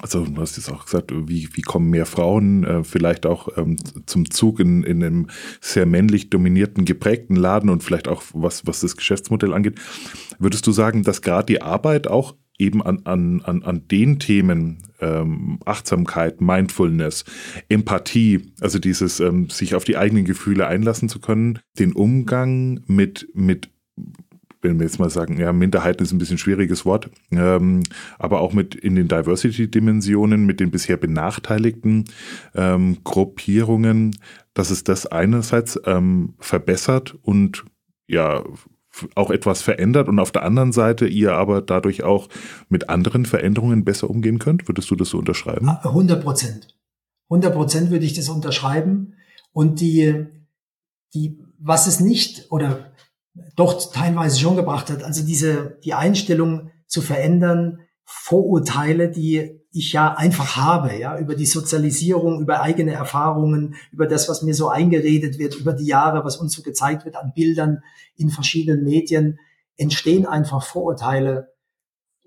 Also 0.02 0.26
du 0.26 0.42
hast 0.42 0.58
jetzt 0.58 0.70
auch 0.72 0.86
gesagt, 0.86 1.12
wie, 1.14 1.50
wie 1.54 1.62
kommen 1.62 1.90
mehr 1.90 2.06
Frauen 2.06 2.64
äh, 2.64 2.84
vielleicht 2.84 3.26
auch 3.26 3.58
ähm, 3.58 3.78
zum 4.06 4.30
Zug 4.30 4.60
in, 4.60 4.84
in 4.84 5.04
einem 5.04 5.28
sehr 5.62 5.86
männlich 5.86 6.30
dominierten, 6.30 6.86
geprägten 6.86 7.36
Laden 7.36 7.70
und 7.70 7.84
vielleicht 7.84 8.08
auch 8.08 8.24
was, 8.34 8.68
was 8.68 8.82
das 8.82 8.98
Geschäftsmodell 8.98 9.54
angeht. 9.54 9.80
Würdest 10.38 10.68
du 10.68 10.72
sagen, 10.72 11.04
dass 11.04 11.22
gerade 11.22 11.46
die 11.46 11.62
Arbeit 11.62 12.08
auch 12.08 12.36
eben 12.58 12.82
an, 12.84 13.02
an, 13.06 13.42
an, 13.42 13.64
an 13.64 13.88
den 13.90 14.20
Themen 14.20 14.84
ähm, 15.02 15.60
Achtsamkeit, 15.66 16.42
Mindfulness, 16.42 17.26
Empathie, 17.70 18.54
also 18.62 18.80
dieses 18.80 19.20
ähm, 19.20 19.50
sich 19.50 19.76
auf 19.76 19.84
die 19.84 19.98
eigenen 19.98 20.26
Gefühle 20.26 20.68
einlassen 20.68 21.10
zu 21.10 21.20
können, 21.20 21.60
den 21.80 21.94
Umgang 21.94 22.82
mit, 22.88 23.28
mit 23.34 23.70
wenn 24.66 24.80
wir 24.80 24.86
jetzt 24.86 25.00
mal 25.00 25.10
sagen, 25.10 25.40
ja, 25.40 25.54
Minderheiten 25.54 26.04
ist 26.04 26.12
ein 26.12 26.18
bisschen 26.18 26.38
schwieriges 26.38 26.86
Wort, 26.86 27.10
ähm, 27.32 27.84
aber 28.18 28.42
auch 28.42 28.54
mit 28.54 28.76
in 28.76 28.96
den 28.96 29.08
Diversity-Dimensionen, 29.08 30.46
mit 30.46 30.60
den 30.60 30.72
bisher 30.72 30.98
benachteiligten 30.98 32.06
ähm, 32.56 32.98
Gruppierungen, 33.04 34.18
dass 34.54 34.72
es 34.72 34.84
das 34.84 35.06
einerseits 35.06 35.80
ähm, 35.86 36.34
verbessert 36.40 37.16
und 37.22 37.66
ja 38.08 38.44
auch 39.16 39.30
etwas 39.30 39.62
verändert 39.62 40.08
und 40.08 40.20
auf 40.20 40.32
der 40.32 40.44
anderen 40.44 40.72
Seite 40.72 41.06
ihr 41.08 41.34
aber 41.34 41.62
dadurch 41.62 42.04
auch 42.04 42.30
mit 42.70 42.90
anderen 42.90 43.26
Veränderungen 43.26 43.84
besser 43.84 44.10
umgehen 44.10 44.40
könnt? 44.40 44.68
Würdest 44.68 44.90
du 44.90 44.96
das 44.96 45.10
so 45.10 45.18
unterschreiben? 45.18 45.68
100 45.68 46.24
Prozent. 46.24 46.76
100 47.30 47.54
Prozent 47.54 47.92
würde 47.92 48.06
ich 48.06 48.14
das 48.14 48.30
unterschreiben. 48.30 49.16
Und 49.52 49.82
die, 49.82 50.28
die, 51.14 51.40
was 51.60 51.88
es 51.88 52.00
nicht 52.00 52.52
oder 52.52 52.94
doch 53.56 53.92
teilweise 53.92 54.40
schon 54.40 54.56
gebracht 54.56 54.90
hat, 54.90 55.04
also 55.04 55.26
diese, 55.26 55.78
die 55.84 55.94
Einstellung 55.94 56.72
zu 56.88 57.02
verändern, 57.02 57.80
Vorurteile, 58.06 59.10
die 59.10 59.62
ich 59.72 59.92
ja 59.92 60.14
einfach 60.14 60.56
habe, 60.56 60.96
ja, 60.98 61.18
über 61.18 61.36
die 61.36 61.48
Sozialisierung, 61.48 62.40
über 62.40 62.62
eigene 62.62 62.94
Erfahrungen, 62.94 63.76
über 63.92 64.08
das, 64.08 64.30
was 64.30 64.42
mir 64.42 64.54
so 64.54 64.70
eingeredet 64.70 65.40
wird, 65.40 65.56
über 65.56 65.74
die 65.74 65.88
Jahre, 65.88 66.24
was 66.24 66.38
uns 66.38 66.54
so 66.54 66.62
gezeigt 66.62 67.04
wird 67.04 67.16
an 67.18 67.34
Bildern 67.36 67.82
in 68.16 68.30
verschiedenen 68.30 68.84
Medien, 68.84 69.40
entstehen 69.76 70.26
einfach 70.26 70.64
Vorurteile. 70.64 71.52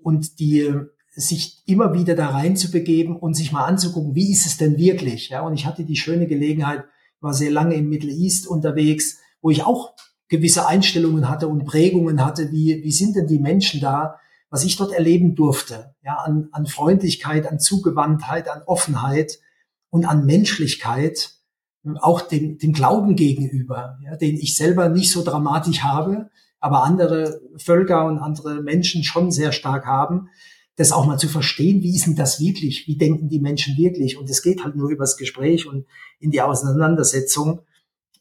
Und 0.01 0.39
die 0.39 0.73
sich 1.11 1.63
immer 1.65 1.93
wieder 1.93 2.15
da 2.15 2.27
rein 2.29 2.55
zu 2.55 2.71
begeben 2.71 3.17
und 3.17 3.33
sich 3.33 3.51
mal 3.51 3.65
anzugucken, 3.65 4.15
wie 4.15 4.31
ist 4.31 4.45
es 4.45 4.57
denn 4.57 4.77
wirklich, 4.77 5.29
ja, 5.29 5.41
und 5.41 5.53
ich 5.53 5.65
hatte 5.65 5.83
die 5.83 5.97
schöne 5.97 6.27
Gelegenheit, 6.27 6.85
war 7.19 7.33
sehr 7.33 7.51
lange 7.51 7.75
im 7.75 7.89
Middle 7.89 8.11
East 8.11 8.47
unterwegs, 8.47 9.17
wo 9.41 9.49
ich 9.49 9.63
auch 9.63 9.93
gewisse 10.29 10.67
Einstellungen 10.67 11.27
hatte 11.27 11.47
und 11.47 11.65
Prägungen 11.65 12.23
hatte, 12.23 12.51
wie, 12.51 12.81
wie 12.83 12.91
sind 12.91 13.15
denn 13.15 13.27
die 13.27 13.39
Menschen 13.39 13.81
da, 13.81 14.19
was 14.49 14.63
ich 14.63 14.77
dort 14.77 14.93
erleben 14.93 15.35
durfte, 15.35 15.95
ja, 16.03 16.15
an, 16.15 16.49
an 16.51 16.65
Freundlichkeit, 16.65 17.47
an 17.47 17.59
Zugewandtheit, 17.59 18.49
an 18.49 18.61
Offenheit 18.65 19.39
und 19.89 20.05
an 20.05 20.25
Menschlichkeit, 20.25 21.31
auch 22.01 22.21
dem, 22.21 22.57
dem 22.57 22.73
Glauben 22.73 23.15
gegenüber, 23.15 23.97
ja, 24.03 24.15
den 24.15 24.35
ich 24.35 24.55
selber 24.55 24.89
nicht 24.89 25.11
so 25.11 25.23
dramatisch 25.23 25.81
habe, 25.81 26.29
aber 26.59 26.83
andere 26.83 27.41
Völker 27.57 28.05
und 28.05 28.19
andere 28.19 28.61
Menschen 28.61 29.03
schon 29.03 29.31
sehr 29.31 29.51
stark 29.51 29.85
haben, 29.85 30.29
das 30.75 30.91
auch 30.91 31.05
mal 31.05 31.17
zu 31.17 31.27
verstehen, 31.27 31.81
wie 31.83 31.95
ist 31.95 32.05
denn 32.05 32.15
das 32.15 32.39
wirklich, 32.39 32.87
wie 32.87 32.97
denken 32.97 33.29
die 33.29 33.39
Menschen 33.39 33.77
wirklich 33.77 34.17
und 34.17 34.29
es 34.29 34.41
geht 34.41 34.63
halt 34.63 34.75
nur 34.75 34.89
übers 34.89 35.17
Gespräch 35.17 35.67
und 35.67 35.85
in 36.19 36.31
die 36.31 36.41
Auseinandersetzung. 36.41 37.61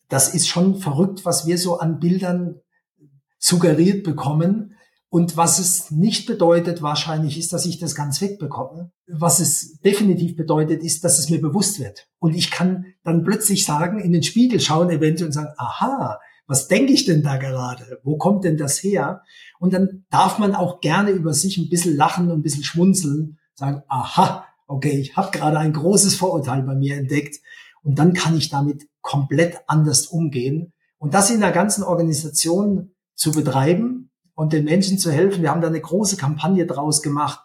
Das 0.09 0.35
ist 0.35 0.49
schon 0.49 0.77
verrückt, 0.77 1.25
was 1.25 1.47
wir 1.47 1.59
so 1.59 1.79
an 1.79 1.99
Bildern 1.99 2.61
suggeriert 3.39 4.05
bekommen, 4.05 4.75
und 5.11 5.39
was 5.39 5.59
es 5.59 5.91
nicht 5.91 6.27
bedeutet 6.27 6.83
wahrscheinlich 6.83 7.39
ist, 7.39 7.53
dass 7.55 7.65
ich 7.65 7.79
das 7.79 7.95
ganz 7.95 8.21
wegbekomme. 8.21 8.93
Was 9.07 9.41
es 9.41 9.79
definitiv 9.81 10.37
bedeutet, 10.37 10.83
ist, 10.83 11.03
dass 11.03 11.19
es 11.19 11.31
mir 11.31 11.41
bewusst 11.41 11.81
wird. 11.81 12.09
Und 12.19 12.35
ich 12.35 12.51
kann 12.51 12.85
dann 13.05 13.25
plötzlich 13.25 13.65
sagen, 13.65 14.01
in 14.01 14.13
den 14.13 14.23
Spiegel 14.23 14.61
schauen 14.61 14.91
eventuell 14.91 15.29
und 15.29 15.33
sagen, 15.33 15.55
aha, 15.57 16.19
was 16.47 16.69
denke 16.69 16.93
ich 16.93 17.07
denn 17.07 17.23
da 17.23 17.37
gerade? 17.37 18.01
Wo 18.03 18.19
kommt 18.19 18.45
denn 18.45 18.59
das 18.59 18.83
her? 18.83 19.23
Und 19.59 19.73
dann 19.73 20.05
darf 20.11 20.39
man 20.39 20.55
auch 20.55 20.81
gerne 20.81 21.11
über 21.11 21.33
sich 21.33 21.57
ein 21.57 21.71
bisschen 21.71 21.97
lachen 21.97 22.31
und 22.31 22.41
ein 22.41 22.43
bisschen 22.43 22.65
schmunzeln, 22.65 23.39
sagen, 23.55 23.83
aha, 23.89 24.45
okay, 24.67 24.99
ich 25.01 25.17
habe 25.17 25.31
gerade 25.31 25.59
ein 25.59 25.73
großes 25.73 26.17
Vorurteil 26.17 26.63
bei 26.63 26.75
mir 26.75 26.97
entdeckt. 26.97 27.37
Und 27.83 27.99
dann 27.99 28.13
kann 28.13 28.37
ich 28.37 28.51
damit 28.51 28.87
komplett 29.09 29.59
anders 29.67 30.07
umgehen. 30.07 30.73
Und 30.99 31.15
das 31.15 31.31
in 31.31 31.41
der 31.41 31.53
ganzen 31.53 31.83
Organisation 31.83 32.93
zu 33.15 33.33
betreiben, 33.33 34.09
und 34.39 34.53
den 34.53 34.67
Menschen 34.67 34.99
zu 34.99 35.11
helfen. 35.11 35.43
Wir 35.43 35.51
haben 35.51 35.63
da 35.63 35.67
eine 35.67 35.81
große 35.81 36.17
Kampagne 36.17 36.65
draus 36.65 37.03
gemacht, 37.03 37.41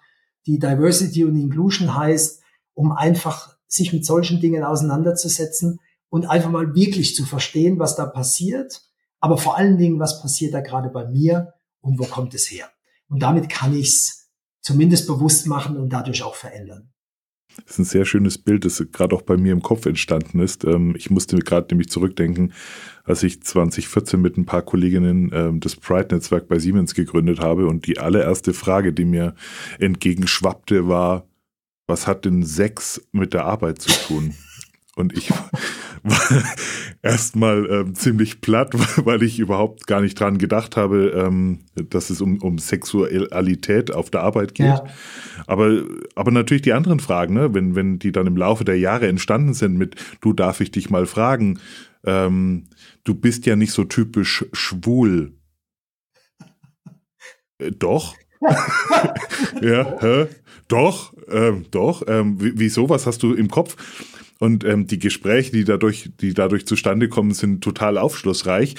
die 0.46 0.60
Diversity 0.60 1.26
und 1.26 1.36
Inclusion 1.36 1.96
heißt, 1.96 2.44
um 2.76 2.92
einfach 2.92 3.58
sich 3.66 3.92
mit 3.92 4.06
solchen 4.06 4.40
Dingen 4.40 4.64
auseinanderzusetzen 4.64 5.80
und 6.10 6.28
einfach 6.28 6.52
mal 6.52 6.76
wirklich 6.76 7.16
zu 7.16 7.26
verstehen, 7.26 7.80
was 7.80 7.96
da 7.96 8.06
passiert, 8.06 8.84
aber 9.20 9.40
vor 9.40 9.58
allen 9.58 9.80
Dingen, 9.80 10.00
was 10.00 10.22
passiert 10.22 10.54
da 10.54 10.62
gerade 10.62 10.90
bei 10.90 11.08
mir 11.08 11.56
und 11.82 11.98
wo 11.98 12.04
kommt 12.04 12.36
es 12.36 12.52
her. 12.52 12.70
Und 13.10 13.24
damit 13.24 13.50
kann 13.50 13.74
ich 13.74 13.88
es 13.88 14.30
zumindest 14.62 15.08
bewusst 15.08 15.48
machen 15.48 15.78
und 15.78 15.90
dadurch 15.90 16.22
auch 16.22 16.36
verändern. 16.36 16.93
Das 17.58 17.74
ist 17.74 17.80
ein 17.80 17.86
sehr 17.86 18.06
schönes 18.06 18.38
Bild, 18.38 18.66
das 18.66 18.84
gerade 18.92 19.16
auch 19.16 19.22
bei 19.22 19.38
mir 19.38 19.54
im 19.54 19.62
Kopf 19.62 19.86
entstanden 19.86 20.40
ist. 20.40 20.64
Ähm, 20.66 20.96
ich 20.98 21.10
musste 21.10 21.38
gerade 21.38 21.68
nämlich 21.70 21.90
zurückdenken, 21.90 22.54
als 23.04 23.24
ich 23.24 23.42
2014 23.42 24.20
mit 24.22 24.38
ein 24.38 24.46
paar 24.46 24.62
Kolleginnen 24.62 25.32
ähm, 25.34 25.60
das 25.60 25.76
Pride-Netzwerk 25.76 26.48
bei 26.48 26.60
Siemens 26.60 26.94
gegründet 26.94 27.40
habe 27.40 27.68
und 27.68 27.88
die 27.88 28.00
allererste 28.00 28.54
Frage, 28.54 28.94
die 28.94 29.06
mir 29.06 29.36
entgegenschwappte, 29.80 30.88
war, 30.88 31.28
was 31.88 32.08
hat 32.08 32.26
denn 32.26 32.44
Sex 32.44 33.06
mit 33.12 33.34
der 33.34 33.46
Arbeit 33.46 33.82
zu 33.82 33.92
tun? 34.08 34.34
Und 34.96 35.18
ich 35.18 35.32
war 36.04 36.44
erstmal 37.02 37.66
ähm, 37.70 37.96
ziemlich 37.96 38.42
platt, 38.42 38.74
weil 39.06 39.24
ich 39.24 39.40
überhaupt 39.40 39.88
gar 39.88 40.02
nicht 40.02 40.20
dran 40.20 40.38
gedacht 40.38 40.78
habe, 40.78 41.12
ähm, 41.16 41.60
dass 41.76 42.10
es 42.10 42.22
um, 42.22 42.42
um 42.42 42.58
Sexualität 42.58 43.94
auf 43.94 44.10
der 44.10 44.22
Arbeit 44.22 44.54
geht. 44.56 44.68
Ja. 44.68 44.86
Aber, 45.48 45.84
aber 46.16 46.32
natürlich 46.32 46.62
die 46.62 46.74
anderen 46.74 47.00
Fragen, 47.00 47.34
ne? 47.34 47.54
wenn, 47.54 47.76
wenn 47.76 48.00
die 48.00 48.12
dann 48.12 48.28
im 48.28 48.38
Laufe 48.38 48.66
der 48.66 48.78
Jahre 48.78 49.08
entstanden 49.08 49.54
sind 49.54 49.78
mit, 49.78 49.96
du 50.22 50.34
darf 50.34 50.62
ich 50.62 50.72
dich 50.72 50.90
mal 50.90 51.06
fragen, 51.06 51.60
ähm, 52.06 52.66
du 53.04 53.16
bist 53.16 53.46
ja 53.46 53.56
nicht 53.56 53.72
so 53.72 53.84
typisch 53.86 54.46
schwul. 54.54 55.34
Äh, 57.58 57.72
doch. 57.72 58.16
ja, 59.62 59.96
hä? 60.02 60.28
Doch, 60.68 61.14
ähm, 61.30 61.66
doch. 61.72 62.04
Ähm, 62.08 62.36
wieso? 62.38 62.90
Was 62.90 63.06
hast 63.08 63.24
du 63.24 63.34
im 63.34 63.50
Kopf? 63.50 63.78
Und 64.44 64.66
ähm, 64.66 64.88
die 64.88 65.00
Gespräche, 65.00 65.54
die 65.54 65.64
dadurch, 65.64 66.10
die 66.20 66.34
dadurch 66.34 66.66
zustande 66.66 67.08
kommen, 67.08 67.32
sind 67.32 67.64
total 67.64 67.98
aufschlussreich. 67.98 68.76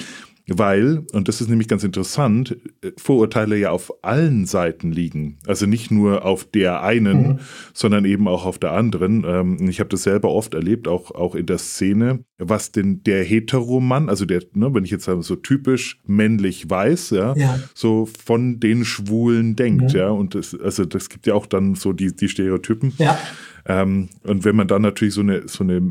Weil, 0.47 1.03
und 1.11 1.27
das 1.27 1.41
ist 1.41 1.49
nämlich 1.49 1.67
ganz 1.67 1.83
interessant, 1.83 2.55
Vorurteile 2.97 3.57
ja 3.57 3.71
auf 3.71 3.91
allen 4.03 4.45
Seiten 4.45 4.91
liegen. 4.91 5.39
Also 5.47 5.65
nicht 5.65 5.89
nur 5.89 6.23
auf 6.23 6.45
der 6.45 6.83
einen, 6.83 7.27
mhm. 7.27 7.39
sondern 7.73 8.05
eben 8.05 8.27
auch 8.27 8.45
auf 8.45 8.59
der 8.59 8.73
anderen. 8.73 9.23
Ähm, 9.25 9.67
ich 9.67 9.79
habe 9.79 9.89
das 9.89 10.03
selber 10.03 10.29
oft 10.29 10.53
erlebt, 10.53 10.87
auch, 10.87 11.09
auch 11.11 11.33
in 11.33 11.47
der 11.47 11.57
Szene, 11.57 12.23
was 12.37 12.71
denn 12.71 13.01
der 13.03 13.23
Heteromann, 13.23 14.07
also 14.07 14.25
der, 14.25 14.43
ne, 14.53 14.71
wenn 14.73 14.83
ich 14.83 14.91
jetzt 14.91 15.05
sage, 15.05 15.23
so 15.23 15.35
typisch 15.35 15.99
männlich 16.05 16.69
weiß, 16.69 17.09
ja, 17.09 17.35
ja, 17.35 17.59
so 17.73 18.05
von 18.05 18.59
den 18.59 18.85
Schwulen 18.85 19.55
denkt, 19.55 19.93
mhm. 19.93 19.99
ja. 19.99 20.09
Und 20.09 20.35
das, 20.35 20.53
also 20.53 20.85
das 20.85 21.09
gibt 21.09 21.25
ja 21.25 21.33
auch 21.33 21.47
dann 21.47 21.73
so 21.73 21.91
die, 21.91 22.15
die 22.15 22.29
Stereotypen. 22.29 22.93
Ja. 22.99 23.17
Ähm, 23.65 24.09
und 24.23 24.45
wenn 24.45 24.55
man 24.55 24.67
dann 24.67 24.83
natürlich 24.83 25.15
so 25.15 25.21
eine, 25.21 25.47
so 25.47 25.63
eine 25.63 25.81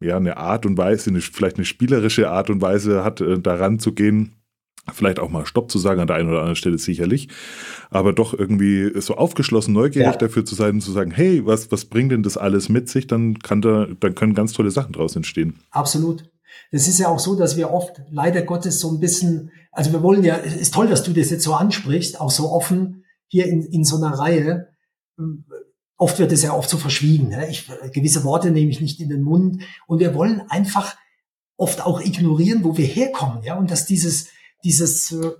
ja, 0.00 0.16
eine 0.16 0.38
Art 0.38 0.66
und 0.66 0.78
Weise, 0.78 1.10
eine, 1.10 1.20
vielleicht 1.20 1.56
eine 1.56 1.64
spielerische 1.64 2.30
Art 2.30 2.50
und 2.50 2.60
Weise 2.60 3.04
hat, 3.04 3.20
äh, 3.20 3.38
daran 3.38 3.78
zu 3.78 3.92
gehen. 3.92 4.36
Vielleicht 4.92 5.20
auch 5.20 5.28
mal 5.28 5.44
Stopp 5.46 5.70
zu 5.70 5.78
sagen 5.78 6.00
an 6.00 6.06
der 6.06 6.16
einen 6.16 6.30
oder 6.30 6.38
anderen 6.38 6.56
Stelle 6.56 6.78
sicherlich, 6.78 7.28
aber 7.90 8.12
doch 8.12 8.32
irgendwie 8.32 8.90
so 9.00 9.14
aufgeschlossen, 9.14 9.74
neugierig 9.74 10.12
ja. 10.12 10.16
dafür 10.16 10.44
zu 10.44 10.54
sein, 10.54 10.80
zu 10.80 10.90
sagen, 10.90 11.10
hey, 11.10 11.44
was, 11.44 11.70
was 11.70 11.84
bringt 11.84 12.12
denn 12.12 12.22
das 12.22 12.38
alles 12.38 12.68
mit 12.70 12.88
sich? 12.88 13.06
Dann 13.06 13.38
kann 13.38 13.60
da, 13.60 13.86
dann 14.00 14.14
können 14.14 14.34
ganz 14.34 14.52
tolle 14.52 14.70
Sachen 14.70 14.92
draus 14.92 15.14
entstehen. 15.14 15.60
Absolut. 15.70 16.30
Das 16.72 16.88
ist 16.88 16.98
ja 16.98 17.08
auch 17.08 17.18
so, 17.18 17.36
dass 17.36 17.56
wir 17.56 17.70
oft 17.70 18.00
leider 18.10 18.42
Gottes 18.42 18.80
so 18.80 18.90
ein 18.90 19.00
bisschen, 19.00 19.50
also 19.70 19.92
wir 19.92 20.02
wollen 20.02 20.24
ja, 20.24 20.38
es 20.38 20.56
ist 20.56 20.74
toll, 20.74 20.88
dass 20.88 21.02
du 21.02 21.12
das 21.12 21.30
jetzt 21.30 21.44
so 21.44 21.54
ansprichst, 21.54 22.20
auch 22.20 22.30
so 22.30 22.50
offen 22.50 23.04
hier 23.28 23.46
in, 23.46 23.62
in 23.62 23.84
so 23.84 23.96
einer 23.96 24.18
Reihe 24.18 24.68
oft 26.00 26.18
wird 26.18 26.32
es 26.32 26.42
ja 26.42 26.54
oft 26.54 26.70
so 26.70 26.78
verschwiegen. 26.78 27.28
Ne? 27.28 27.48
Ich, 27.50 27.70
gewisse 27.92 28.24
Worte 28.24 28.50
nehme 28.50 28.70
ich 28.70 28.80
nicht 28.80 29.00
in 29.00 29.10
den 29.10 29.22
Mund. 29.22 29.62
Und 29.86 30.00
wir 30.00 30.14
wollen 30.14 30.42
einfach 30.48 30.96
oft 31.56 31.84
auch 31.84 32.00
ignorieren, 32.00 32.64
wo 32.64 32.78
wir 32.78 32.86
herkommen. 32.86 33.42
Ja? 33.44 33.58
Und 33.58 33.70
dass 33.70 33.84
dieses, 33.84 34.28
dieses 34.64 35.12
äh, 35.12 35.30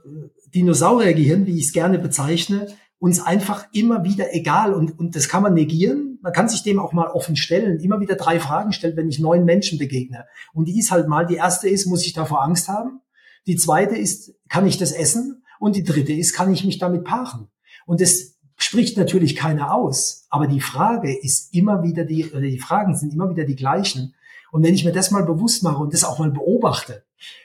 Dinosauriergehirn, 0.55 1.47
wie 1.47 1.57
ich 1.57 1.67
es 1.67 1.73
gerne 1.73 1.99
bezeichne, 1.99 2.69
uns 2.99 3.21
einfach 3.21 3.67
immer 3.73 4.05
wieder 4.05 4.35
egal 4.35 4.75
und, 4.75 4.99
und 4.99 5.17
das 5.17 5.31
kann 5.31 5.43
man 5.43 5.55
negieren, 5.55 6.19
man 6.21 6.35
kann 6.35 6.51
sich 6.51 6.63
dem 6.63 6.79
auch 6.79 6.93
mal 6.93 7.09
offen 7.09 7.37
stellen, 7.37 7.81
immer 7.81 7.99
wieder 8.01 8.17
drei 8.17 8.39
Fragen 8.39 8.73
stellen, 8.73 8.99
wenn 8.99 9.09
ich 9.09 9.19
neuen 9.19 9.47
Menschen 9.47 9.79
begegne. 9.79 10.27
Und 10.53 10.67
die 10.67 10.79
ist 10.79 10.91
halt 10.91 11.09
mal, 11.09 11.25
die 11.25 11.37
erste 11.37 11.71
ist, 11.71 11.87
muss 11.87 12.05
ich 12.05 12.13
davor 12.13 12.43
Angst 12.43 12.69
haben? 12.69 13.01
Die 13.47 13.57
zweite 13.57 13.97
ist, 13.97 14.35
kann 14.51 14.67
ich 14.67 14.77
das 14.77 14.93
essen? 14.93 15.43
Und 15.59 15.77
die 15.77 15.85
dritte 15.85 16.13
ist, 16.13 16.35
kann 16.35 16.53
ich 16.53 16.65
mich 16.67 16.79
damit 16.79 17.05
paaren? 17.05 17.49
Und 17.87 18.03
das 18.03 18.30
spricht 18.63 18.97
natürlich 18.97 19.37
keiner 19.37 19.75
aus. 19.75 20.27
Aber 20.29 20.47
die 20.47 20.61
Frage 20.61 21.17
ist 21.17 21.55
immer 21.55 21.83
wieder 21.83 22.05
die, 22.05 22.27
oder 22.31 22.43
die 22.43 22.59
Fragen 22.59 22.97
sind 22.97 23.13
immer 23.13 23.31
wieder 23.31 23.45
die 23.45 23.57
gleichen. 23.57 24.15
Und 24.53 24.63
wenn 24.63 24.75
ich 24.75 24.85
mir 24.85 24.93
das 24.93 25.11
mal 25.11 25.25
bewusst 25.25 25.63
mache 25.63 25.83
und 25.83 25.95
das 25.95 26.05
auch 26.05 26.19
mal 26.19 26.31
beobachte, 26.31 27.05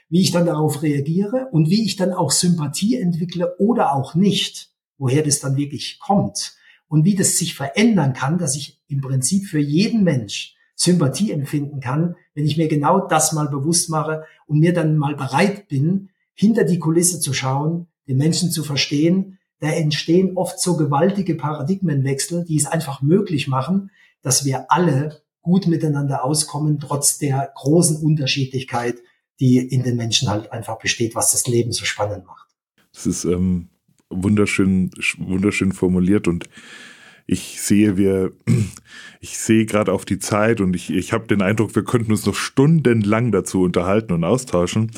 wie 0.09 0.21
ich 0.21 0.31
dann 0.31 0.45
darauf 0.45 0.83
reagiere 0.83 1.47
und 1.51 1.69
wie 1.69 1.85
ich 1.85 1.95
dann 1.95 2.13
auch 2.13 2.31
Sympathie 2.31 2.97
entwickle 2.97 3.55
oder 3.57 3.93
auch 3.93 4.15
nicht, 4.15 4.71
woher 4.97 5.23
das 5.23 5.39
dann 5.39 5.55
wirklich 5.57 5.99
kommt 5.99 6.55
und 6.87 7.05
wie 7.05 7.15
das 7.15 7.37
sich 7.37 7.55
verändern 7.55 8.13
kann, 8.13 8.37
dass 8.37 8.55
ich 8.55 8.81
im 8.87 9.01
Prinzip 9.01 9.45
für 9.47 9.59
jeden 9.59 10.03
Mensch 10.03 10.55
Sympathie 10.75 11.31
empfinden 11.31 11.79
kann, 11.79 12.15
wenn 12.33 12.45
ich 12.45 12.57
mir 12.57 12.67
genau 12.67 12.99
das 13.07 13.31
mal 13.31 13.47
bewusst 13.47 13.89
mache 13.89 14.25
und 14.47 14.59
mir 14.59 14.73
dann 14.73 14.97
mal 14.97 15.15
bereit 15.15 15.69
bin, 15.69 16.09
hinter 16.33 16.65
die 16.65 16.79
Kulisse 16.79 17.19
zu 17.21 17.33
schauen, 17.33 17.87
den 18.07 18.17
Menschen 18.17 18.51
zu 18.51 18.63
verstehen, 18.63 19.39
da 19.59 19.69
entstehen 19.69 20.35
oft 20.35 20.59
so 20.59 20.77
gewaltige 20.77 21.35
Paradigmenwechsel, 21.35 22.45
die 22.45 22.57
es 22.57 22.65
einfach 22.65 23.01
möglich 23.01 23.47
machen, 23.47 23.91
dass 24.21 24.45
wir 24.45 24.71
alle 24.71 25.21
gut 25.41 25.67
miteinander 25.67 26.23
auskommen, 26.23 26.79
trotz 26.79 27.17
der 27.17 27.51
großen 27.55 27.97
Unterschiedlichkeit, 27.97 28.95
die 29.39 29.57
in 29.57 29.83
den 29.83 29.95
Menschen 29.95 30.29
halt 30.29 30.51
einfach 30.51 30.79
besteht, 30.79 31.15
was 31.15 31.31
das 31.31 31.47
Leben 31.47 31.71
so 31.71 31.85
spannend 31.85 32.25
macht. 32.25 32.47
Das 32.93 33.05
ist 33.05 33.25
ähm, 33.25 33.69
wunderschön, 34.09 34.91
wunderschön 35.17 35.71
formuliert 35.71 36.27
und 36.27 36.49
ich 37.27 37.61
sehe, 37.61 37.97
wir, 37.97 38.31
ich 39.19 39.37
sehe 39.37 39.65
gerade 39.65 39.91
auf 39.91 40.05
die 40.05 40.19
Zeit 40.19 40.61
und 40.61 40.75
ich, 40.75 40.91
ich 40.91 41.13
habe 41.13 41.27
den 41.27 41.41
Eindruck, 41.41 41.75
wir 41.75 41.83
könnten 41.83 42.11
uns 42.11 42.25
noch 42.25 42.35
stundenlang 42.35 43.31
dazu 43.31 43.63
unterhalten 43.63 44.13
und 44.13 44.23
austauschen. 44.23 44.91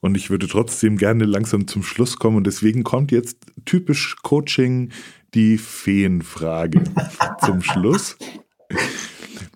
Und 0.00 0.16
ich 0.16 0.30
würde 0.30 0.46
trotzdem 0.46 0.98
gerne 0.98 1.24
langsam 1.24 1.66
zum 1.66 1.82
Schluss 1.82 2.18
kommen. 2.18 2.36
Und 2.36 2.46
deswegen 2.46 2.84
kommt 2.84 3.10
jetzt 3.10 3.38
typisch 3.64 4.16
Coaching 4.22 4.90
die 5.34 5.58
Feenfrage 5.58 6.84
zum 7.44 7.62
Schluss. 7.62 8.16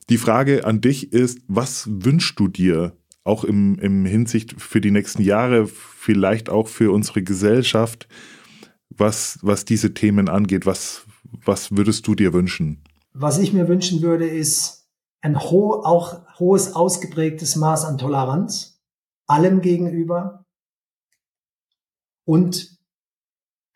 Die 0.09 0.19
Frage 0.19 0.65
an 0.65 0.81
dich 0.81 1.13
ist, 1.13 1.41
was 1.49 1.87
wünschst 1.91 2.41
du 2.41 2.49
dir 2.49 2.97
auch 3.25 3.45
im, 3.45 3.79
im 3.79 4.07
Hinsicht 4.07 4.55
für 4.59 4.81
die 4.81 4.91
nächsten 4.91 5.23
Jahre, 5.23 5.67
vielleicht 5.67 6.49
auch 6.49 6.67
für 6.67 6.93
unsere 6.93 7.23
Gesellschaft, 7.23 8.09
was, 8.89 9.39
was 9.43 9.67
diese 9.67 9.93
Themen 9.93 10.31
angeht? 10.31 10.65
Was, 10.65 11.05
was 11.45 11.77
würdest 11.77 12.07
du 12.07 12.15
dir 12.15 12.33
wünschen? 12.33 12.85
Was 13.13 13.39
ich 13.39 13.53
mir 13.53 13.69
wünschen 13.69 14.03
würde, 14.03 14.29
ist 14.29 14.89
ein 15.21 15.39
ho 15.39 15.83
auch 15.85 16.21
hohes, 16.39 16.75
ausgeprägtes 16.75 17.57
Maß 17.57 17.85
an 17.85 17.99
Toleranz 17.99 18.81
allem 19.27 19.61
gegenüber 19.61 20.47
und 22.25 22.79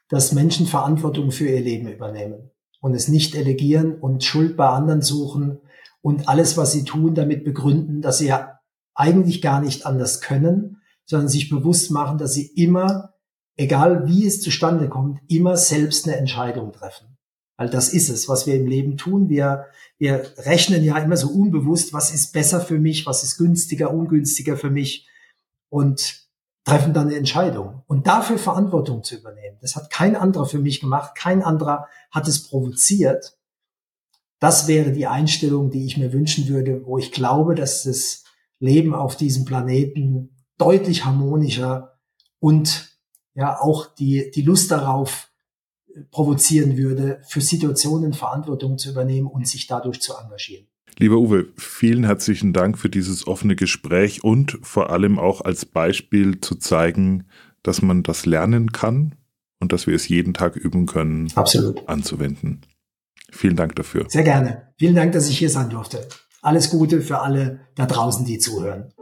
dass 0.08 0.32
Menschen 0.32 0.66
Verantwortung 0.66 1.30
für 1.30 1.48
ihr 1.48 1.60
Leben 1.60 1.88
übernehmen 1.88 2.50
und 2.80 2.94
es 2.94 3.08
nicht 3.08 3.34
elegieren 3.34 3.98
und 3.98 4.24
Schuld 4.24 4.56
bei 4.56 4.68
anderen 4.68 5.02
suchen 5.02 5.60
und 6.00 6.28
alles, 6.28 6.56
was 6.56 6.72
sie 6.72 6.84
tun, 6.84 7.14
damit 7.14 7.44
begründen, 7.44 8.02
dass 8.02 8.18
sie 8.18 8.26
ja 8.26 8.60
eigentlich 8.94 9.40
gar 9.40 9.60
nicht 9.60 9.86
anders 9.86 10.20
können, 10.20 10.82
sondern 11.04 11.28
sich 11.28 11.48
bewusst 11.48 11.90
machen, 11.90 12.18
dass 12.18 12.34
sie 12.34 12.46
immer, 12.46 13.14
egal 13.56 14.06
wie 14.06 14.26
es 14.26 14.40
zustande 14.40 14.88
kommt, 14.88 15.20
immer 15.28 15.56
selbst 15.56 16.06
eine 16.06 16.16
Entscheidung 16.16 16.72
treffen. 16.72 17.11
Weil 17.56 17.70
das 17.70 17.92
ist 17.92 18.08
es, 18.08 18.28
was 18.28 18.46
wir 18.46 18.54
im 18.54 18.66
Leben 18.66 18.96
tun. 18.96 19.28
Wir, 19.28 19.66
wir 19.98 20.32
rechnen 20.38 20.82
ja 20.82 20.98
immer 20.98 21.16
so 21.16 21.28
unbewusst, 21.28 21.92
was 21.92 22.12
ist 22.12 22.32
besser 22.32 22.60
für 22.60 22.78
mich, 22.78 23.06
was 23.06 23.22
ist 23.22 23.36
günstiger, 23.36 23.92
ungünstiger 23.92 24.56
für 24.56 24.70
mich 24.70 25.08
und 25.68 26.22
treffen 26.64 26.92
dann 26.92 27.08
eine 27.08 27.16
Entscheidung. 27.16 27.82
Und 27.86 28.06
dafür 28.06 28.38
Verantwortung 28.38 29.02
zu 29.02 29.16
übernehmen, 29.16 29.58
das 29.60 29.76
hat 29.76 29.90
kein 29.90 30.16
anderer 30.16 30.46
für 30.46 30.58
mich 30.58 30.80
gemacht, 30.80 31.14
kein 31.14 31.42
anderer 31.42 31.88
hat 32.10 32.28
es 32.28 32.46
provoziert. 32.46 33.38
Das 34.38 34.68
wäre 34.68 34.92
die 34.92 35.06
Einstellung, 35.06 35.70
die 35.70 35.86
ich 35.86 35.96
mir 35.96 36.12
wünschen 36.12 36.48
würde, 36.48 36.84
wo 36.84 36.98
ich 36.98 37.12
glaube, 37.12 37.54
dass 37.54 37.84
das 37.84 38.24
Leben 38.58 38.94
auf 38.94 39.16
diesem 39.16 39.44
Planeten 39.44 40.36
deutlich 40.56 41.04
harmonischer 41.04 41.98
und 42.38 42.96
ja 43.34 43.60
auch 43.60 43.86
die, 43.86 44.30
die 44.30 44.42
Lust 44.42 44.70
darauf 44.70 45.31
provozieren 46.10 46.76
würde, 46.76 47.20
für 47.28 47.40
Situationen 47.40 48.12
Verantwortung 48.12 48.78
zu 48.78 48.90
übernehmen 48.90 49.26
und 49.26 49.46
sich 49.46 49.66
dadurch 49.66 50.00
zu 50.00 50.14
engagieren. 50.14 50.66
Lieber 50.98 51.16
Uwe, 51.16 51.48
vielen 51.56 52.04
herzlichen 52.04 52.52
Dank 52.52 52.78
für 52.78 52.90
dieses 52.90 53.26
offene 53.26 53.56
Gespräch 53.56 54.22
und 54.22 54.58
vor 54.62 54.90
allem 54.90 55.18
auch 55.18 55.40
als 55.40 55.64
Beispiel 55.64 56.40
zu 56.40 56.56
zeigen, 56.56 57.24
dass 57.62 57.82
man 57.82 58.02
das 58.02 58.26
lernen 58.26 58.72
kann 58.72 59.14
und 59.60 59.72
dass 59.72 59.86
wir 59.86 59.94
es 59.94 60.08
jeden 60.08 60.34
Tag 60.34 60.56
üben 60.56 60.86
können, 60.86 61.32
Absolut. 61.34 61.88
anzuwenden. 61.88 62.60
Vielen 63.30 63.56
Dank 63.56 63.74
dafür. 63.76 64.04
Sehr 64.08 64.24
gerne. 64.24 64.68
Vielen 64.78 64.94
Dank, 64.94 65.12
dass 65.12 65.28
ich 65.28 65.38
hier 65.38 65.48
sein 65.48 65.70
durfte. 65.70 66.06
Alles 66.42 66.70
Gute 66.70 67.00
für 67.00 67.20
alle 67.20 67.60
da 67.74 67.86
draußen, 67.86 68.26
die 68.26 68.38
zuhören. 68.38 68.92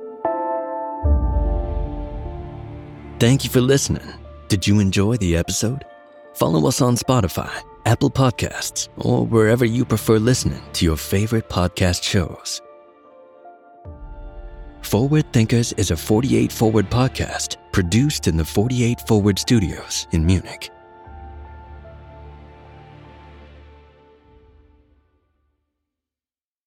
Thank 3.18 3.44
you 3.44 3.50
for 3.50 3.60
listening. 3.60 4.02
Did 4.50 4.66
you 4.66 4.80
enjoy 4.80 5.16
the 5.20 5.34
episode? 5.34 5.89
Follow 6.34 6.68
us 6.68 6.80
on 6.80 6.96
Spotify, 6.96 7.52
Apple 7.86 8.10
Podcasts, 8.10 8.88
or 8.96 9.26
wherever 9.26 9.64
you 9.64 9.84
prefer 9.84 10.18
listening 10.18 10.62
to 10.74 10.84
your 10.84 10.96
favorite 10.96 11.48
podcast 11.48 12.02
shows. 12.02 12.60
Forward 14.82 15.32
Thinkers 15.32 15.72
is 15.74 15.90
a 15.90 15.96
48 15.96 16.50
Forward 16.50 16.90
podcast 16.90 17.56
produced 17.72 18.26
in 18.26 18.36
the 18.36 18.44
48 18.44 19.06
Forward 19.06 19.38
studios 19.38 20.06
in 20.12 20.24
Munich. 20.24 20.70